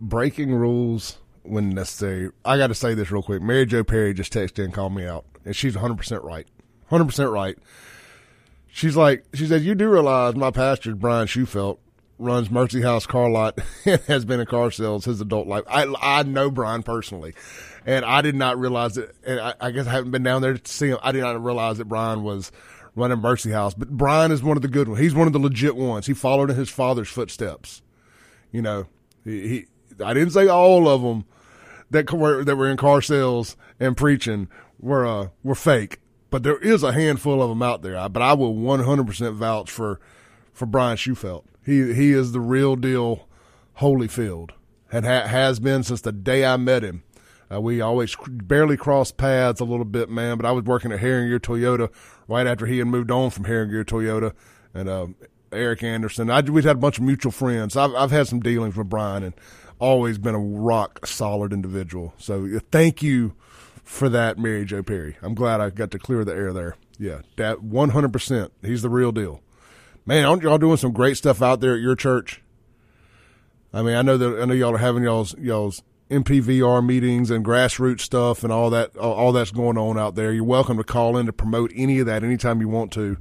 Breaking 0.00 0.54
rules 0.54 1.18
when 1.42 1.70
necessary. 1.70 2.30
I 2.44 2.56
got 2.56 2.68
to 2.68 2.74
say 2.74 2.94
this 2.94 3.10
real 3.10 3.22
quick. 3.22 3.42
Mary 3.42 3.66
Jo 3.66 3.84
Perry 3.84 4.14
just 4.14 4.32
texted 4.32 4.64
and 4.64 4.72
called 4.72 4.94
me 4.94 5.06
out, 5.06 5.24
and 5.44 5.54
she's 5.54 5.76
100% 5.76 6.22
right. 6.22 6.46
100% 6.90 7.32
right. 7.32 7.58
She's 8.68 8.96
like, 8.96 9.24
she 9.34 9.46
said, 9.46 9.62
you 9.62 9.74
do 9.74 9.88
realize 9.88 10.36
my 10.36 10.50
pastor 10.50 10.94
Brian 10.94 11.26
Shufelt. 11.26 11.78
runs 12.18 12.50
Mercy 12.50 12.82
House 12.82 13.06
Car 13.06 13.28
Lot 13.28 13.58
and 13.84 14.00
has 14.02 14.24
been 14.24 14.40
in 14.40 14.46
car 14.46 14.70
sales 14.70 15.04
his 15.04 15.20
adult 15.20 15.46
life. 15.46 15.64
I 15.68 15.92
I 16.00 16.22
know 16.22 16.50
Brian 16.50 16.82
personally, 16.82 17.34
and 17.84 18.04
I 18.04 18.20
did 18.22 18.34
not 18.34 18.58
realize 18.58 18.96
it. 18.96 19.14
And 19.24 19.40
I, 19.40 19.54
I 19.60 19.70
guess 19.70 19.86
I 19.86 19.92
haven't 19.92 20.12
been 20.12 20.22
down 20.22 20.42
there 20.42 20.54
to 20.56 20.72
see 20.72 20.88
him. 20.88 20.98
I 21.02 21.12
did 21.12 21.22
not 21.22 21.42
realize 21.42 21.78
that 21.78 21.86
Brian 21.86 22.22
was 22.22 22.52
running 22.94 23.18
Mercy 23.18 23.50
House. 23.50 23.74
But 23.74 23.90
Brian 23.90 24.32
is 24.32 24.42
one 24.42 24.56
of 24.56 24.62
the 24.62 24.68
good 24.68 24.88
ones. 24.88 25.00
He's 25.00 25.14
one 25.14 25.26
of 25.26 25.32
the 25.32 25.38
legit 25.38 25.76
ones. 25.76 26.06
He 26.06 26.14
followed 26.14 26.50
in 26.50 26.56
his 26.56 26.70
father's 26.70 27.08
footsteps. 27.08 27.82
You 28.52 28.62
know, 28.62 28.86
he, 29.24 29.48
he 29.48 29.66
I 30.02 30.14
didn't 30.14 30.30
say 30.30 30.48
all 30.48 30.88
of 30.88 31.02
them 31.02 31.24
that 31.90 32.12
were 32.12 32.44
that 32.44 32.56
were 32.56 32.68
in 32.68 32.76
car 32.76 33.02
sales 33.02 33.56
and 33.78 33.96
preaching 33.96 34.48
were 34.78 35.06
uh, 35.06 35.28
were 35.42 35.54
fake, 35.54 36.00
but 36.30 36.42
there 36.42 36.58
is 36.58 36.82
a 36.82 36.92
handful 36.92 37.42
of 37.42 37.48
them 37.48 37.62
out 37.62 37.82
there. 37.82 38.08
But 38.08 38.22
I 38.22 38.32
will 38.34 38.54
100% 38.54 39.34
vouch 39.34 39.70
for 39.70 40.00
for 40.52 40.66
Brian 40.66 40.96
Shufelt. 40.96 41.44
He 41.64 41.92
he 41.94 42.12
is 42.12 42.32
the 42.32 42.40
real 42.40 42.76
deal, 42.76 43.28
Holyfield, 43.78 44.50
and 44.90 45.04
ha- 45.04 45.26
has 45.26 45.60
been 45.60 45.82
since 45.82 46.00
the 46.00 46.12
day 46.12 46.44
I 46.44 46.56
met 46.56 46.82
him. 46.82 47.02
Uh, 47.52 47.60
we 47.60 47.80
always 47.80 48.14
barely 48.28 48.76
crossed 48.76 49.16
paths 49.16 49.60
a 49.60 49.64
little 49.64 49.84
bit, 49.84 50.08
man. 50.08 50.36
But 50.36 50.46
I 50.46 50.52
was 50.52 50.64
working 50.64 50.92
at 50.92 51.00
Herrin-Gear 51.00 51.40
Toyota 51.40 51.90
right 52.28 52.46
after 52.46 52.66
he 52.66 52.78
had 52.78 52.86
moved 52.86 53.10
on 53.10 53.30
from 53.30 53.44
Herrin-Gear 53.44 53.84
Toyota, 53.84 54.32
and 54.72 54.88
uh, 54.88 55.06
Eric 55.52 55.82
Anderson. 55.82 56.30
I, 56.30 56.40
we've 56.42 56.64
had 56.64 56.76
a 56.76 56.80
bunch 56.80 56.98
of 56.98 57.04
mutual 57.04 57.32
friends. 57.32 57.76
I've, 57.76 57.94
I've 57.94 58.10
had 58.12 58.28
some 58.28 58.40
dealings 58.40 58.76
with 58.76 58.88
Brian, 58.88 59.24
and 59.24 59.34
always 59.80 60.18
been 60.18 60.34
a 60.34 60.40
rock 60.40 61.06
solid 61.06 61.52
individual. 61.52 62.14
So 62.18 62.60
thank 62.70 63.02
you 63.02 63.34
for 63.82 64.08
that, 64.08 64.38
Mary 64.38 64.64
Jo 64.64 64.82
Perry. 64.82 65.16
I'm 65.22 65.34
glad 65.34 65.60
I 65.60 65.70
got 65.70 65.90
to 65.90 65.98
clear 65.98 66.24
the 66.24 66.32
air 66.32 66.52
there. 66.52 66.76
Yeah, 66.98 67.22
that 67.36 67.58
100%. 67.58 68.50
He's 68.62 68.82
the 68.82 68.90
real 68.90 69.10
deal. 69.10 69.40
Man, 70.06 70.24
aren't 70.24 70.42
y'all 70.42 70.58
doing 70.58 70.76
some 70.76 70.92
great 70.92 71.16
stuff 71.16 71.42
out 71.42 71.60
there 71.60 71.74
at 71.74 71.80
your 71.80 71.96
church? 71.96 72.42
I 73.72 73.82
mean, 73.82 73.94
I 73.94 74.02
know 74.02 74.16
that 74.16 74.42
I 74.42 74.44
know 74.44 74.54
y'all 74.54 74.74
are 74.74 74.78
having 74.78 75.04
y'all's 75.04 75.34
y'all's 75.38 75.82
MPVR 76.10 76.84
meetings 76.84 77.30
and 77.30 77.44
grassroots 77.44 78.00
stuff 78.00 78.42
and 78.42 78.52
all 78.52 78.70
that 78.70 78.96
all 78.96 79.32
that's 79.32 79.52
going 79.52 79.78
on 79.78 79.98
out 79.98 80.16
there. 80.16 80.32
You're 80.32 80.44
welcome 80.44 80.76
to 80.76 80.84
call 80.84 81.16
in 81.16 81.26
to 81.26 81.32
promote 81.32 81.70
any 81.74 82.00
of 82.00 82.06
that 82.06 82.24
anytime 82.24 82.60
you 82.60 82.68
want 82.68 82.92
to, 82.92 83.16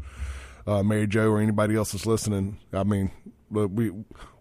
uh, 0.66 0.82
Mary 0.82 1.06
Jo 1.06 1.30
or 1.30 1.40
anybody 1.40 1.76
else 1.76 1.92
that's 1.92 2.08
listening. 2.08 2.58
I 2.74 2.84
mean, 2.84 3.12
we 3.52 3.92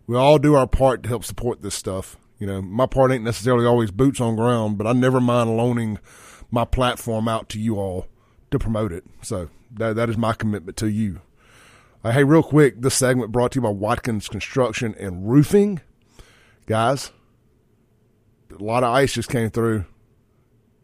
we 0.09 0.17
all 0.17 0.39
do 0.39 0.57
our 0.57 0.67
part 0.67 1.05
to 1.05 1.09
help 1.09 1.23
support 1.23 1.63
this 1.63 1.77
stuff. 1.77 2.17
You 2.39 2.47
know, 2.47 2.63
my 2.63 2.87
part 2.87 3.13
ain't 3.13 3.25
necessarily 3.25 3.67
always 3.67 3.91
boots 3.91 4.21
on 4.21 4.35
ground, 4.35 4.79
but 4.79 4.87
I 4.87 4.93
never 4.93 5.21
mind 5.21 5.57
loaning 5.57 5.99
my 6.51 6.65
platform 6.65 7.29
out 7.29 7.49
to 7.51 7.61
you 7.61 7.77
all 7.77 8.07
to 8.51 8.59
promote 8.59 8.91
it. 8.91 9.05
So 9.23 9.51
that 9.75 9.97
that 9.97 10.09
is 10.09 10.17
my 10.17 10.33
commitment 10.33 10.77
to 10.79 10.89
you. 10.89 11.21
Uh, 12.03 12.13
hey, 12.13 12.25
real 12.25 12.43
quick, 12.43 12.81
this 12.81 12.95
segment 12.95 13.33
brought 13.33 13.53
to 13.53 13.57
you 13.57 13.63
by 13.63 13.71
Watkins 13.71 14.29
Construction 14.29 14.95
and 14.99 15.29
Roofing. 15.29 15.81
Guys, 16.67 17.13
a 18.51 18.63
lot 18.63 18.85
of 18.85 18.95
ice 18.95 19.13
just 19.13 19.29
came 19.29 19.51
through. 19.51 19.85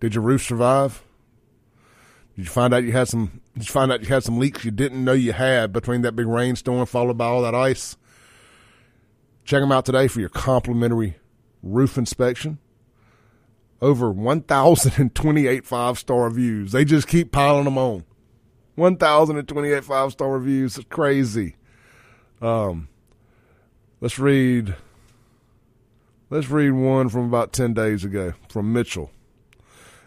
Did 0.01 0.15
your 0.15 0.25
roof 0.25 0.43
survive? 0.43 1.03
Did 2.37 2.43
you 2.43 2.51
find 2.51 2.75
out 2.75 2.83
you 2.83 2.93
had 2.93 3.09
some? 3.09 3.41
Did 3.55 3.69
you 3.69 3.73
find 3.73 3.91
out 3.91 4.03
you 4.03 4.09
had 4.09 4.25
some 4.25 4.39
leaks 4.39 4.65
you 4.65 4.71
didn't 4.71 5.03
know 5.03 5.13
you 5.13 5.33
had 5.33 5.73
between 5.73 6.03
that 6.03 6.17
big 6.17 6.27
rainstorm 6.27 6.85
followed 6.85 7.17
by 7.17 7.27
all 7.27 7.43
that 7.43 7.55
ice? 7.55 7.97
Check 9.45 9.61
them 9.61 9.73
out 9.73 9.85
today 9.85 10.09
for 10.09 10.21
your 10.21 10.31
complimentary 10.31 11.17
roof 11.63 11.99
inspection. 11.99 12.59
Over 13.83 14.11
1,028 14.11 15.67
five 15.67 15.99
star 15.99 16.25
reviews. 16.25 16.73
They 16.73 16.85
just 16.85 17.07
keep 17.07 17.33
piling 17.33 17.65
them 17.65 17.77
on. 17.77 18.05
1,028 18.77 19.85
five 19.85 20.13
star 20.13 20.31
reviews. 20.31 20.79
It's 20.79 20.89
crazy. 20.89 21.57
Um, 22.41 22.89
let's 24.01 24.19
read. 24.19 24.75
Let's 26.31 26.49
read 26.49 26.71
one 26.71 27.11
from 27.11 27.27
about 27.27 27.53
10 27.53 27.75
days 27.75 28.03
ago 28.05 28.33
from 28.49 28.73
Mitchell. 28.73 29.11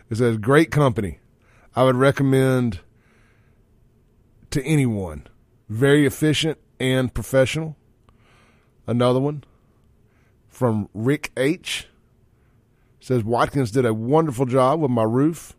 It 0.09 0.17
says, 0.17 0.37
Great 0.37 0.71
company. 0.71 1.19
I 1.75 1.83
would 1.83 1.95
recommend 1.95 2.79
to 4.49 4.63
anyone. 4.63 5.27
Very 5.69 6.05
efficient 6.07 6.57
and 6.79 7.13
professional. 7.13 7.77
Another 8.87 9.19
one 9.19 9.43
from 10.47 10.89
Rick 10.93 11.31
H. 11.37 11.87
Says 12.99 13.23
Watkins 13.23 13.71
did 13.71 13.85
a 13.85 13.93
wonderful 13.93 14.45
job 14.45 14.81
with 14.81 14.91
my 14.91 15.03
roof, 15.03 15.55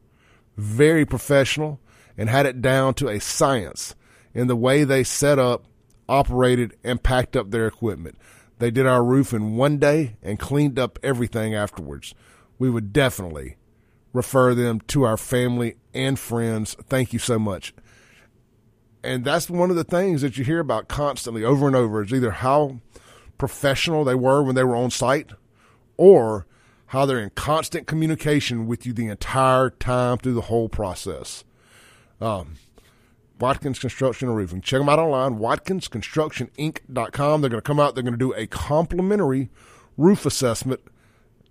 very 0.57 1.05
professional, 1.07 1.79
and 2.16 2.29
had 2.29 2.47
it 2.47 2.61
down 2.61 2.95
to 2.95 3.09
a 3.09 3.20
science 3.20 3.95
in 4.35 4.49
the 4.49 4.57
way 4.57 4.83
they 4.83 5.05
set 5.05 5.39
up, 5.39 5.64
operated, 6.09 6.76
and 6.83 7.03
packed 7.03 7.37
up 7.37 7.51
their 7.51 7.66
equipment. 7.66 8.18
They 8.59 8.70
did 8.70 8.87
our 8.87 9.05
roof 9.05 9.33
in 9.33 9.57
one 9.57 9.79
day 9.79 10.16
and 10.22 10.39
cleaned 10.39 10.79
up 10.79 10.99
everything 11.03 11.55
afterwards. 11.55 12.14
We 12.59 12.68
would 12.68 12.93
definitely 12.93 13.57
refer 14.12 14.55
them 14.55 14.81
to 14.89 15.05
our 15.05 15.16
family 15.16 15.76
and 15.95 16.18
friends. 16.18 16.76
Thank 16.89 17.12
you 17.12 17.18
so 17.18 17.39
much. 17.39 17.72
And 19.05 19.24
that's 19.24 19.49
one 19.49 19.70
of 19.70 19.76
the 19.76 19.85
things 19.85 20.22
that 20.22 20.37
you 20.37 20.45
hear 20.45 20.59
about 20.59 20.89
constantly 20.89 21.45
over 21.45 21.66
and 21.66 21.76
over 21.76 22.03
is 22.03 22.12
either 22.12 22.33
how 22.33 22.81
professional 23.39 24.05
they 24.05 24.14
were 24.14 24.43
when 24.43 24.55
they 24.55 24.64
were 24.64 24.76
on 24.76 24.91
site 24.91 25.30
or 25.97 26.45
how 26.86 27.07
they're 27.07 27.20
in 27.20 27.30
constant 27.30 27.86
communication 27.86 28.66
with 28.66 28.84
you 28.86 28.93
the 28.93 29.07
entire 29.07 29.70
time 29.70 30.18
through 30.18 30.34
the 30.34 30.43
whole 30.43 30.68
process. 30.68 31.45
Um, 32.20 32.57
Watkins 33.39 33.78
Construction 33.78 34.28
and 34.28 34.36
Roofing. 34.36 34.61
Check 34.62 34.80
them 34.80 34.89
out 34.89 34.99
online, 34.99 35.39
watkinsconstructioninc.com. 35.39 37.41
They're 37.41 37.51
going 37.51 37.61
to 37.61 37.66
come 37.66 37.78
out, 37.78 37.95
they're 37.95 38.03
going 38.03 38.14
to 38.14 38.18
do 38.18 38.32
a 38.32 38.47
complimentary 38.47 39.51
roof 39.97 40.26
assessment, 40.26 40.80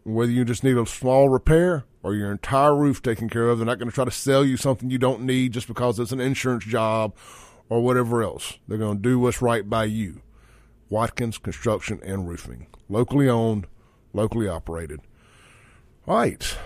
whether 0.04 0.32
you 0.32 0.44
just 0.44 0.64
need 0.64 0.78
a 0.78 0.86
small 0.86 1.30
repair 1.30 1.86
or 2.04 2.14
your 2.16 2.32
entire 2.32 2.76
roof 2.76 3.02
taken 3.02 3.30
care 3.30 3.48
of. 3.50 3.60
They're 3.60 3.66
not 3.66 3.80
going 3.80 3.90
to 3.90 3.96
try 3.96 4.06
to 4.06 4.12
sell 4.12 4.44
you 4.44 4.58
something 4.58 4.90
you 4.90 4.98
don't 4.98 5.22
need 5.22 5.54
just 5.54 5.68
because 5.68 6.00
it's 6.00 6.12
an 6.12 6.20
insurance 6.20 6.66
job 6.66 7.16
or 7.70 7.82
whatever 7.82 8.24
else. 8.24 8.58
They're 8.68 8.78
going 8.78 8.98
to 8.98 9.02
do 9.02 9.20
what's 9.20 9.42
right 9.42 9.70
by 9.70 9.86
you. 9.86 10.22
Watkins 10.90 11.38
Construction 11.38 12.00
and 12.04 12.28
Roofing. 12.28 12.68
Locally 12.90 13.30
owned, 13.30 13.68
locally 14.14 14.48
operated. 14.48 15.02
All 16.08 16.18
right. 16.18 16.58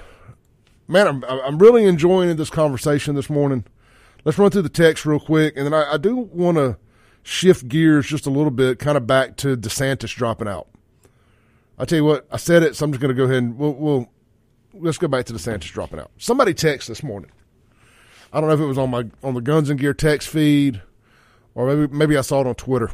Man, 0.88 1.08
I'm, 1.08 1.24
I'm 1.24 1.58
really 1.58 1.86
enjoying 1.86 2.36
this 2.36 2.50
conversation 2.50 3.16
this 3.16 3.30
morning. 3.30 3.66
Let's 4.24 4.38
run 4.38 4.52
through 4.52 4.64
the 4.64 4.70
text 4.70 5.06
real 5.06 5.20
quick. 5.20 5.54
And 5.56 5.66
then 5.66 5.74
I, 5.74 5.94
I 5.94 5.98
do 5.98 6.16
want 6.18 6.58
to 6.58 6.78
shift 7.24 7.68
gears 7.68 8.06
just 8.06 8.26
a 8.26 8.30
little 8.30 8.52
bit, 8.52 8.80
kind 8.80 8.98
of 8.98 9.08
back 9.08 9.38
to 9.38 9.56
DeSantis 9.56 10.16
dropping 10.16 10.48
out. 10.48 10.68
I'll 11.80 11.86
tell 11.86 11.98
you 11.98 12.06
what, 12.06 12.28
I 12.32 12.38
said 12.38 12.62
it, 12.62 12.76
so 12.76 12.86
I'm 12.86 12.92
just 12.92 13.02
going 13.02 13.16
to 13.16 13.18
go 13.18 13.24
ahead 13.24 13.38
and 13.38 13.58
we'll, 13.58 13.74
we'll 13.74 14.10
let's 14.74 14.98
go 14.98 15.08
back 15.08 15.26
to 15.26 15.34
DeSantis 15.34 15.72
dropping 15.72 16.00
out. 16.00 16.12
Somebody 16.18 16.54
text 16.54 16.88
this 16.88 17.04
morning. 17.04 17.32
I 18.34 18.40
don't 18.40 18.50
know 18.50 18.56
if 18.56 18.62
it 18.62 18.66
was 18.66 18.78
on 18.78 18.90
my 18.90 19.06
on 19.24 19.34
the 19.34 19.42
Guns 19.42 19.70
and 19.70 19.80
Gear 19.80 19.94
text 19.94 20.30
feed, 20.30 20.82
or 21.54 21.68
maybe 21.68 21.94
maybe 21.94 22.18
I 22.18 22.22
saw 22.22 22.42
it 22.42 22.48
on 22.48 22.56
Twitter. 22.56 22.92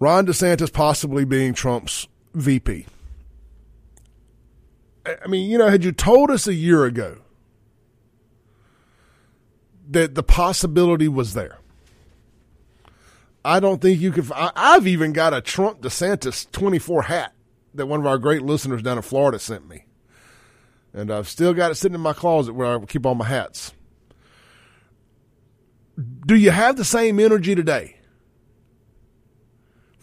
Ron 0.00 0.26
DeSantis 0.26 0.72
possibly 0.72 1.24
being 1.24 1.54
Trump's 1.54 2.06
VP. 2.34 2.86
I 5.06 5.26
mean, 5.26 5.50
you 5.50 5.58
know, 5.58 5.68
had 5.68 5.84
you 5.84 5.92
told 5.92 6.30
us 6.30 6.46
a 6.46 6.54
year 6.54 6.84
ago 6.84 7.18
that 9.90 10.14
the 10.14 10.22
possibility 10.22 11.08
was 11.08 11.34
there, 11.34 11.58
I 13.44 13.60
don't 13.60 13.80
think 13.80 14.00
you 14.00 14.12
could. 14.12 14.30
I've 14.34 14.86
even 14.86 15.12
got 15.12 15.32
a 15.32 15.40
Trump 15.40 15.80
DeSantis 15.80 16.50
24 16.50 17.02
hat 17.02 17.32
that 17.74 17.86
one 17.86 18.00
of 18.00 18.06
our 18.06 18.18
great 18.18 18.42
listeners 18.42 18.82
down 18.82 18.98
in 18.98 19.02
Florida 19.02 19.38
sent 19.38 19.68
me. 19.68 19.86
And 20.92 21.10
I've 21.10 21.28
still 21.28 21.54
got 21.54 21.70
it 21.70 21.76
sitting 21.76 21.94
in 21.94 22.00
my 22.00 22.12
closet 22.12 22.54
where 22.54 22.76
I 22.76 22.84
keep 22.84 23.06
all 23.06 23.14
my 23.14 23.26
hats. 23.26 23.72
Do 26.26 26.34
you 26.34 26.50
have 26.50 26.76
the 26.76 26.84
same 26.84 27.18
energy 27.18 27.54
today? 27.54 27.97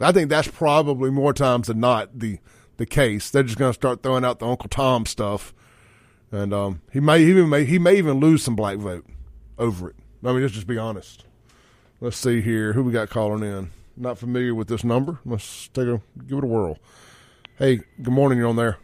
I 0.00 0.12
think 0.12 0.28
that's 0.28 0.48
probably 0.48 1.10
more 1.10 1.32
times 1.32 1.68
than 1.68 1.80
not 1.80 2.18
the 2.18 2.38
the 2.76 2.86
case. 2.86 3.30
They're 3.30 3.42
just 3.42 3.58
going 3.58 3.70
to 3.70 3.74
start 3.74 4.02
throwing 4.02 4.24
out 4.24 4.38
the 4.38 4.46
Uncle 4.46 4.68
Tom 4.68 5.06
stuff, 5.06 5.54
and 6.30 6.52
um, 6.52 6.82
he 6.92 7.00
may 7.00 7.22
even 7.22 7.48
may, 7.48 7.64
he 7.64 7.78
may 7.78 7.96
even 7.96 8.20
lose 8.20 8.42
some 8.42 8.56
black 8.56 8.76
vote 8.76 9.06
over 9.58 9.90
it. 9.90 9.96
I 10.22 10.32
mean, 10.32 10.42
let's 10.42 10.54
just 10.54 10.66
be 10.66 10.78
honest. 10.78 11.24
Let's 12.00 12.16
see 12.16 12.42
here 12.42 12.74
who 12.74 12.82
we 12.82 12.92
got 12.92 13.08
calling 13.08 13.42
in. 13.42 13.70
Not 13.96 14.18
familiar 14.18 14.54
with 14.54 14.68
this 14.68 14.84
number. 14.84 15.18
Let's 15.24 15.68
take 15.68 15.86
a 15.86 16.02
give 16.26 16.38
it 16.38 16.44
a 16.44 16.46
whirl. 16.46 16.78
Hey, 17.58 17.80
good 18.02 18.12
morning. 18.12 18.36
You're 18.36 18.48
on 18.48 18.56
there. 18.56 18.76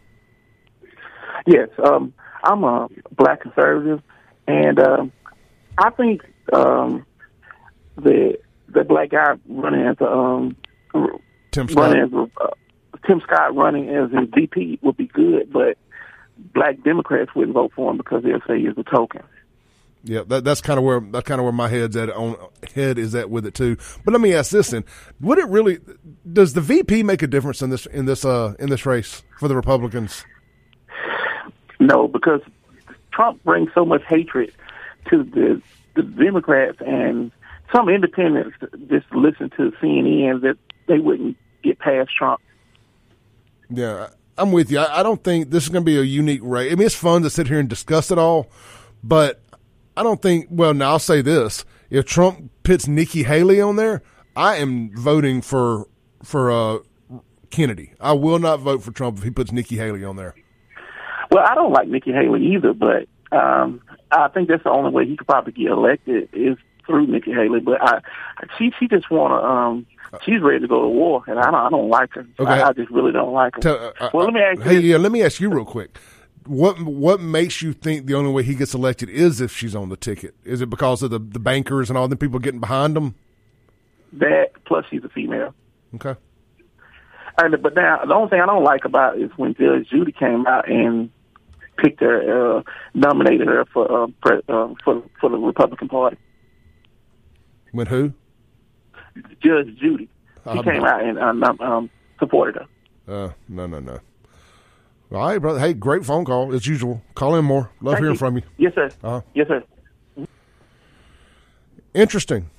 Yes, 1.45 1.69
um, 1.85 2.11
I'm 2.43 2.63
a 2.63 2.87
black 3.11 3.41
conservative, 3.41 4.01
and 4.47 4.79
um, 4.79 5.11
I 5.77 5.91
think 5.91 6.23
um, 6.51 7.05
the 7.95 8.39
the 8.69 8.83
black 8.83 9.11
guy 9.11 9.33
running 9.47 9.85
as 9.85 9.97
a 9.99 10.05
um, 10.05 10.55
Tim 11.51 11.69
Scott. 11.69 11.83
running 11.83 12.01
as 12.01 12.13
a, 12.13 12.43
uh, 12.43 12.49
Tim 13.05 13.21
Scott 13.21 13.55
running 13.55 13.89
as 13.89 14.09
a 14.11 14.25
VP 14.25 14.79
would 14.81 14.97
be 14.97 15.05
good, 15.05 15.53
but 15.53 15.77
black 16.55 16.81
Democrats 16.83 17.29
wouldn't 17.35 17.53
vote 17.53 17.73
for 17.75 17.91
him 17.91 17.97
because 17.97 18.23
they'll 18.23 18.41
say 18.47 18.59
he's 18.59 18.75
a 18.75 18.83
token. 18.83 19.21
Yeah, 20.05 20.23
that, 20.27 20.43
that's 20.43 20.59
kind 20.59 20.77
of 20.77 20.83
where 20.83 20.99
that's 20.99 21.25
kind 21.25 21.39
of 21.39 21.45
where 21.45 21.53
my 21.53 21.69
head's 21.69 21.95
at 21.95 22.09
on 22.09 22.35
head 22.75 22.97
is 22.97 23.15
at 23.15 23.29
with 23.29 23.45
it 23.45 23.53
too. 23.53 23.77
But 24.03 24.11
let 24.11 24.19
me 24.19 24.33
ask 24.33 24.51
this: 24.51 24.71
then, 24.71 24.83
would 25.21 25.37
it 25.37 25.47
really? 25.47 25.79
Does 26.31 26.53
the 26.53 26.61
VP 26.61 27.03
make 27.03 27.21
a 27.21 27.27
difference 27.27 27.61
in 27.61 27.69
this 27.69 27.85
in 27.85 28.05
this 28.05 28.25
uh 28.25 28.53
in 28.59 28.69
this 28.69 28.85
race 28.85 29.23
for 29.39 29.47
the 29.47 29.55
Republicans? 29.55 30.25
No, 31.79 32.09
because 32.09 32.41
Trump 33.13 33.43
brings 33.43 33.69
so 33.73 33.85
much 33.85 34.03
hatred 34.07 34.53
to 35.09 35.23
the 35.23 35.61
the 35.95 36.03
Democrats 36.03 36.79
and 36.85 37.31
some 37.73 37.87
independents 37.87 38.57
just 38.89 39.05
listen 39.13 39.49
to 39.51 39.71
CNN 39.81 40.41
that 40.41 40.57
they 40.87 40.99
wouldn't 40.99 41.37
get 41.63 41.79
past 41.79 42.11
Trump. 42.15 42.41
Yeah, 43.69 44.09
I'm 44.37 44.51
with 44.51 44.69
you. 44.69 44.79
I, 44.79 44.99
I 44.99 45.03
don't 45.03 45.23
think 45.23 45.49
this 45.49 45.63
is 45.63 45.69
going 45.69 45.83
to 45.83 45.85
be 45.85 45.97
a 45.97 46.03
unique 46.03 46.41
race. 46.43 46.71
I 46.71 46.75
mean, 46.75 46.85
it's 46.85 46.95
fun 46.95 47.21
to 47.23 47.29
sit 47.29 47.47
here 47.47 47.59
and 47.59 47.69
discuss 47.69 48.11
it 48.11 48.17
all, 48.17 48.49
but 49.03 49.42
I 49.95 50.03
don't 50.03 50.21
think. 50.21 50.47
Well, 50.49 50.73
now 50.73 50.91
I'll 50.91 50.99
say 50.99 51.21
this: 51.21 51.65
if 51.89 52.05
Trump 52.05 52.49
puts 52.63 52.87
Nikki 52.87 53.23
Haley 53.23 53.61
on 53.61 53.75
there, 53.75 54.01
I 54.35 54.55
am 54.57 54.91
voting 54.95 55.41
for 55.41 55.87
for 56.23 56.51
uh, 56.51 56.79
Kennedy. 57.49 57.93
I 57.99 58.13
will 58.13 58.39
not 58.39 58.59
vote 58.59 58.83
for 58.83 58.91
Trump 58.91 59.17
if 59.17 59.23
he 59.23 59.29
puts 59.29 59.51
Nikki 59.51 59.77
Haley 59.77 60.03
on 60.03 60.15
there. 60.15 60.35
Well, 61.31 61.45
I 61.47 61.55
don't 61.55 61.71
like 61.71 61.87
Nikki 61.87 62.11
Haley 62.11 62.45
either, 62.53 62.73
but 62.73 63.07
um, 63.31 63.81
I 64.11 64.27
think 64.29 64.49
that's 64.49 64.63
the 64.63 64.69
only 64.69 64.91
way 64.91 65.05
he 65.05 65.15
could 65.17 65.27
probably 65.27 65.53
get 65.53 65.67
elected 65.71 66.29
is 66.33 66.57
through 66.85 67.07
Nikki 67.07 67.31
Haley. 67.31 67.59
But 67.59 67.81
I, 67.81 67.99
she 68.57 68.71
she 68.79 68.87
just 68.87 69.09
want 69.09 69.31
to. 69.31 69.47
Um, 69.47 69.85
she's 70.25 70.41
ready 70.41 70.59
to 70.59 70.67
go 70.67 70.81
to 70.81 70.87
war, 70.87 71.23
and 71.27 71.39
I 71.39 71.45
don't, 71.45 71.55
I 71.55 71.69
don't 71.69 71.89
like 71.89 72.13
her. 72.13 72.27
Okay. 72.39 72.51
I, 72.51 72.69
I 72.69 72.73
just 72.73 72.91
really 72.91 73.11
don't 73.11 73.33
like 73.33 73.55
her. 73.55 73.61
Tell- 73.61 73.93
uh, 73.99 74.09
well, 74.13 74.25
let 74.25 74.33
me 74.33 74.41
ask 74.41 74.57
you. 74.59 74.63
Hey, 74.63 74.75
this. 74.75 74.83
yeah, 74.85 74.97
let 74.97 75.11
me 75.11 75.23
ask 75.23 75.39
you 75.39 75.49
real 75.49 75.65
quick. 75.65 75.97
What 76.45 76.81
what 76.81 77.21
makes 77.21 77.61
you 77.61 77.73
think 77.73 78.05
the 78.05 78.15
only 78.15 78.31
way 78.31 78.43
he 78.43 78.55
gets 78.55 78.73
elected 78.73 79.09
is 79.09 79.39
if 79.41 79.55
she's 79.55 79.75
on 79.75 79.89
the 79.89 79.97
ticket? 79.97 80.35
Is 80.43 80.61
it 80.61 80.69
because 80.69 81.01
of 81.03 81.11
the 81.11 81.19
the 81.19 81.39
bankers 81.39 81.89
and 81.89 81.97
all 81.97 82.07
the 82.07 82.15
people 82.15 82.39
getting 82.39 82.59
behind 82.59 82.97
him? 82.97 83.15
That 84.13 84.51
plus 84.65 84.85
she's 84.89 85.03
a 85.03 85.09
female. 85.09 85.53
Okay. 85.95 86.15
And, 87.41 87.61
but 87.63 87.73
now 87.75 88.03
the 88.05 88.13
only 88.13 88.29
thing 88.29 88.41
I 88.41 88.45
don't 88.45 88.63
like 88.63 88.85
about 88.85 89.17
it 89.17 89.23
is 89.23 89.31
when 89.37 89.55
Judge 89.55 89.89
Judy 89.89 90.11
came 90.11 90.45
out 90.45 90.69
and 90.69 91.09
picked 91.77 92.01
her, 92.01 92.57
uh, 92.57 92.63
nominated 92.93 93.47
her 93.47 93.65
for 93.73 94.03
uh, 94.03 94.07
pre- 94.21 94.41
uh, 94.47 94.73
for 94.83 95.03
for 95.19 95.29
the 95.29 95.37
Republican 95.37 95.87
Party. 95.87 96.17
With 97.73 97.87
who? 97.87 98.13
Judge 99.43 99.75
Judy, 99.79 100.09
she 100.51 100.59
Um, 100.59 100.63
came 100.63 100.83
out 100.83 101.03
and 101.03 101.17
um, 101.19 101.43
um, 101.59 101.89
supported 102.19 102.55
her. 102.55 102.67
Uh, 103.25 103.31
no, 103.49 103.65
no, 103.65 103.79
no. 103.79 103.99
All 105.13 105.19
right, 105.19 105.37
brother. 105.37 105.59
Hey, 105.59 105.73
great 105.73 106.03
phone 106.05 106.25
call 106.25 106.53
as 106.55 106.65
usual. 106.65 107.03
Call 107.13 107.35
in 107.35 107.45
more. 107.45 107.69
Love 107.81 107.93
Thank 107.93 108.03
hearing 108.03 108.13
you. 108.13 108.17
from 108.19 108.35
you. 108.37 108.43
Yes, 108.57 108.73
sir. 108.73 108.89
Uh-huh. 109.03 109.21
Yes, 109.35 109.47
sir. 109.47 109.63
Interesting, 111.93 112.49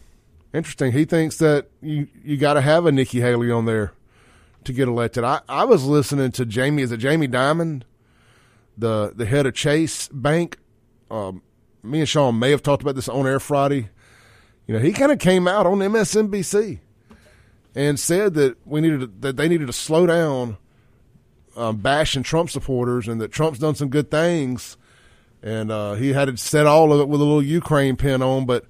interesting. 0.53 0.93
He 0.93 1.05
thinks 1.05 1.39
that 1.39 1.67
you 1.83 2.07
you 2.23 2.37
got 2.37 2.55
to 2.55 2.61
have 2.61 2.87
a 2.87 2.93
Nikki 2.93 3.21
Haley 3.21 3.51
on 3.51 3.65
there 3.65 3.93
to 4.63 4.73
get 4.73 4.87
elected. 4.87 5.25
I, 5.25 5.41
I 5.49 5.65
was 5.65 5.85
listening 5.85 6.31
to 6.33 6.47
Jamie. 6.47 6.83
Is 6.83 6.93
it 6.93 6.99
Jamie 6.99 7.27
Dimon, 7.27 7.83
the 8.79 9.13
the 9.15 9.27
head 9.27 9.47
of 9.47 9.55
Chase 9.55 10.07
Bank? 10.13 10.59
Um, 11.11 11.43
me 11.83 11.99
and 11.99 12.09
Sean 12.09 12.39
may 12.39 12.53
have 12.53 12.63
talked 12.63 12.83
about 12.83 12.95
this 12.95 13.09
on 13.09 13.27
air 13.27 13.41
Friday. 13.41 13.89
You 14.69 14.75
know, 14.75 14.81
he 14.81 14.93
kind 14.93 15.11
of 15.11 15.19
came 15.19 15.49
out 15.49 15.67
on 15.67 15.79
MSNBC 15.79 16.79
and 17.75 17.99
said 17.99 18.35
that 18.35 18.57
we 18.65 18.81
needed 18.81 19.01
to, 19.01 19.07
that 19.21 19.37
they 19.37 19.49
needed 19.49 19.67
to 19.67 19.73
slow 19.73 20.07
down 20.07 20.59
um, 21.57 21.77
bashing 21.79 22.23
Trump 22.23 22.51
supporters 22.51 23.09
and 23.09 23.21
that 23.21 23.33
Trump's 23.33 23.59
done 23.59 23.75
some 23.75 23.89
good 23.89 24.11
things. 24.11 24.77
And 25.43 25.71
uh, 25.71 25.95
he 25.95 26.13
had 26.13 26.29
it 26.29 26.39
set 26.39 26.67
all 26.67 26.93
of 26.93 27.01
it 27.01 27.09
with 27.09 27.21
a 27.21 27.25
little 27.25 27.43
Ukraine 27.43 27.97
pin 27.97 28.23
on, 28.23 28.47
but 28.47 28.65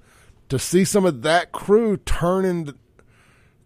to 0.49 0.59
see 0.59 0.83
some 0.83 1.05
of 1.05 1.21
that 1.21 1.51
crew 1.51 1.97
turning 1.97 2.73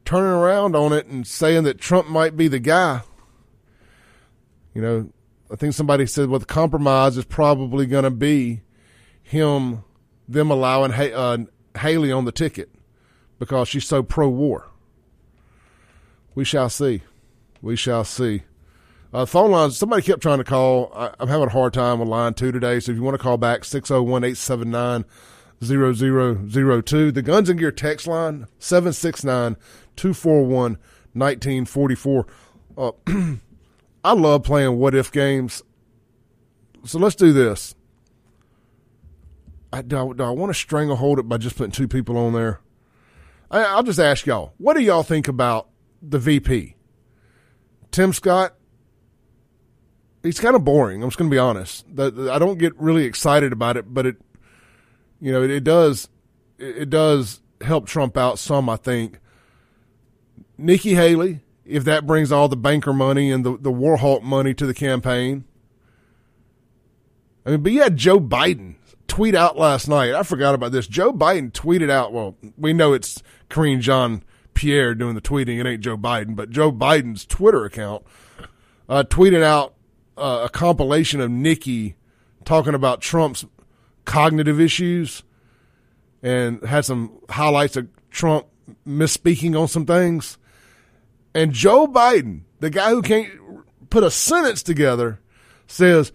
turning 0.05 0.31
around 0.31 0.75
on 0.75 0.93
it 0.93 1.05
and 1.07 1.25
saying 1.27 1.63
that 1.63 1.79
Trump 1.79 2.07
might 2.07 2.35
be 2.35 2.47
the 2.47 2.59
guy, 2.59 3.01
you 4.73 4.81
know, 4.81 5.09
I 5.51 5.55
think 5.55 5.73
somebody 5.73 6.05
said 6.05 6.29
well, 6.29 6.39
the 6.39 6.45
compromise 6.45 7.17
is 7.17 7.25
probably 7.25 7.85
going 7.85 8.03
to 8.03 8.11
be 8.11 8.61
him, 9.21 9.83
them 10.27 10.51
allowing 10.51 10.91
ha- 10.91 11.13
uh, 11.13 11.37
Haley 11.77 12.11
on 12.11 12.25
the 12.25 12.31
ticket 12.31 12.69
because 13.39 13.67
she's 13.67 13.87
so 13.87 14.03
pro 14.03 14.29
war. 14.29 14.67
We 16.35 16.43
shall 16.45 16.69
see. 16.69 17.03
We 17.61 17.75
shall 17.75 18.03
see. 18.03 18.43
Uh, 19.11 19.25
phone 19.25 19.49
lines, 19.49 19.75
somebody 19.75 20.03
kept 20.03 20.21
trying 20.21 20.37
to 20.37 20.43
call. 20.43 20.91
I, 20.93 21.11
I'm 21.19 21.27
having 21.27 21.47
a 21.47 21.51
hard 21.51 21.73
time 21.73 21.99
with 21.99 22.07
line 22.07 22.35
two 22.35 22.51
today. 22.51 22.79
So 22.79 22.91
if 22.91 22.97
you 22.97 23.03
want 23.03 23.15
to 23.15 23.23
call 23.23 23.37
back, 23.37 23.65
601 23.65 24.23
879 24.23 25.05
0002. 25.61 27.11
The 27.11 27.21
Guns 27.21 27.49
and 27.49 27.59
Gear 27.59 27.71
text 27.71 28.07
line, 28.07 28.47
769 28.59 29.57
241 29.95 30.77
1944. 31.13 32.27
Uh, 32.77 32.91
I 34.03 34.13
love 34.13 34.43
playing 34.43 34.77
what 34.77 34.93
if 34.93 35.11
games. 35.11 35.63
So 36.85 36.99
let's 36.99 37.15
do 37.15 37.33
this. 37.33 37.75
I, 39.73 39.81
do, 39.81 39.97
I, 39.97 40.13
do 40.13 40.23
I 40.23 40.29
want 40.29 40.51
to 40.51 40.53
stranglehold 40.53 41.19
it 41.19 41.23
by 41.23 41.37
just 41.37 41.57
putting 41.57 41.71
two 41.71 41.87
people 41.87 42.17
on 42.17 42.33
there? 42.33 42.61
I, 43.51 43.63
I'll 43.63 43.83
just 43.83 43.99
ask 43.99 44.25
y'all, 44.25 44.53
what 44.57 44.75
do 44.75 44.81
y'all 44.83 45.03
think 45.03 45.27
about 45.27 45.69
the 46.01 46.19
VP? 46.19 46.75
Tim 47.91 48.13
Scott, 48.13 48.55
he's 50.23 50.39
kind 50.39 50.55
of 50.55 50.63
boring. 50.63 51.01
I'm 51.03 51.09
just 51.09 51.17
going 51.17 51.29
to 51.29 51.33
be 51.33 51.39
honest. 51.39 51.85
The, 51.93 52.29
I 52.31 52.39
don't 52.39 52.57
get 52.57 52.79
really 52.79 53.05
excited 53.05 53.53
about 53.53 53.77
it, 53.77 53.93
but 53.93 54.05
it, 54.05 54.17
you 55.19 55.31
know, 55.31 55.43
it, 55.43 55.51
it 55.51 55.63
does, 55.63 56.09
it, 56.57 56.77
it 56.77 56.89
does 56.89 57.41
help 57.61 57.87
Trump 57.87 58.17
out 58.17 58.39
some. 58.39 58.69
I 58.69 58.75
think. 58.75 59.19
Nikki 60.57 60.93
Haley, 60.95 61.39
if 61.65 61.85
that 61.85 62.05
brings 62.05 62.33
all 62.33 62.49
the 62.49 62.57
banker 62.57 62.91
money 62.91 63.31
and 63.31 63.45
the 63.45 63.57
the 63.57 63.71
Warhawk 63.71 64.23
money 64.23 64.53
to 64.53 64.65
the 64.65 64.73
campaign. 64.73 65.45
I 67.45 67.51
mean, 67.51 67.63
but 67.63 67.71
you 67.71 67.81
had 67.81 67.95
Joe 67.95 68.19
Biden 68.19 68.75
tweet 69.07 69.35
out 69.35 69.57
last 69.57 69.87
night. 69.87 70.13
I 70.13 70.23
forgot 70.23 70.53
about 70.53 70.73
this. 70.73 70.85
Joe 70.85 71.13
Biden 71.13 71.51
tweeted 71.51 71.89
out. 71.89 72.11
Well, 72.11 72.35
we 72.57 72.73
know 72.73 72.91
it's 72.91 73.23
Karine 73.49 73.79
John 73.79 74.23
Pierre 74.53 74.93
doing 74.93 75.15
the 75.15 75.21
tweeting. 75.21 75.59
It 75.59 75.65
ain't 75.65 75.81
Joe 75.81 75.97
Biden, 75.97 76.35
but 76.35 76.49
Joe 76.49 76.71
Biden's 76.71 77.25
Twitter 77.25 77.63
account 77.63 78.03
uh, 78.89 79.03
tweeted 79.03 79.41
out 79.41 79.75
uh, 80.19 80.45
a 80.45 80.49
compilation 80.49 81.21
of 81.21 81.31
Nikki 81.31 81.95
talking 82.45 82.73
about 82.73 83.01
Trump's 83.01 83.45
cognitive 84.05 84.59
issues 84.59 85.23
and 86.21 86.61
had 86.63 86.85
some 86.85 87.11
highlights 87.29 87.77
of 87.77 87.87
Trump 88.11 88.47
misspeaking 88.87 89.59
on 89.59 89.67
some 89.67 89.85
things. 89.85 90.37
And 91.33 91.53
Joe 91.53 91.87
Biden, 91.87 92.41
the 92.59 92.69
guy 92.69 92.89
who 92.89 93.01
can't 93.01 93.31
put 93.89 94.03
a 94.03 94.11
sentence 94.11 94.63
together, 94.63 95.19
says, 95.67 96.11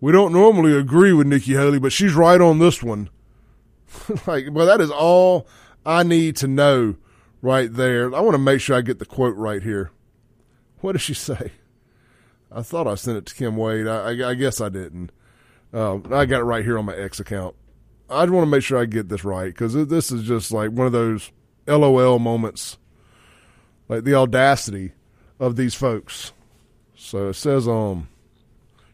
We 0.00 0.12
don't 0.12 0.32
normally 0.32 0.76
agree 0.76 1.12
with 1.12 1.26
Nikki 1.26 1.52
Haley, 1.52 1.78
but 1.78 1.92
she's 1.92 2.14
right 2.14 2.40
on 2.40 2.58
this 2.58 2.82
one. 2.82 3.08
like, 4.26 4.46
well, 4.50 4.66
that 4.66 4.80
is 4.80 4.90
all 4.90 5.46
I 5.86 6.02
need 6.02 6.36
to 6.36 6.48
know 6.48 6.96
right 7.40 7.72
there. 7.72 8.14
I 8.14 8.20
want 8.20 8.34
to 8.34 8.38
make 8.38 8.60
sure 8.60 8.76
I 8.76 8.80
get 8.80 8.98
the 8.98 9.06
quote 9.06 9.36
right 9.36 9.62
here. 9.62 9.90
What 10.80 10.92
does 10.92 11.02
she 11.02 11.14
say? 11.14 11.52
I 12.50 12.62
thought 12.62 12.86
I 12.86 12.94
sent 12.94 13.18
it 13.18 13.26
to 13.26 13.34
Kim 13.34 13.56
Wade. 13.56 13.86
I, 13.86 14.10
I, 14.10 14.30
I 14.30 14.34
guess 14.34 14.60
I 14.60 14.68
didn't. 14.68 15.12
Uh, 15.72 15.96
I 16.10 16.24
got 16.24 16.40
it 16.40 16.44
right 16.44 16.64
here 16.64 16.78
on 16.78 16.86
my 16.86 16.96
X 16.96 17.20
account. 17.20 17.54
I 18.10 18.24
want 18.24 18.46
to 18.46 18.50
make 18.50 18.62
sure 18.62 18.78
I 18.78 18.86
get 18.86 19.08
this 19.08 19.24
right 19.24 19.52
because 19.52 19.74
this 19.74 20.10
is 20.10 20.26
just 20.26 20.50
like 20.50 20.70
one 20.70 20.86
of 20.86 20.92
those 20.92 21.30
LOL 21.66 22.18
moments, 22.18 22.78
like 23.88 24.04
the 24.04 24.14
audacity 24.14 24.92
of 25.38 25.56
these 25.56 25.74
folks. 25.74 26.32
So 26.94 27.28
it 27.28 27.34
says, 27.34 27.68
um, 27.68 28.08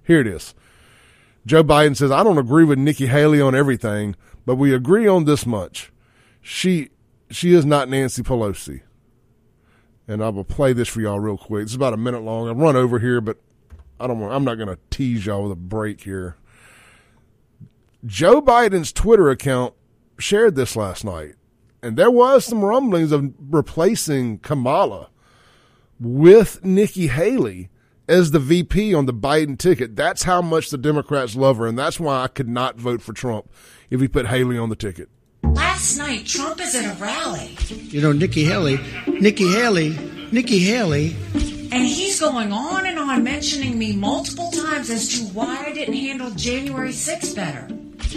here 0.02 0.20
it 0.20 0.26
is. 0.26 0.54
Joe 1.46 1.62
Biden 1.62 1.96
says, 1.96 2.10
I 2.10 2.22
don't 2.22 2.38
agree 2.38 2.64
with 2.64 2.78
Nikki 2.78 3.06
Haley 3.06 3.40
on 3.40 3.54
everything, 3.54 4.16
but 4.46 4.56
we 4.56 4.74
agree 4.74 5.06
on 5.06 5.24
this 5.24 5.46
much. 5.46 5.92
She 6.40 6.90
she 7.30 7.54
is 7.54 7.64
not 7.64 7.88
Nancy 7.88 8.22
Pelosi. 8.22 8.82
And 10.06 10.22
I 10.22 10.28
will 10.28 10.44
play 10.44 10.72
this 10.72 10.88
for 10.88 11.00
y'all 11.00 11.20
real 11.20 11.38
quick. 11.38 11.62
It's 11.62 11.74
about 11.74 11.94
a 11.94 11.98
minute 11.98 12.22
long. 12.22 12.48
I've 12.48 12.56
run 12.56 12.76
over 12.76 12.98
here, 12.98 13.20
but 13.20 13.38
I 13.98 14.06
don't 14.06 14.20
want, 14.20 14.34
I'm 14.34 14.44
not 14.44 14.56
going 14.56 14.68
to 14.68 14.78
tease 14.90 15.26
y'all 15.26 15.44
with 15.44 15.52
a 15.52 15.56
break 15.56 16.02
here. 16.02 16.36
Joe 18.04 18.42
Biden's 18.42 18.92
Twitter 18.92 19.30
account 19.30 19.74
shared 20.18 20.56
this 20.56 20.76
last 20.76 21.04
night, 21.04 21.36
and 21.82 21.96
there 21.96 22.10
was 22.10 22.44
some 22.44 22.62
rumblings 22.62 23.12
of 23.12 23.32
replacing 23.38 24.38
Kamala 24.40 25.08
with 25.98 26.62
Nikki 26.64 27.06
Haley 27.06 27.70
as 28.06 28.30
the 28.30 28.38
VP 28.38 28.94
on 28.94 29.06
the 29.06 29.14
Biden 29.14 29.58
ticket. 29.58 29.96
That's 29.96 30.24
how 30.24 30.42
much 30.42 30.68
the 30.68 30.76
Democrats 30.76 31.34
love 31.34 31.56
her, 31.56 31.66
and 31.66 31.78
that's 31.78 31.98
why 31.98 32.22
I 32.22 32.28
could 32.28 32.48
not 32.48 32.76
vote 32.76 33.00
for 33.00 33.14
Trump 33.14 33.50
if 33.88 34.00
he 34.00 34.08
put 34.08 34.26
Haley 34.26 34.58
on 34.58 34.68
the 34.68 34.76
ticket. 34.76 35.08
Last 35.52 35.98
night, 35.98 36.26
Trump 36.26 36.60
is 36.60 36.74
at 36.74 36.84
a 36.84 37.02
rally. 37.02 37.56
You 37.68 38.00
know, 38.00 38.12
Nikki 38.12 38.44
Haley, 38.44 38.78
Nikki 39.06 39.50
Haley, 39.52 39.90
Nikki 40.32 40.60
Haley. 40.60 41.16
And 41.72 41.84
he's 41.84 42.20
going 42.20 42.52
on 42.52 42.86
and 42.86 42.98
on 42.98 43.22
mentioning 43.24 43.78
me 43.78 43.94
multiple 43.94 44.50
times 44.50 44.90
as 44.90 45.08
to 45.18 45.24
why 45.34 45.66
I 45.66 45.72
didn't 45.72 45.94
handle 45.94 46.30
January 46.30 46.90
6th 46.90 47.34
better. 47.34 47.68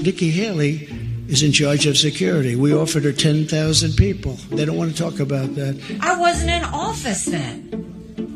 Nikki 0.01 0.29
Haley 0.29 0.87
is 1.27 1.43
in 1.43 1.51
charge 1.51 1.85
of 1.85 1.97
security. 1.97 2.55
We 2.55 2.73
offered 2.73 3.03
her 3.03 3.11
10,000 3.11 3.93
people. 3.93 4.33
They 4.49 4.65
don't 4.65 4.77
want 4.77 4.95
to 4.95 4.97
talk 4.97 5.19
about 5.19 5.55
that. 5.55 5.99
I 6.01 6.19
wasn't 6.19 6.51
in 6.51 6.63
office 6.63 7.25
then. 7.25 7.87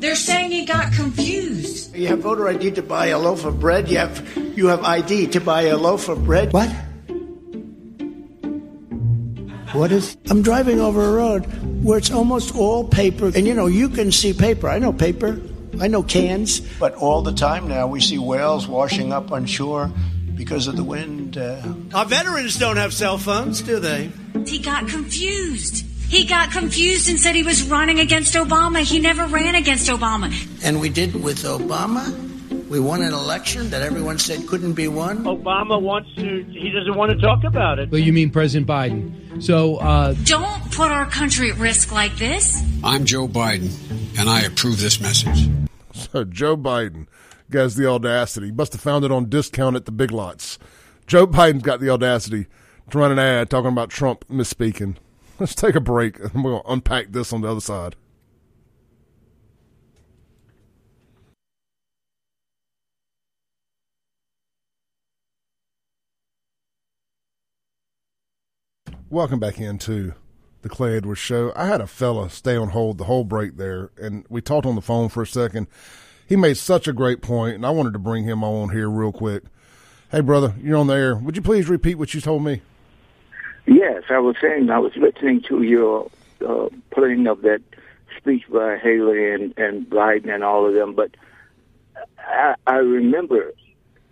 They're 0.01 0.15
saying 0.15 0.51
you 0.51 0.65
got 0.65 0.91
confused. 0.93 1.95
You 1.95 2.07
have 2.07 2.19
voter 2.19 2.47
ID 2.49 2.71
to 2.71 2.81
buy 2.81 3.07
a 3.07 3.19
loaf 3.19 3.45
of 3.45 3.59
bread. 3.59 3.87
You 3.87 3.99
have 3.99 4.35
you 4.57 4.67
have 4.67 4.83
ID 4.83 5.27
to 5.27 5.39
buy 5.39 5.63
a 5.63 5.77
loaf 5.77 6.09
of 6.09 6.25
bread. 6.25 6.51
What? 6.51 6.73
What 9.73 9.91
is? 9.91 10.17
I'm 10.29 10.41
driving 10.41 10.81
over 10.81 11.03
a 11.05 11.11
road 11.13 11.45
where 11.83 11.97
it's 11.97 12.11
almost 12.11 12.55
all 12.55 12.87
paper, 12.87 13.27
and 13.27 13.47
you 13.47 13.53
know 13.53 13.67
you 13.67 13.87
can 13.89 14.11
see 14.11 14.33
paper. 14.33 14.67
I 14.67 14.79
know 14.79 14.91
paper. 14.91 15.39
I 15.79 15.87
know 15.87 16.03
cans. 16.03 16.59
But 16.59 16.95
all 16.95 17.21
the 17.21 17.31
time 17.31 17.67
now 17.67 17.87
we 17.87 18.01
see 18.01 18.17
whales 18.17 18.67
washing 18.67 19.13
up 19.13 19.31
on 19.31 19.45
shore 19.45 19.89
because 20.35 20.67
of 20.67 20.75
the 20.75 20.83
wind. 20.83 21.37
Uh, 21.37 21.61
our 21.93 22.05
veterans 22.05 22.57
don't 22.59 22.77
have 22.77 22.93
cell 22.93 23.17
phones, 23.17 23.61
do 23.61 23.79
they? 23.79 24.11
He 24.45 24.59
got 24.59 24.87
confused. 24.89 25.85
He 26.09 26.25
got 26.25 26.51
confused 26.51 27.09
and 27.09 27.17
said 27.17 27.35
he 27.35 27.43
was 27.43 27.63
running 27.63 27.99
against 27.99 28.33
Obama. 28.33 28.81
He 28.81 28.99
never 28.99 29.25
ran 29.27 29.55
against 29.55 29.89
Obama. 29.89 30.29
And 30.61 30.81
we 30.81 30.89
did 30.89 31.15
with 31.15 31.43
Obama. 31.43 32.30
We 32.71 32.79
won 32.79 33.01
an 33.01 33.13
election 33.13 33.69
that 33.71 33.81
everyone 33.81 34.17
said 34.17 34.47
couldn't 34.47 34.75
be 34.75 34.87
won. 34.87 35.25
Obama 35.25 35.81
wants 35.81 36.15
to, 36.15 36.43
he 36.45 36.71
doesn't 36.71 36.95
want 36.95 37.11
to 37.11 37.17
talk 37.17 37.43
about 37.43 37.79
it. 37.79 37.91
Well, 37.91 37.99
you 37.99 38.13
mean 38.13 38.29
President 38.29 38.65
Biden. 38.65 39.43
So, 39.43 39.75
uh, 39.75 40.13
don't 40.23 40.71
put 40.71 40.89
our 40.89 41.05
country 41.05 41.51
at 41.51 41.57
risk 41.57 41.91
like 41.91 42.15
this. 42.15 42.63
I'm 42.81 43.03
Joe 43.03 43.27
Biden, 43.27 43.71
and 44.17 44.29
I 44.29 44.43
approve 44.43 44.79
this 44.79 45.01
message. 45.01 45.49
So, 45.91 46.23
Joe 46.23 46.55
Biden 46.55 47.07
has 47.51 47.75
the 47.75 47.89
audacity. 47.89 48.45
He 48.45 48.51
must 48.53 48.71
have 48.71 48.79
found 48.79 49.03
it 49.03 49.11
on 49.11 49.27
discount 49.27 49.75
at 49.75 49.83
the 49.83 49.91
big 49.91 50.11
lots. 50.11 50.57
Joe 51.07 51.27
Biden's 51.27 51.63
got 51.63 51.81
the 51.81 51.89
audacity 51.89 52.47
to 52.89 52.97
run 52.97 53.11
an 53.11 53.19
ad 53.19 53.49
talking 53.49 53.73
about 53.73 53.89
Trump 53.89 54.23
misspeaking. 54.29 54.95
Let's 55.39 55.55
take 55.55 55.75
a 55.75 55.81
break. 55.81 56.23
I'm 56.23 56.41
going 56.41 56.61
to 56.61 56.71
unpack 56.71 57.07
this 57.11 57.33
on 57.33 57.41
the 57.41 57.49
other 57.51 57.59
side. 57.59 57.97
Welcome 69.11 69.41
back 69.41 69.59
into 69.59 70.13
the 70.61 70.69
Clay 70.69 70.95
Edwards 70.95 71.19
Show. 71.19 71.51
I 71.53 71.65
had 71.65 71.81
a 71.81 71.85
fella 71.85 72.29
stay 72.29 72.55
on 72.55 72.69
hold 72.69 72.97
the 72.97 73.03
whole 73.03 73.25
break 73.25 73.57
there, 73.57 73.89
and 73.97 74.23
we 74.29 74.39
talked 74.39 74.65
on 74.65 74.75
the 74.75 74.81
phone 74.81 75.09
for 75.09 75.21
a 75.21 75.27
second. 75.27 75.67
He 76.25 76.37
made 76.37 76.55
such 76.55 76.87
a 76.87 76.93
great 76.93 77.21
point, 77.21 77.55
and 77.55 77.65
I 77.65 77.71
wanted 77.71 77.91
to 77.91 77.99
bring 77.99 78.23
him 78.23 78.41
on 78.41 78.69
here 78.69 78.89
real 78.89 79.11
quick. 79.11 79.43
Hey, 80.11 80.21
brother, 80.21 80.55
you're 80.61 80.77
on 80.77 80.87
the 80.87 80.93
air. 80.93 81.15
Would 81.17 81.35
you 81.35 81.41
please 81.41 81.67
repeat 81.67 81.95
what 81.95 82.13
you 82.13 82.21
told 82.21 82.45
me? 82.45 82.61
Yes, 83.65 84.03
I 84.09 84.19
was 84.19 84.37
saying 84.39 84.69
I 84.69 84.79
was 84.79 84.95
listening 84.95 85.41
to 85.49 85.61
your 85.61 86.09
uh, 86.47 86.69
playing 86.91 87.27
of 87.27 87.41
that 87.41 87.61
speech 88.17 88.43
by 88.49 88.77
Haley 88.77 89.29
and, 89.33 89.53
and 89.57 89.89
Biden 89.89 90.33
and 90.33 90.41
all 90.41 90.65
of 90.65 90.73
them, 90.73 90.95
but 90.95 91.11
I, 92.17 92.55
I 92.65 92.77
remember 92.77 93.51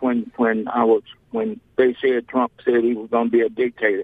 when 0.02 0.30
when 0.36 0.68
I 0.68 0.84
was 0.84 1.04
when 1.32 1.62
they 1.78 1.96
said 2.02 2.28
Trump 2.28 2.52
said 2.66 2.84
he 2.84 2.96
was 2.96 3.10
going 3.10 3.28
to 3.28 3.32
be 3.32 3.40
a 3.40 3.48
dictator 3.48 4.04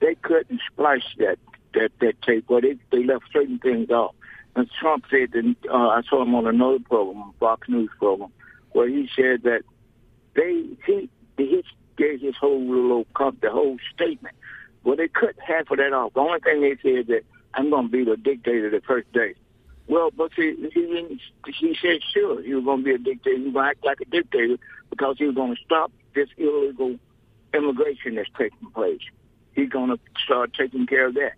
they 0.00 0.14
couldn't 0.16 0.60
splice 0.72 1.02
that 1.18 1.38
that 1.74 1.90
that 2.00 2.20
tape, 2.22 2.44
or 2.48 2.60
they 2.60 2.76
they 2.90 3.04
left 3.04 3.24
certain 3.32 3.58
things 3.58 3.90
off. 3.90 4.14
And 4.54 4.70
Trump 4.80 5.04
said 5.10 5.32
that 5.32 5.54
uh, 5.70 5.88
I 5.88 6.02
saw 6.08 6.22
him 6.22 6.34
on 6.34 6.46
another 6.46 6.78
program, 6.78 7.32
Fox 7.38 7.68
News 7.68 7.90
program, 7.98 8.30
where 8.72 8.88
he 8.88 9.08
said 9.14 9.42
that 9.42 9.62
they 10.34 10.66
he 10.86 11.10
he 11.36 11.62
gave 11.96 12.20
his 12.20 12.34
whole 12.36 12.60
little 12.60 13.06
the 13.40 13.50
whole 13.50 13.76
statement. 13.94 14.34
Well, 14.84 14.96
they 14.96 15.08
cut 15.08 15.34
half 15.44 15.70
of 15.70 15.78
that 15.78 15.92
off. 15.92 16.14
The 16.14 16.20
only 16.20 16.40
thing 16.40 16.60
they 16.62 16.76
said 16.82 17.08
that 17.08 17.22
I'm 17.54 17.70
going 17.70 17.86
to 17.86 17.92
be 17.92 18.04
the 18.04 18.16
dictator 18.16 18.70
the 18.70 18.80
first 18.86 19.12
day. 19.12 19.34
Well, 19.88 20.10
but 20.16 20.30
see, 20.36 20.54
he, 20.72 21.20
he 21.46 21.76
said 21.80 22.00
sure 22.12 22.42
he 22.42 22.54
was 22.54 22.64
going 22.64 22.78
to 22.78 22.84
be 22.84 22.92
a 22.92 22.98
dictator. 22.98 23.36
He 23.36 23.44
was 23.44 23.52
going 23.52 23.64
to 23.64 23.70
act 23.70 23.84
like 23.84 24.00
a 24.00 24.04
dictator 24.04 24.56
because 24.90 25.16
he 25.18 25.26
was 25.26 25.34
going 25.34 25.54
to 25.54 25.62
stop 25.64 25.92
this 26.14 26.28
illegal 26.36 26.96
immigration 27.54 28.16
that's 28.16 28.28
taking 28.36 28.70
place 28.70 29.00
he's 29.56 29.68
going 29.68 29.90
to 29.90 29.98
start 30.22 30.52
taking 30.54 30.86
care 30.86 31.06
of 31.06 31.14
that. 31.14 31.32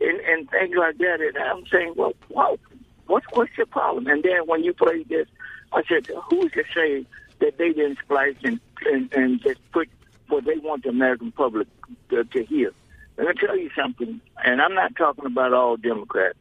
And, 0.00 0.20
and 0.20 0.50
things 0.50 0.76
like 0.76 0.98
that. 0.98 1.20
And 1.20 1.38
I'm 1.38 1.66
saying, 1.66 1.94
well, 1.96 2.14
wow, 2.28 2.58
what's, 3.06 3.26
what's 3.32 3.56
your 3.56 3.66
problem? 3.66 4.06
And 4.06 4.22
then 4.22 4.46
when 4.46 4.62
you 4.62 4.72
play 4.74 5.02
this, 5.04 5.26
I 5.72 5.82
said, 5.88 6.06
who's 6.28 6.52
to 6.52 6.64
say 6.74 7.06
that 7.40 7.58
they 7.58 7.72
didn't 7.72 7.98
splice 7.98 8.36
and, 8.44 8.60
and, 8.84 9.12
and 9.12 9.42
just 9.42 9.60
put 9.72 9.88
what 10.28 10.44
they 10.44 10.58
want 10.58 10.84
the 10.84 10.90
American 10.90 11.32
public 11.32 11.66
to, 12.10 12.24
to 12.24 12.44
hear? 12.44 12.72
Let 13.16 13.28
me 13.28 13.34
tell 13.34 13.56
you 13.56 13.70
something, 13.76 14.20
and 14.44 14.62
I'm 14.62 14.74
not 14.74 14.96
talking 14.96 15.26
about 15.26 15.52
all 15.52 15.76
Democrats. 15.76 16.38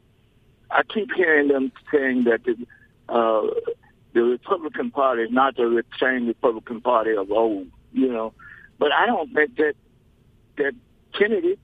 I 0.69 0.83
keep 0.83 1.11
hearing 1.13 1.49
them 1.49 1.71
saying 1.91 2.23
that 2.23 2.43
the, 2.45 2.55
uh, 3.09 3.47
the 4.13 4.23
Republican 4.23 4.89
Party 4.89 5.23
is 5.23 5.31
not 5.31 5.57
the 5.57 5.83
same 5.99 6.27
Republican 6.27 6.79
Party 6.79 7.11
of 7.15 7.29
old, 7.29 7.67
you 7.91 8.07
know. 8.07 8.33
But 8.79 8.93
I 8.93 9.05
don't 9.05 9.33
think 9.33 9.57
that 9.57 9.73
that 10.57 10.73
Kennedy 11.17 11.57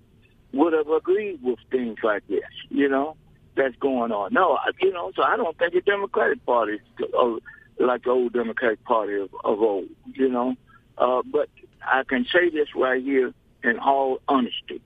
would 0.54 0.74
have 0.74 0.90
agreed 0.90 1.40
with 1.44 1.60
things 1.72 1.98
like 2.04 2.28
this, 2.28 2.42
you 2.70 2.90
know, 2.90 3.16
that's 3.56 3.76
going 3.78 4.12
on. 4.12 4.34
No, 4.34 4.58
you 4.82 4.92
know, 4.92 5.12
so 5.16 5.24
I 5.24 5.36
don't 5.38 5.58
think 5.58 5.74
the 5.74 5.82
Democratic 5.82 6.46
Party 6.46 6.74
is 6.74 7.40
like 7.80 8.04
the 8.04 8.10
old 8.10 8.34
Democratic 8.34 8.84
Party 8.86 9.16
of, 9.16 9.30
of 9.44 9.62
old, 9.62 9.88
you 10.14 10.30
know. 10.30 10.56
Uh, 10.98 11.22
but 11.32 11.50
I 11.82 12.04
can 12.04 12.26
say 12.32 12.50
this 12.50 12.70
right 12.76 13.04
here 13.04 13.34
in 13.64 13.80
all 13.80 14.20
honesty. 14.28 14.82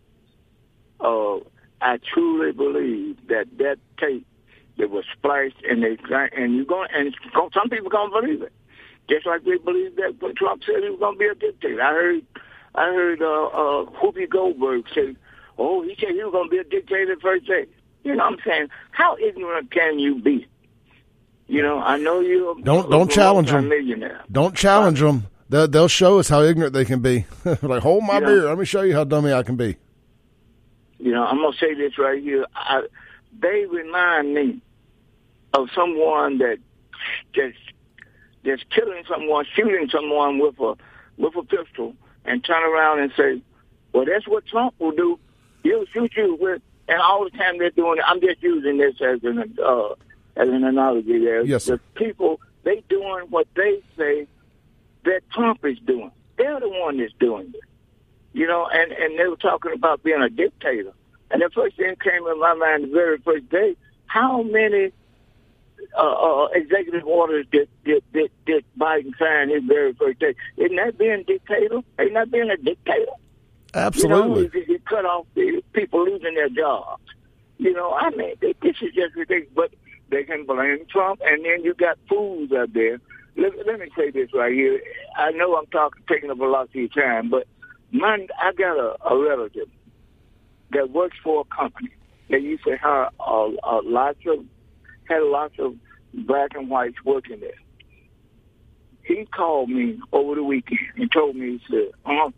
Uh, 1.00 1.38
I 1.82 1.98
truly 2.14 2.52
believe 2.52 3.18
that 3.28 3.46
that 3.58 3.78
tape 4.00 4.26
that 4.78 4.90
was 4.90 5.06
spliced 5.14 5.56
and 5.68 5.84
they 5.84 5.98
and 6.36 6.56
you're 6.56 6.66
going 6.66 6.90
and 6.94 7.16
some 7.54 7.70
people 7.70 7.90
gonna 7.90 8.22
believe 8.22 8.42
it, 8.42 8.54
just 9.10 9.26
like 9.26 9.44
they 9.44 9.58
believe 9.58 9.96
that 9.96 10.36
Trump 10.38 10.64
said 10.66 10.84
he 10.84 10.90
was 10.90 11.00
gonna 11.00 11.18
be 11.18 11.26
a 11.26 11.36
dictator. 11.36 11.82
I 11.82 11.92
heard 11.92 12.26
I 12.76 12.86
heard 12.86 13.22
uh, 13.22 13.26
uh, 13.26 13.86
Whoopi 14.02 14.30
Goldberg 14.30 14.86
say, 14.96 15.16
"Oh, 15.58 15.82
he 15.84 15.96
said 16.00 16.10
he 16.10 16.24
was 16.24 16.32
going 16.32 16.46
to 16.50 16.52
be 16.52 16.58
a 16.58 16.64
dictator 16.64 17.16
first 17.22 17.46
day." 17.48 17.66
You 18.04 18.16
know, 18.16 18.24
what 18.26 18.34
I'm 18.34 18.40
saying, 18.46 18.68
how 18.92 19.16
ignorant 19.18 19.70
can 19.72 20.00
you 20.00 20.20
be? 20.22 20.48
You 21.48 21.62
know, 21.62 21.80
I 21.80 21.98
know 21.98 22.20
you're 22.22 22.56
Don't 22.62 22.90
don't 22.90 23.12
challenge 23.12 23.52
them. 23.52 23.68
millionaire. 23.70 24.22
Don't 24.32 24.56
challenge 24.56 25.00
them. 25.02 25.28
They'll, 25.50 25.68
they'll 25.68 25.88
show 25.90 26.18
us 26.18 26.30
how 26.30 26.42
ignorant 26.44 26.74
they 26.74 26.86
can 26.86 27.02
be. 27.02 27.26
like, 27.62 27.84
hold 27.84 28.06
my 28.06 28.16
Yeah. 28.20 28.20
beer. 28.26 28.44
Let 28.46 28.58
me 28.58 28.64
show 28.66 28.84
you 28.84 28.94
how 28.94 29.04
dummy 29.04 29.34
I 29.34 29.44
can 29.44 29.58
be. 29.58 29.76
You 30.98 31.12
know, 31.12 31.26
I'm 31.26 31.38
gonna 31.42 31.56
say 31.60 31.74
this 31.74 31.98
right 31.98 32.22
here. 32.22 32.46
I, 32.56 32.84
they 33.40 33.66
remind 33.66 34.34
me 34.34 34.62
of 35.54 35.68
someone 35.76 36.38
that 36.38 36.58
that's 37.36 37.58
that's 38.46 38.62
killing 38.74 39.04
someone, 39.10 39.46
shooting 39.56 39.90
someone 39.92 40.40
with 40.40 40.58
a 40.60 40.76
with 41.18 41.36
a 41.36 41.44
pistol, 41.44 41.96
and 42.26 42.44
turn 42.44 42.64
around 42.64 43.00
and 43.00 43.12
say, 43.18 43.42
"Well, 43.94 44.06
that's 44.06 44.28
what 44.28 44.46
Trump 44.46 44.76
will 44.80 44.92
do. 44.92 45.20
He'll 45.64 45.86
shoot 45.88 46.12
you 46.16 46.38
with." 46.40 46.62
And 46.88 47.00
all 47.00 47.24
the 47.24 47.30
time 47.32 47.58
they're 47.58 47.70
doing 47.70 48.00
it, 48.00 48.04
I'm 48.06 48.20
just 48.20 48.42
using 48.44 48.78
this 48.78 48.96
as 49.02 49.24
an 49.24 49.58
uh, 49.64 49.90
as 50.36 50.50
an 50.50 50.64
analogy. 50.64 51.20
There, 51.20 51.44
Yes, 51.44 51.66
the 51.66 51.80
people 51.96 52.40
they 52.64 52.84
doing 52.90 53.26
what 53.30 53.48
they 53.56 53.82
say 53.98 54.28
that 55.06 55.22
Trump 55.32 55.66
is 55.66 55.78
doing. 55.80 56.12
They're 56.38 56.60
the 56.60 56.70
one 56.70 56.98
that's 56.98 57.14
doing 57.20 57.54
it. 57.54 57.62
You 58.34 58.48
know, 58.48 58.68
and 58.72 58.92
and 58.92 59.20
they 59.20 59.28
were 59.28 59.36
talking 59.36 59.74
about 59.74 60.04
being 60.04 60.22
a 60.22 60.30
dictator. 60.30 60.94
And 61.32 61.42
the 61.42 61.50
first 61.50 61.78
thing 61.78 61.96
came 62.04 62.28
in 62.28 62.40
my 62.40 62.54
mind 62.54 62.84
the 62.86 62.88
very 62.88 63.18
first 63.20 63.50
day: 63.50 63.76
how 64.06 64.44
many 64.44 64.92
uh, 65.98 66.02
uh, 66.02 66.48
executive 66.54 67.06
orders 67.06 67.46
that, 67.52 67.68
that, 67.86 68.02
did 68.14 68.32
did 68.46 68.66
Biden 68.78 69.18
signed 69.18 69.52
his 69.52 69.64
very 69.64 69.94
first 69.94 70.20
day? 70.20 70.36
Isn't 70.58 70.76
that 70.78 70.98
being 70.98 71.12
a 71.12 71.24
dictator? 71.24 71.82
Ain't 72.00 72.14
that 72.14 72.32
being 72.32 72.50
a 72.50 72.58
dictator? 72.58 73.12
Absolutely. 73.74 74.50
You 74.54 74.68
know, 74.68 74.78
cut 74.86 75.06
off 75.06 75.26
the 75.36 75.64
people 75.74 76.06
losing 76.06 76.36
their 76.36 76.50
jobs. 76.50 77.04
You 77.58 77.74
know, 77.74 77.94
I 77.94 78.10
mean, 78.12 78.36
this 78.42 78.54
is 78.82 78.94
just 78.94 79.16
ridiculous. 79.16 79.50
But 79.54 79.72
they 80.10 80.24
can 80.24 80.46
blame 80.46 80.86
Trump, 80.90 81.22
and 81.24 81.46
then 81.46 81.64
you 81.64 81.74
got 81.74 81.98
fools 82.10 82.52
out 82.52 82.74
there. 82.74 83.00
Let, 83.38 83.66
let 83.66 83.80
me 83.80 83.88
say 83.98 84.12
this 84.12 84.30
right 84.34 84.54
here. 84.54 84.82
I 85.18 85.32
know 85.32 85.56
I'm 85.56 85.68
talking, 85.68 86.04
taking 86.08 86.30
up 86.30 86.40
a 86.40 86.46
lot 86.46 86.68
of 86.68 86.76
your 86.76 86.90
time, 86.90 87.30
but 87.30 87.48
mine, 87.92 88.28
I 88.42 88.52
got 88.54 88.78
a, 88.78 88.98
a 89.10 89.18
relative 89.18 89.70
that 90.72 90.92
works 90.92 91.18
for 91.24 91.42
a 91.42 91.56
company 91.56 91.92
that 92.30 92.42
used 92.42 92.64
to 92.66 92.78
hire 92.78 93.10
a, 93.20 93.52
a 93.64 93.82
lots 93.84 94.20
of 94.28 94.46
had 95.12 95.24
lots 95.24 95.56
of 95.60 95.76
black 96.14 96.52
and 96.56 96.70
whites 96.70 97.04
working 97.04 97.40
there. 97.40 97.52
He 99.04 99.26
called 99.26 99.70
me 99.70 100.00
over 100.14 100.36
the 100.36 100.44
weekend 100.44 100.80
and 100.96 101.12
told 101.12 101.36
me, 101.36 101.58
he 101.58 101.62
said, 101.70 101.92
uh, 102.06 102.30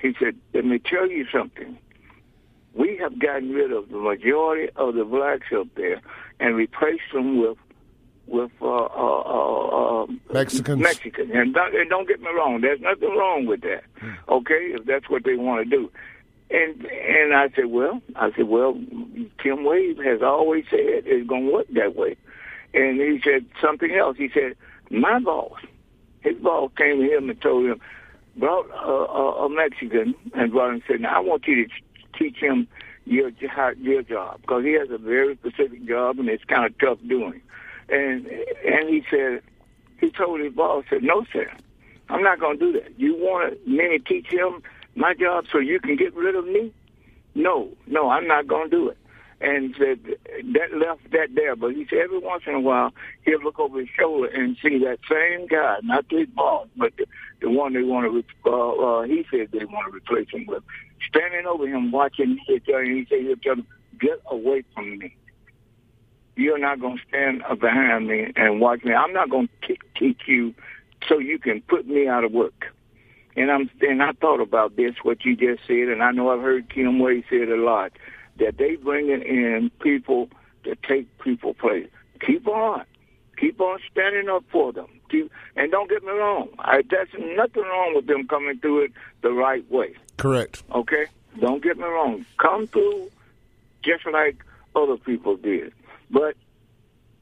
he 0.00 0.14
said, 0.18 0.36
let 0.54 0.64
me 0.64 0.78
tell 0.78 1.08
you 1.08 1.26
something. 1.32 1.78
We 2.74 2.96
have 3.00 3.18
gotten 3.18 3.50
rid 3.50 3.72
of 3.72 3.88
the 3.88 3.98
majority 3.98 4.72
of 4.76 4.94
the 4.94 5.04
blacks 5.04 5.46
up 5.56 5.68
there 5.76 6.00
and 6.40 6.56
replaced 6.56 7.12
them 7.12 7.40
with 7.40 7.58
with 8.26 8.52
uh, 8.62 8.66
uh, 8.66 9.22
uh, 9.36 10.04
uh, 10.04 10.06
Mexicans. 10.32 10.80
Mexicans. 10.80 11.30
And 11.34 11.52
don't, 11.52 11.74
and 11.74 11.90
don't 11.90 12.08
get 12.08 12.20
me 12.22 12.28
wrong, 12.34 12.62
there's 12.62 12.80
nothing 12.80 13.10
wrong 13.10 13.44
with 13.44 13.60
that. 13.60 13.84
Okay, 14.30 14.72
if 14.72 14.86
that's 14.86 15.10
what 15.10 15.24
they 15.24 15.36
want 15.36 15.62
to 15.64 15.70
do. 15.70 15.90
And 16.54 16.84
and 16.86 17.34
I 17.34 17.48
said, 17.56 17.66
well, 17.66 18.00
I 18.14 18.30
said, 18.36 18.46
well, 18.46 18.78
Kim 19.42 19.64
Wade 19.64 19.98
has 20.04 20.22
always 20.22 20.64
said 20.70 20.78
it's 20.78 21.28
going 21.28 21.46
to 21.46 21.52
work 21.52 21.66
that 21.72 21.96
way. 21.96 22.16
And 22.72 23.00
he 23.00 23.20
said 23.24 23.46
something 23.60 23.92
else. 23.92 24.16
He 24.16 24.30
said, 24.32 24.54
my 24.88 25.18
boss, 25.18 25.60
his 26.20 26.36
boss 26.36 26.70
came 26.76 27.00
to 27.00 27.16
him 27.16 27.28
and 27.28 27.40
told 27.40 27.66
him, 27.66 27.80
brought 28.36 28.68
a, 28.70 28.88
a, 28.88 29.46
a 29.46 29.48
Mexican 29.48 30.14
and 30.32 30.52
brought 30.52 30.68
him 30.68 30.74
and 30.74 30.82
said, 30.86 31.00
now 31.00 31.16
I 31.16 31.20
want 31.20 31.44
you 31.48 31.66
to 31.66 31.72
teach 32.16 32.36
him 32.36 32.68
your 33.04 33.30
your 33.80 34.02
job 34.02 34.40
because 34.42 34.64
he 34.64 34.74
has 34.74 34.90
a 34.90 34.98
very 34.98 35.34
specific 35.36 35.84
job 35.86 36.20
and 36.20 36.28
it's 36.28 36.44
kind 36.44 36.66
of 36.66 36.78
tough 36.78 36.98
doing. 37.08 37.42
And 37.88 38.26
and 38.26 38.88
he 38.88 39.02
said, 39.10 39.42
he 39.98 40.10
told 40.10 40.38
his 40.38 40.52
boss, 40.52 40.84
said, 40.88 41.02
no, 41.02 41.24
sir, 41.32 41.50
I'm 42.08 42.22
not 42.22 42.38
going 42.38 42.60
to 42.60 42.72
do 42.72 42.80
that. 42.80 42.98
You 42.98 43.16
want 43.16 43.58
to 43.66 43.98
teach 43.98 44.28
him 44.28 44.62
my 44.96 45.14
job 45.14 45.44
so 45.52 45.58
you 45.58 45.80
can 45.80 45.96
get 45.96 46.14
rid 46.14 46.34
of 46.34 46.46
me? 46.46 46.72
No, 47.34 47.70
no, 47.86 48.10
I'm 48.10 48.26
not 48.26 48.46
going 48.46 48.70
to 48.70 48.76
do 48.76 48.88
it. 48.88 48.98
And 49.40 49.74
said 49.78 49.98
that 50.04 50.72
left 50.74 51.10
that 51.10 51.28
there. 51.34 51.56
But 51.56 51.72
he 51.72 51.86
said 51.90 51.98
every 51.98 52.18
once 52.18 52.44
in 52.46 52.54
a 52.54 52.60
while 52.60 52.92
he'll 53.24 53.42
look 53.42 53.58
over 53.58 53.80
his 53.80 53.88
shoulder 53.98 54.28
and 54.28 54.56
see 54.62 54.78
that 54.78 54.98
same 55.10 55.46
guy, 55.48 55.78
not 55.82 56.06
his 56.08 56.28
boss, 56.28 56.68
but 56.76 56.96
the, 56.96 57.06
the 57.40 57.50
one 57.50 57.74
they 57.74 57.82
want 57.82 58.06
to. 58.06 58.50
Uh, 58.50 59.00
uh, 59.00 59.02
he 59.02 59.26
said 59.30 59.48
they 59.52 59.64
want 59.64 59.90
to 59.90 59.96
replace 59.96 60.28
him 60.32 60.46
with, 60.46 60.62
standing 61.08 61.46
over 61.46 61.66
him 61.66 61.90
watching. 61.90 62.38
He 62.46 62.60
said, 62.64 62.84
he 62.84 63.06
said 63.08 63.20
he'll 63.20 63.36
tell 63.36 63.54
him, 63.54 63.66
"Get 63.98 64.22
away 64.30 64.62
from 64.72 64.98
me." 64.98 65.16
You're 66.36 66.58
not 66.58 66.80
going 66.80 66.96
to 66.96 67.02
stand 67.08 67.42
behind 67.60 68.08
me 68.08 68.32
and 68.36 68.60
watch 68.60 68.82
me. 68.82 68.92
I'm 68.94 69.12
not 69.12 69.30
going 69.30 69.48
to 69.68 69.76
teach 69.96 70.22
you 70.26 70.54
so 71.08 71.18
you 71.18 71.38
can 71.38 71.60
put 71.62 71.86
me 71.86 72.08
out 72.08 72.24
of 72.24 72.32
work. 72.32 72.73
And 73.36 73.50
I'm 73.50 73.68
and 73.80 74.02
I 74.02 74.12
thought 74.12 74.40
about 74.40 74.76
this, 74.76 74.94
what 75.02 75.24
you 75.24 75.34
just 75.36 75.66
said, 75.66 75.88
and 75.88 76.02
I 76.02 76.12
know 76.12 76.30
I've 76.30 76.40
heard 76.40 76.68
Kim 76.68 76.98
Wade 77.00 77.24
say 77.28 77.38
it 77.38 77.48
a 77.48 77.56
lot, 77.56 77.92
that 78.38 78.58
they 78.58 78.76
bringing 78.76 79.22
in 79.22 79.70
people 79.80 80.28
to 80.62 80.76
take 80.76 81.06
people 81.18 81.54
place. 81.54 81.88
Keep 82.24 82.46
on, 82.46 82.84
keep 83.36 83.60
on 83.60 83.78
standing 83.90 84.28
up 84.28 84.44
for 84.50 84.72
them. 84.72 84.86
Keep, 85.10 85.32
and 85.56 85.70
don't 85.72 85.90
get 85.90 86.04
me 86.04 86.12
wrong, 86.12 86.48
I, 86.60 86.82
there's 86.88 87.08
nothing 87.18 87.64
wrong 87.64 87.92
with 87.96 88.06
them 88.06 88.28
coming 88.28 88.58
through 88.60 88.84
it 88.84 88.92
the 89.22 89.32
right 89.32 89.68
way. 89.70 89.94
Correct. 90.16 90.62
Okay, 90.72 91.06
don't 91.40 91.62
get 91.62 91.76
me 91.76 91.84
wrong. 91.84 92.24
Come 92.38 92.68
through 92.68 93.10
just 93.82 94.06
like 94.06 94.44
other 94.76 94.96
people 94.96 95.36
did, 95.36 95.72
but 96.08 96.36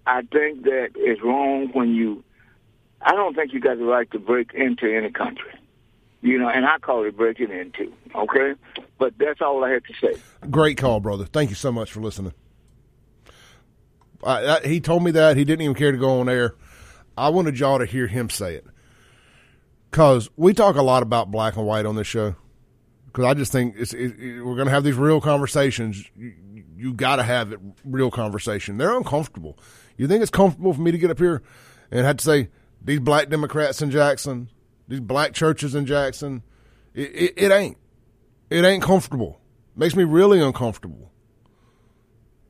I 0.06 0.22
think 0.22 0.64
that 0.64 0.90
it's 0.94 1.22
wrong 1.22 1.70
when 1.72 1.94
you. 1.94 2.22
I 3.00 3.12
don't 3.12 3.34
think 3.34 3.52
you 3.52 3.60
got 3.60 3.78
the 3.78 3.84
right 3.84 4.08
to 4.12 4.18
break 4.18 4.52
into 4.54 4.94
any 4.94 5.10
country. 5.10 5.52
You 6.22 6.38
know, 6.38 6.48
and 6.48 6.64
I 6.64 6.78
call 6.78 7.04
it 7.04 7.16
breaking 7.16 7.50
into. 7.50 7.92
Okay, 8.14 8.54
but 8.98 9.12
that's 9.18 9.40
all 9.40 9.64
I 9.64 9.70
have 9.70 9.82
to 9.84 9.94
say. 10.00 10.20
Great 10.48 10.76
call, 10.78 11.00
brother. 11.00 11.24
Thank 11.24 11.50
you 11.50 11.56
so 11.56 11.72
much 11.72 11.90
for 11.92 12.00
listening. 12.00 12.32
I, 14.24 14.56
I, 14.58 14.60
he 14.66 14.80
told 14.80 15.02
me 15.02 15.10
that 15.12 15.36
he 15.36 15.44
didn't 15.44 15.62
even 15.62 15.74
care 15.74 15.90
to 15.92 15.98
go 15.98 16.20
on 16.20 16.28
air. 16.28 16.54
I 17.16 17.28
wanted 17.30 17.58
y'all 17.58 17.78
to 17.78 17.86
hear 17.86 18.06
him 18.06 18.30
say 18.30 18.54
it 18.54 18.64
because 19.90 20.30
we 20.36 20.54
talk 20.54 20.76
a 20.76 20.82
lot 20.82 21.02
about 21.02 21.30
black 21.30 21.56
and 21.56 21.66
white 21.66 21.86
on 21.86 21.96
this 21.96 22.06
show. 22.06 22.36
Because 23.06 23.24
I 23.26 23.34
just 23.34 23.52
think 23.52 23.76
it, 23.76 23.92
it- 23.92 24.42
we're 24.44 24.54
going 24.54 24.66
to 24.66 24.70
have 24.72 24.84
these 24.84 24.94
real 24.96 25.20
conversations. 25.20 26.08
You, 26.16 26.32
you 26.76 26.94
got 26.94 27.16
to 27.16 27.22
have 27.22 27.52
it 27.52 27.60
real 27.84 28.10
conversation. 28.10 28.78
They're 28.78 28.96
uncomfortable. 28.96 29.58
You 29.98 30.08
think 30.08 30.22
it's 30.22 30.30
comfortable 30.30 30.72
for 30.72 30.80
me 30.80 30.92
to 30.92 30.98
get 30.98 31.10
up 31.10 31.18
here 31.18 31.42
and 31.90 32.06
have 32.06 32.16
to 32.18 32.24
say 32.24 32.48
these 32.80 33.00
black 33.00 33.28
Democrats 33.28 33.82
in 33.82 33.90
Jackson, 33.90 34.48
these 34.88 35.00
black 35.00 35.32
churches 35.32 35.74
in 35.74 35.86
Jackson? 35.86 36.42
It, 36.94 37.10
it, 37.14 37.34
it 37.36 37.52
ain't. 37.52 37.78
It 38.50 38.64
ain't 38.64 38.82
comfortable. 38.82 39.40
Makes 39.74 39.96
me 39.96 40.04
really 40.04 40.40
uncomfortable. 40.40 41.10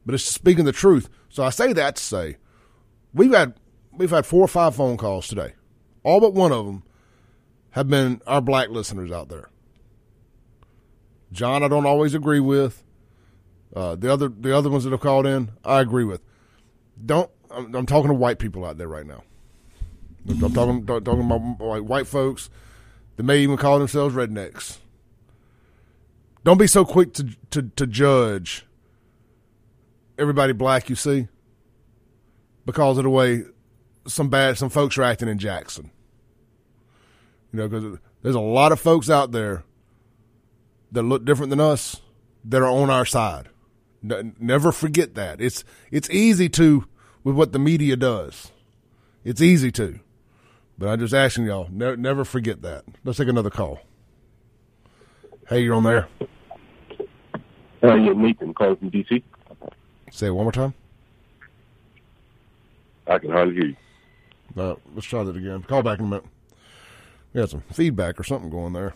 But 0.05 0.17
it's 0.17 0.25
speaking 0.25 0.65
the 0.65 0.73
truth. 0.73 1.09
So 1.29 1.45
I 1.45 1.51
say 1.51 1.73
that 1.73 1.97
to 1.97 2.03
say 2.03 2.37
we've 3.15 3.33
had 3.33 3.55
we've 3.93 4.11
had 4.11 4.27
four 4.27 4.43
or 4.43 4.49
five 4.49 4.75
phone 4.75 4.97
calls 4.97 5.29
today. 5.29 5.55
All 6.03 6.21
but 6.21 6.35
one 6.35 6.53
of 6.53 6.67
them 6.67 6.83
have 7.71 7.89
been 7.89 8.21
our 8.27 8.41
black 8.41 8.69
listeners 8.71 9.13
out 9.13 9.29
there. 9.29 9.49
John, 11.31 11.63
I 11.63 11.69
don't 11.69 11.87
always 11.87 12.15
agree 12.15 12.41
with. 12.41 12.83
Uh, 13.75 13.97
the 13.97 14.13
other 14.13 14.29
the 14.29 14.57
other 14.57 14.69
ones 14.69 14.85
that 14.85 14.91
have 14.91 15.01
called 15.01 15.27
in, 15.27 15.51
I 15.65 15.81
agree 15.81 16.05
with. 16.05 16.23
Don't 17.05 17.31
I'm, 17.51 17.75
I'm 17.75 17.87
talking 17.87 18.09
to 18.09 18.15
white 18.15 18.39
people 18.39 18.65
out 18.65 18.77
there 18.77 18.89
right 18.89 19.07
now. 19.07 19.23
I'm, 20.29 20.53
talking 20.53 20.87
talking 20.87 21.25
about 21.25 21.61
like 21.61 21.83
white 21.83 22.07
folks 22.07 22.51
that 23.17 23.23
may 23.23 23.41
even 23.41 23.57
call 23.57 23.79
themselves 23.79 24.15
rednecks. 24.15 24.79
Don't 26.45 26.59
be 26.59 26.67
so 26.67 26.85
quick 26.85 27.13
to 27.15 27.29
to, 27.51 27.63
to 27.63 27.87
judge 27.87 28.65
everybody 30.19 30.53
black 30.53 30.89
you 30.89 30.97
see 30.97 31.29
because 32.65 32.99
of 32.99 33.05
the 33.05 33.11
way 33.11 33.45
some 34.07 34.29
bad 34.29 34.59
some 34.59 34.71
folks 34.71 34.97
are 34.99 35.03
acting 35.03 35.29
in 35.29 35.39
Jackson. 35.39 35.91
You 37.53 37.59
know, 37.59 37.69
because 37.69 37.99
there's 38.23 38.35
a 38.35 38.41
lot 38.41 38.73
of 38.73 38.81
folks 38.81 39.11
out 39.11 39.33
there 39.33 39.65
that 40.93 41.03
look 41.03 41.25
different 41.25 41.51
than 41.51 41.61
us 41.61 42.01
that 42.45 42.63
are 42.63 42.69
on 42.69 42.91
our 42.91 43.05
side. 43.05 43.49
N- 44.03 44.35
never 44.39 44.73
forget 44.73 45.15
that. 45.15 45.41
It's 45.41 45.65
it's 45.91 46.11
easy 46.11 46.49
to 46.51 46.85
with 47.25 47.35
what 47.35 47.53
the 47.53 47.59
media 47.59 47.97
does. 47.97 48.51
It's 49.25 49.41
easy 49.41 49.71
to, 49.73 50.01
but 50.79 50.89
I'm 50.89 50.99
just 50.99 51.15
asking 51.15 51.47
y'all 51.47 51.69
ne- 51.71 51.97
never 51.97 52.25
forget 52.25 52.63
that. 52.63 52.85
Let's 53.05 53.19
take 53.19 53.29
another 53.29 53.51
call. 53.51 53.81
Hey, 55.49 55.63
you're 55.63 55.75
on 55.75 55.85
there. 55.85 56.09
Hey, 57.81 58.01
you're 58.03 58.15
Nathan 58.15 58.55
calling 58.55 58.77
from 58.77 58.91
DC. 58.91 59.23
Say 60.11 60.27
it 60.29 60.31
one 60.31 60.45
more 60.45 60.53
time. 60.53 60.75
I 63.07 63.19
can 63.19 63.31
hardly 63.31 63.55
hear 63.55 63.67
you. 63.67 63.77
Uh, 64.57 64.77
let's 64.95 65.07
try 65.07 65.25
that 65.25 65.37
again. 65.37 65.63
Call 65.63 65.83
back 65.83 65.99
in 65.99 66.07
a 66.07 66.09
minute. 66.09 66.25
We 67.33 67.41
had 67.41 67.51
some 67.51 67.63
feedback 67.73 68.21
or 68.21 68.25
something 68.25 68.51
going 68.51 68.73
there. 68.75 68.95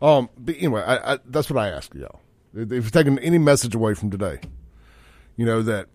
Um, 0.00 0.30
but 0.38 0.56
anyway, 0.56 0.82
I, 0.82 1.14
I, 1.14 1.18
that's 1.26 1.50
what 1.50 1.58
I 1.62 1.68
ask 1.70 1.94
y'all. 1.94 2.20
If 2.54 2.70
you're 2.70 2.82
taking 2.82 3.18
any 3.20 3.38
message 3.38 3.74
away 3.74 3.94
from 3.94 4.10
today, 4.10 4.40
you 5.36 5.46
know 5.46 5.62
that 5.62 5.88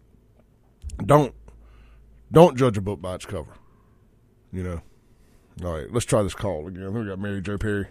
don't 1.06 1.34
Don't 2.32 2.58
judge 2.58 2.78
a 2.78 2.82
book 2.82 3.02
by 3.02 3.16
its 3.16 3.26
cover. 3.26 3.54
You 4.52 4.64
know. 4.64 4.82
All 5.66 5.74
right, 5.76 5.92
let's 5.92 6.06
try 6.06 6.22
this 6.24 6.36
call 6.36 6.68
again. 6.68 6.94
We 6.94 7.06
got 7.06 7.20
Mary 7.20 7.42
Jo 7.42 7.58
Perry. 7.58 7.88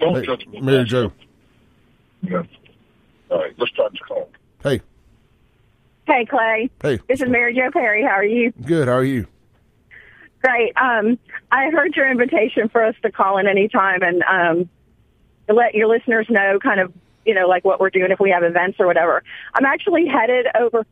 Don't 0.00 0.14
Hey, 0.16 0.26
judge 0.26 0.46
me. 0.46 0.60
Mary 0.60 0.84
Jo. 0.84 1.12
Yeah. 2.22 2.42
All 3.30 3.38
right, 3.40 3.54
let's 3.58 3.72
try 3.72 3.88
this 3.90 4.00
call. 4.06 4.28
Hey, 4.62 4.80
Hey, 6.06 6.24
Clay. 6.26 6.70
hey, 6.82 6.98
This 7.08 7.20
is 7.20 7.28
Mary 7.28 7.54
Jo 7.54 7.70
Perry. 7.72 8.02
How 8.02 8.10
are 8.10 8.24
you? 8.24 8.52
good. 8.64 8.88
How 8.88 8.94
are 8.94 9.04
you? 9.04 9.26
Great. 10.42 10.72
Um, 10.76 11.18
I 11.50 11.70
heard 11.70 11.96
your 11.96 12.08
invitation 12.10 12.68
for 12.68 12.84
us 12.84 12.94
to 13.02 13.10
call 13.10 13.38
in 13.38 13.48
anytime 13.48 14.02
and 14.02 14.22
um, 14.22 14.68
let 15.48 15.74
your 15.74 15.88
listeners 15.88 16.26
know 16.30 16.58
kind 16.62 16.78
of, 16.80 16.92
you 17.24 17.34
know, 17.34 17.48
like 17.48 17.64
what 17.64 17.80
we're 17.80 17.90
doing 17.90 18.10
if 18.12 18.20
we 18.20 18.30
have 18.30 18.44
events 18.44 18.78
or 18.78 18.86
whatever. 18.86 19.22
I'm 19.54 19.64
actually 19.64 20.06
headed 20.06 20.46
over. 20.58 20.86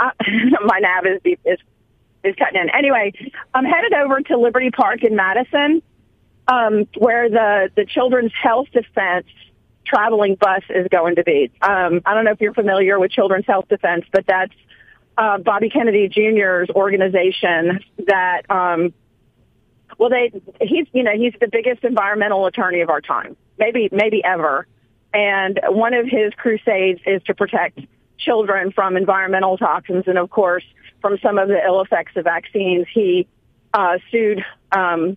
Uh, 0.00 0.10
my 0.64 0.78
nav 0.78 1.06
is, 1.06 1.20
is 1.44 1.58
is 2.24 2.34
cutting 2.36 2.60
in. 2.60 2.70
Anyway, 2.70 3.12
I'm 3.54 3.64
headed 3.64 3.94
over 3.94 4.20
to 4.20 4.38
Liberty 4.38 4.70
Park 4.70 5.04
in 5.04 5.14
Madison, 5.14 5.82
um, 6.48 6.88
where 6.96 7.28
the 7.28 7.70
the 7.76 7.84
Children's 7.84 8.32
Health 8.42 8.68
Defense 8.72 9.26
traveling 9.84 10.36
bus 10.36 10.62
is 10.70 10.86
going 10.90 11.16
to 11.16 11.24
be. 11.24 11.50
Um, 11.62 12.00
I 12.06 12.14
don't 12.14 12.24
know 12.24 12.32
if 12.32 12.40
you're 12.40 12.54
familiar 12.54 12.98
with 12.98 13.10
Children's 13.10 13.46
Health 13.46 13.68
Defense, 13.68 14.04
but 14.12 14.24
that's 14.26 14.54
uh, 15.18 15.38
Bobby 15.38 15.68
Kennedy 15.68 16.08
Jr.'s 16.08 16.70
organization 16.70 17.80
that, 18.06 18.42
um, 18.50 18.94
well, 19.98 20.10
they, 20.10 20.32
he's, 20.60 20.86
you 20.92 21.02
know, 21.02 21.12
he's 21.16 21.34
the 21.40 21.48
biggest 21.48 21.84
environmental 21.84 22.46
attorney 22.46 22.80
of 22.80 22.88
our 22.88 23.00
time, 23.00 23.36
maybe, 23.58 23.88
maybe 23.92 24.22
ever. 24.24 24.66
And 25.12 25.60
one 25.68 25.92
of 25.92 26.06
his 26.06 26.32
crusades 26.34 27.00
is 27.04 27.22
to 27.24 27.34
protect 27.34 27.80
children 28.20 28.72
from 28.72 28.96
environmental 28.96 29.56
toxins 29.56 30.04
and, 30.06 30.18
of 30.18 30.30
course, 30.30 30.64
from 31.00 31.18
some 31.22 31.38
of 31.38 31.48
the 31.48 31.58
ill 31.64 31.80
effects 31.80 32.12
of 32.16 32.24
vaccines. 32.24 32.86
He 32.92 33.26
uh, 33.72 33.98
sued 34.10 34.44
um, 34.72 35.16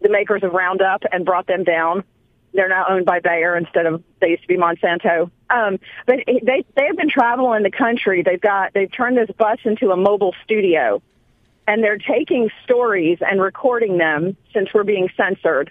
the 0.00 0.08
makers 0.08 0.42
of 0.42 0.52
Roundup 0.52 1.02
and 1.10 1.24
brought 1.24 1.46
them 1.46 1.64
down. 1.64 2.04
They're 2.52 2.68
now 2.68 2.86
owned 2.88 3.06
by 3.06 3.20
Bayer 3.20 3.56
instead 3.56 3.86
of 3.86 4.02
they 4.20 4.30
used 4.30 4.42
to 4.42 4.48
be 4.48 4.56
Monsanto. 4.56 5.30
Um, 5.50 5.78
but 6.06 6.16
they 6.26 6.64
they 6.74 6.86
have 6.86 6.96
been 6.96 7.10
traveling 7.10 7.62
the 7.62 7.70
country. 7.70 8.22
They've 8.22 8.40
got 8.40 8.72
they've 8.74 8.90
turned 8.90 9.16
this 9.16 9.30
bus 9.36 9.58
into 9.64 9.92
a 9.92 9.96
mobile 9.96 10.34
studio, 10.44 11.00
and 11.68 11.82
they're 11.82 11.98
taking 11.98 12.50
stories 12.64 13.18
and 13.20 13.40
recording 13.40 13.98
them 13.98 14.36
since 14.52 14.68
we're 14.74 14.84
being 14.84 15.08
censored 15.16 15.70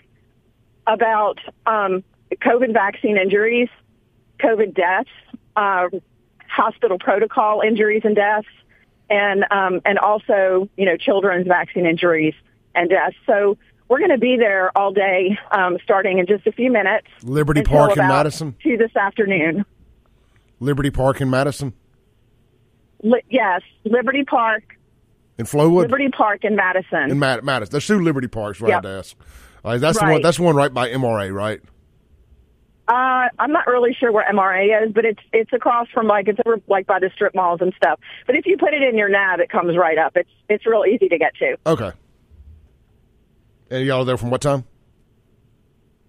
about 0.87 1.39
um, 1.65 2.03
COVID 2.31 2.71
vaccine 2.71 3.17
injuries, 3.17 3.69
COVID 4.39 4.73
deaths, 4.73 5.09
uh, 5.55 5.89
hospital 6.49 6.97
protocol 6.99 7.61
injuries 7.61 8.01
and 8.03 8.15
deaths, 8.15 8.47
and 9.09 9.45
um, 9.51 9.81
and 9.85 9.97
also 9.99 10.69
you 10.77 10.85
know 10.85 10.97
children's 10.97 11.47
vaccine 11.47 11.85
injuries 11.85 12.33
and 12.75 12.89
deaths. 12.89 13.15
So 13.25 13.57
we're 13.87 13.99
going 13.99 14.11
to 14.11 14.17
be 14.19 14.37
there 14.37 14.75
all 14.77 14.91
day, 14.93 15.37
um, 15.51 15.77
starting 15.83 16.19
in 16.19 16.27
just 16.27 16.45
a 16.45 16.51
few 16.51 16.71
minutes. 16.71 17.07
Liberty 17.23 17.63
Park 17.63 17.91
in 17.97 18.07
Madison? 18.07 18.55
To 18.63 18.77
this 18.77 18.95
afternoon. 18.95 19.65
Liberty 20.59 20.91
Park 20.91 21.21
in 21.21 21.29
Madison, 21.29 21.73
Li- 23.01 23.21
yes, 23.29 23.61
Liberty 23.85 24.25
Park. 24.25 24.63
in 25.37 25.45
Flowood, 25.45 25.83
Liberty 25.83 26.09
Park 26.09 26.43
in 26.43 26.55
Madison. 26.55 27.09
in 27.11 27.17
Mad- 27.17 27.43
Madison. 27.45 27.71
There's 27.71 27.87
two 27.87 27.99
Liberty 27.99 28.27
Parks 28.27 28.59
right 28.59 28.71
Yep. 28.71 28.85
ask. 28.85 29.17
Right, 29.63 29.79
that's 29.79 29.99
the 29.99 30.05
one. 30.05 30.21
That's 30.21 30.37
the 30.37 30.43
one 30.43 30.55
right 30.55 30.73
by 30.73 30.89
MRA, 30.89 31.31
right? 31.33 31.61
Uh, 32.89 33.29
I'm 33.37 33.51
not 33.51 33.67
really 33.67 33.93
sure 33.93 34.11
where 34.11 34.25
MRA 34.25 34.87
is, 34.87 34.91
but 34.91 35.05
it's 35.05 35.19
it's 35.31 35.53
across 35.53 35.87
from 35.93 36.07
like 36.07 36.27
it's 36.27 36.39
over 36.43 36.59
like 36.67 36.87
by 36.87 36.97
the 36.97 37.11
strip 37.13 37.35
malls 37.35 37.61
and 37.61 37.71
stuff. 37.77 37.99
But 38.25 38.35
if 38.35 38.47
you 38.47 38.57
put 38.57 38.73
it 38.73 38.81
in 38.81 38.97
your 38.97 39.09
nav, 39.09 39.39
it 39.39 39.49
comes 39.49 39.77
right 39.77 39.97
up. 39.99 40.13
It's 40.17 40.29
it's 40.49 40.65
real 40.65 40.83
easy 40.85 41.07
to 41.07 41.17
get 41.19 41.35
to. 41.35 41.57
Okay. 41.67 41.91
And 43.69 43.85
y'all 43.85 44.05
there 44.05 44.17
from 44.17 44.31
what 44.31 44.41
time? 44.41 44.63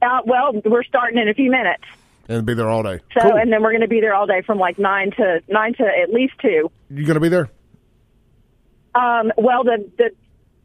Uh, 0.00 0.20
well, 0.24 0.52
we're 0.64 0.82
starting 0.84 1.18
in 1.18 1.28
a 1.28 1.34
few 1.34 1.50
minutes. 1.50 1.84
And 2.30 2.46
be 2.46 2.54
there 2.54 2.70
all 2.70 2.82
day. 2.82 3.00
So, 3.12 3.20
cool. 3.20 3.32
and 3.36 3.52
then 3.52 3.62
we're 3.62 3.72
going 3.72 3.82
to 3.82 3.88
be 3.88 4.00
there 4.00 4.14
all 4.14 4.26
day 4.26 4.40
from 4.40 4.58
like 4.58 4.78
nine 4.78 5.10
to 5.18 5.42
nine 5.48 5.74
to 5.74 5.84
at 5.84 6.10
least 6.14 6.32
two. 6.40 6.70
You 6.88 7.04
gonna 7.04 7.20
be 7.20 7.28
there? 7.28 7.50
Um, 8.94 9.32
well, 9.36 9.64
the 9.64 9.90
the 9.98 10.12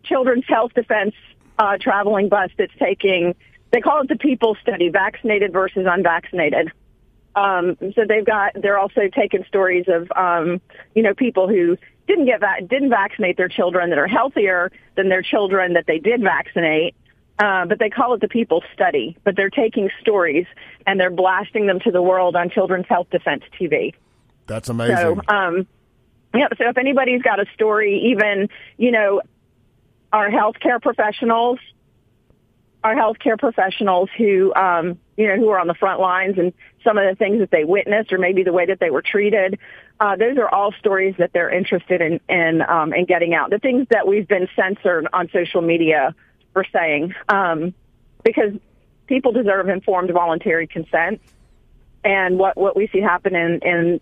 Children's 0.05 0.45
Health 0.47 0.73
Defense 0.73 1.13
uh, 1.59 1.77
traveling 1.77 2.29
bus 2.29 2.51
that's 2.57 2.73
taking 2.79 3.35
they 3.75 3.81
call 3.81 4.01
it 4.01 4.07
the 4.07 4.15
People 4.15 4.55
Study: 4.61 4.89
vaccinated 4.89 5.51
versus 5.51 5.85
unvaccinated. 5.85 6.71
Um, 7.35 7.75
so 7.93 8.05
they've 8.07 8.25
got 8.25 8.53
they're 8.55 8.79
also 8.79 9.09
taking 9.13 9.43
stories 9.47 9.85
of 9.87 10.09
um, 10.15 10.61
you 10.95 11.03
know 11.03 11.13
people 11.13 11.49
who 11.49 11.77
didn't 12.07 12.25
get 12.25 12.39
va- 12.39 12.65
didn't 12.65 12.89
vaccinate 12.89 13.35
their 13.35 13.49
children 13.49 13.89
that 13.89 13.99
are 13.99 14.07
healthier 14.07 14.71
than 14.95 15.09
their 15.09 15.21
children 15.21 15.73
that 15.73 15.85
they 15.87 15.99
did 15.99 16.21
vaccinate. 16.21 16.95
Uh, 17.37 17.65
but 17.65 17.79
they 17.79 17.89
call 17.89 18.13
it 18.13 18.21
the 18.21 18.29
People 18.29 18.63
Study. 18.73 19.17
But 19.25 19.35
they're 19.35 19.49
taking 19.49 19.89
stories 19.99 20.45
and 20.87 20.97
they're 20.97 21.11
blasting 21.11 21.67
them 21.67 21.81
to 21.81 21.91
the 21.91 22.01
world 22.01 22.37
on 22.37 22.49
Children's 22.49 22.85
Health 22.87 23.09
Defense 23.09 23.43
TV. 23.59 23.93
That's 24.47 24.69
amazing. 24.69 24.95
So, 24.95 25.21
um, 25.27 25.67
yeah. 26.33 26.47
So 26.57 26.69
if 26.69 26.77
anybody's 26.77 27.21
got 27.21 27.41
a 27.41 27.45
story, 27.53 28.11
even 28.11 28.47
you 28.77 28.91
know, 28.91 29.21
our 30.13 30.29
healthcare 30.29 30.81
professionals, 30.81 31.59
our 32.85 32.93
healthcare 32.93 33.37
professionals 33.37 34.09
who 34.15 34.53
um, 34.53 34.99
you 35.17 35.27
know 35.27 35.37
who 35.37 35.49
are 35.49 35.59
on 35.59 35.65
the 35.65 35.73
front 35.73 35.99
lines 35.99 36.37
and 36.37 36.53
some 36.83 36.99
of 36.99 37.09
the 37.09 37.15
things 37.15 37.39
that 37.39 37.49
they 37.49 37.63
witnessed, 37.63 38.13
or 38.13 38.19
maybe 38.19 38.43
the 38.43 38.53
way 38.53 38.67
that 38.67 38.79
they 38.79 38.91
were 38.91 39.01
treated. 39.01 39.57
Uh, 39.99 40.15
those 40.15 40.37
are 40.37 40.47
all 40.53 40.71
stories 40.73 41.15
that 41.17 41.33
they're 41.33 41.49
interested 41.49 41.99
in 41.99 42.19
in 42.29 42.61
um, 42.61 42.93
in 42.93 43.05
getting 43.05 43.33
out. 43.33 43.49
The 43.49 43.57
things 43.57 43.87
that 43.89 44.07
we've 44.07 44.27
been 44.27 44.47
censored 44.55 45.07
on 45.11 45.29
social 45.33 45.63
media 45.63 46.13
for 46.53 46.63
saying, 46.71 47.15
um, 47.27 47.73
because 48.23 48.53
people 49.07 49.31
deserve 49.31 49.67
informed 49.67 50.11
voluntary 50.11 50.67
consent 50.67 51.19
and 52.03 52.37
what 52.37 52.55
what 52.55 52.75
we 52.75 52.87
see 52.89 53.01
happen 53.01 53.35
in 53.35 53.59
in 53.63 53.99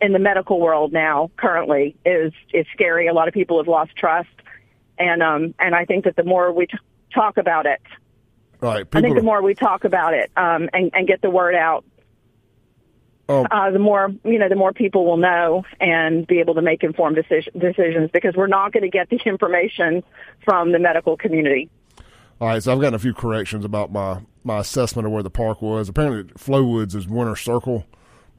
in 0.00 0.12
the 0.12 0.20
medical 0.20 0.60
world 0.60 0.92
now 0.92 1.32
currently 1.36 1.96
is 2.06 2.32
is 2.54 2.66
scary. 2.72 3.08
A 3.08 3.12
lot 3.12 3.26
of 3.26 3.34
people 3.34 3.58
have 3.58 3.66
lost 3.66 3.96
trust, 3.96 4.30
and 4.96 5.24
um 5.24 5.54
and 5.58 5.74
I 5.74 5.86
think 5.86 6.04
that 6.04 6.14
the 6.14 6.22
more 6.22 6.52
we 6.52 6.66
t- 6.66 6.78
talk 7.12 7.36
about 7.36 7.66
it, 7.66 7.80
All 8.62 8.68
right. 8.70 8.86
I 8.92 9.00
think 9.00 9.16
the 9.16 9.22
more 9.22 9.42
we 9.42 9.54
talk 9.54 9.84
about 9.84 10.14
it 10.14 10.30
um 10.36 10.68
and 10.72 10.90
and 10.94 11.06
get 11.06 11.20
the 11.20 11.30
word 11.30 11.54
out, 11.54 11.84
Oh. 13.28 13.44
uh, 13.50 13.70
the 13.70 13.78
more 13.78 14.10
you 14.24 14.38
know, 14.38 14.48
the 14.48 14.56
more 14.56 14.72
people 14.72 15.06
will 15.06 15.16
know 15.16 15.64
and 15.80 16.26
be 16.26 16.40
able 16.40 16.54
to 16.54 16.62
make 16.62 16.82
informed 16.82 17.16
decision, 17.16 17.52
decisions 17.58 18.10
because 18.12 18.34
we're 18.36 18.48
not 18.48 18.72
going 18.72 18.82
to 18.82 18.90
get 18.90 19.08
the 19.10 19.20
information 19.26 20.02
from 20.44 20.72
the 20.72 20.78
medical 20.78 21.16
community. 21.16 21.70
All 22.40 22.48
right, 22.48 22.60
so 22.62 22.72
I've 22.72 22.80
gotten 22.80 22.94
a 22.94 22.98
few 22.98 23.14
corrections 23.14 23.64
about 23.64 23.92
my, 23.92 24.20
my 24.42 24.58
assessment 24.58 25.06
of 25.06 25.12
where 25.12 25.22
the 25.22 25.30
park 25.30 25.62
was. 25.62 25.88
Apparently, 25.88 26.24
Flowood's 26.34 26.96
is 26.96 27.06
Winners 27.06 27.40
Circle 27.40 27.86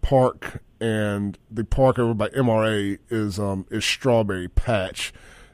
Park, 0.02 0.62
and 0.82 1.38
the 1.50 1.64
park 1.64 1.98
over 1.98 2.14
by 2.14 2.28
MRA 2.30 3.00
is 3.10 3.40
um, 3.40 3.66
is 3.72 3.86
Strawberry 3.86 4.50
Patch. 4.50 5.14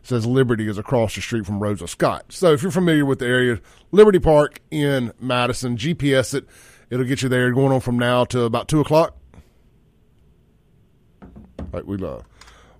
Says 0.09 0.25
Liberty 0.25 0.67
is 0.67 0.79
across 0.79 1.13
the 1.13 1.21
street 1.21 1.45
from 1.45 1.59
Rosa 1.59 1.87
Scott. 1.87 2.25
So 2.29 2.51
if 2.51 2.63
you're 2.63 2.71
familiar 2.71 3.05
with 3.05 3.19
the 3.19 3.27
area, 3.27 3.61
Liberty 3.91 4.17
Park 4.17 4.59
in 4.71 5.13
Madison, 5.19 5.77
GPS 5.77 6.33
it. 6.33 6.47
It'll 6.89 7.05
get 7.05 7.21
you 7.21 7.29
there. 7.29 7.51
Going 7.51 7.71
on 7.71 7.79
from 7.79 7.99
now 7.99 8.25
to 8.25 8.41
about 8.41 8.67
two 8.67 8.81
o'clock. 8.81 9.15
All 11.21 11.67
right, 11.71 11.85
we 11.85 12.03
uh, 12.03 12.21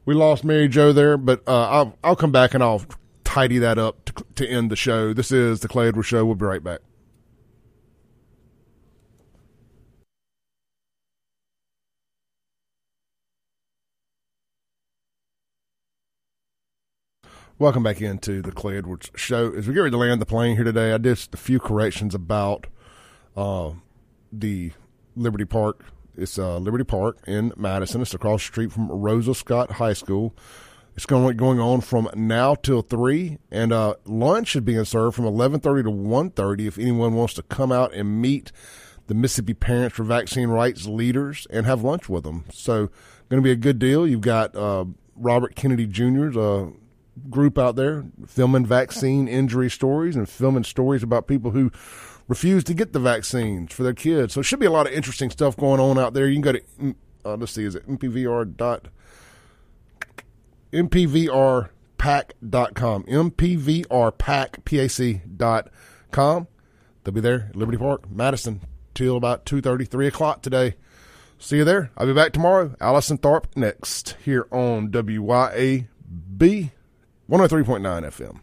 we 0.06 0.15
lost 0.15 0.43
Mary 0.43 0.68
Jo 0.68 0.91
there, 0.91 1.18
but 1.18 1.43
uh, 1.47 1.69
I'll 1.69 1.97
I'll 2.03 2.15
come 2.15 2.31
back 2.31 2.56
and 2.56 2.64
I'll 2.64 2.81
tidy 3.23 3.60
that 3.60 3.77
up 3.77 4.06
to, 4.06 4.26
to 4.35 4.47
end 4.47 4.72
the 4.72 4.76
show. 4.76 5.14
This 5.14 5.31
is 5.31 5.60
the 5.60 5.68
Clay 5.68 5.89
Edwards 5.89 6.07
Show. 6.07 6.26
We'll 6.26 6.34
be 6.34 6.45
right 6.45 6.64
back. 6.64 6.80
Welcome 17.60 17.84
back 17.84 17.99
into 18.02 18.41
the 18.41 18.53
Clay 18.53 18.77
Edwards 18.77 19.11
Show. 19.15 19.52
As 19.52 19.68
we 19.68 19.73
get 19.73 19.81
ready 19.81 19.91
to 19.91 19.98
land 19.98 20.22
the 20.22 20.26
plane 20.26 20.56
here 20.56 20.64
today, 20.64 20.94
I 20.94 20.98
did 20.98 21.19
a 21.34 21.36
few 21.36 21.60
corrections 21.60 22.15
about 22.15 22.68
uh, 23.36 23.72
the 24.31 24.72
Liberty 25.18 25.44
Park. 25.44 25.84
It's 26.15 26.40
uh, 26.40 26.57
Liberty 26.60 26.86
Park 26.86 27.18
in 27.27 27.52
Madison. 27.57 28.02
It's 28.02 28.14
across 28.14 28.44
the 28.44 28.45
street 28.45 28.72
from 28.72 28.90
Rosa 28.90 29.36
Scott 29.36 29.72
High 29.72 29.91
School. 29.91 30.34
It's 30.95 31.06
going 31.06 31.36
going 31.36 31.60
on 31.60 31.81
from 31.81 32.10
now 32.15 32.56
till 32.56 32.81
three, 32.81 33.40
and 33.52 33.73
uh, 33.73 33.95
lunch 34.06 34.56
is 34.56 34.61
being 34.61 34.86
served 34.86 35.18
from 35.18 35.26
eleven 35.26 35.60
thirty 35.60 35.84
to 35.84 35.91
one 35.91 36.30
thirty. 36.30 36.65
If 36.65 36.77
anyone 36.77 37.14
wants 37.15 37.34
to 37.34 37.44
come 37.44 37.73
out 37.73 37.94
and 37.94 38.22
meet 38.22 38.53
the 39.07 39.14
Mississippi 39.14 39.53
Parents 39.53 39.98
for 39.98 40.03
Vaccine 40.03 40.48
Rights 40.48 40.86
leaders 40.86 41.45
and 41.49 41.65
have 41.65 41.84
lunch 41.84 42.07
with 42.07 42.23
them, 42.23 42.45
so 42.53 42.90
going 43.27 43.41
to 43.44 43.45
be 43.45 43.52
a 43.52 43.57
good 43.57 43.80
deal. 43.80 44.07
You've 44.07 44.22
got 44.22 44.56
uh, 44.56 44.86
Robert 45.18 45.56
Kennedy 45.56 45.88
Jr.'s 45.88 46.38
group 47.29 47.57
out 47.57 47.75
there 47.75 48.05
filming 48.27 48.65
vaccine 48.65 49.27
injury 49.27 49.69
stories 49.69 50.15
and 50.15 50.27
filming 50.29 50.63
stories 50.63 51.03
about 51.03 51.27
people 51.27 51.51
who 51.51 51.71
refuse 52.27 52.63
to 52.65 52.73
get 52.73 52.93
the 52.93 52.99
vaccines 52.99 53.73
for 53.73 53.83
their 53.83 53.93
kids. 53.93 54.33
So 54.33 54.41
it 54.41 54.43
should 54.43 54.59
be 54.59 54.65
a 54.65 54.71
lot 54.71 54.87
of 54.87 54.93
interesting 54.93 55.29
stuff 55.29 55.57
going 55.57 55.79
on 55.79 55.97
out 55.97 56.13
there. 56.13 56.27
You 56.27 56.35
can 56.35 56.41
go 56.41 56.51
to 56.53 56.61
uh, 57.25 57.35
let's 57.35 57.51
see, 57.51 57.65
is 57.65 57.75
it 57.75 57.87
mpvr 57.87 58.55
dot 58.55 58.87
mpvrpac.com 60.71 61.69
mpvrpac 63.03 64.65
p-a-c 64.65 65.21
dot 65.35 65.69
com 66.11 66.47
they'll 67.03 67.13
be 67.13 67.19
there 67.19 67.47
at 67.49 67.55
liberty 67.55 67.77
park 67.77 68.09
madison 68.09 68.61
till 68.93 69.17
about 69.17 69.45
2.30 69.45 69.87
3 69.87 70.07
o'clock 70.07 70.41
today. 70.41 70.75
See 71.37 71.57
you 71.57 71.63
there. 71.63 71.89
I'll 71.95 72.05
be 72.05 72.13
back 72.13 72.33
tomorrow. 72.33 72.75
Allison 72.81 73.17
tharp 73.17 73.45
next 73.55 74.17
here 74.23 74.45
on 74.51 74.91
wyab 74.91 75.87
103.9 77.30 78.06
fm 78.07 78.39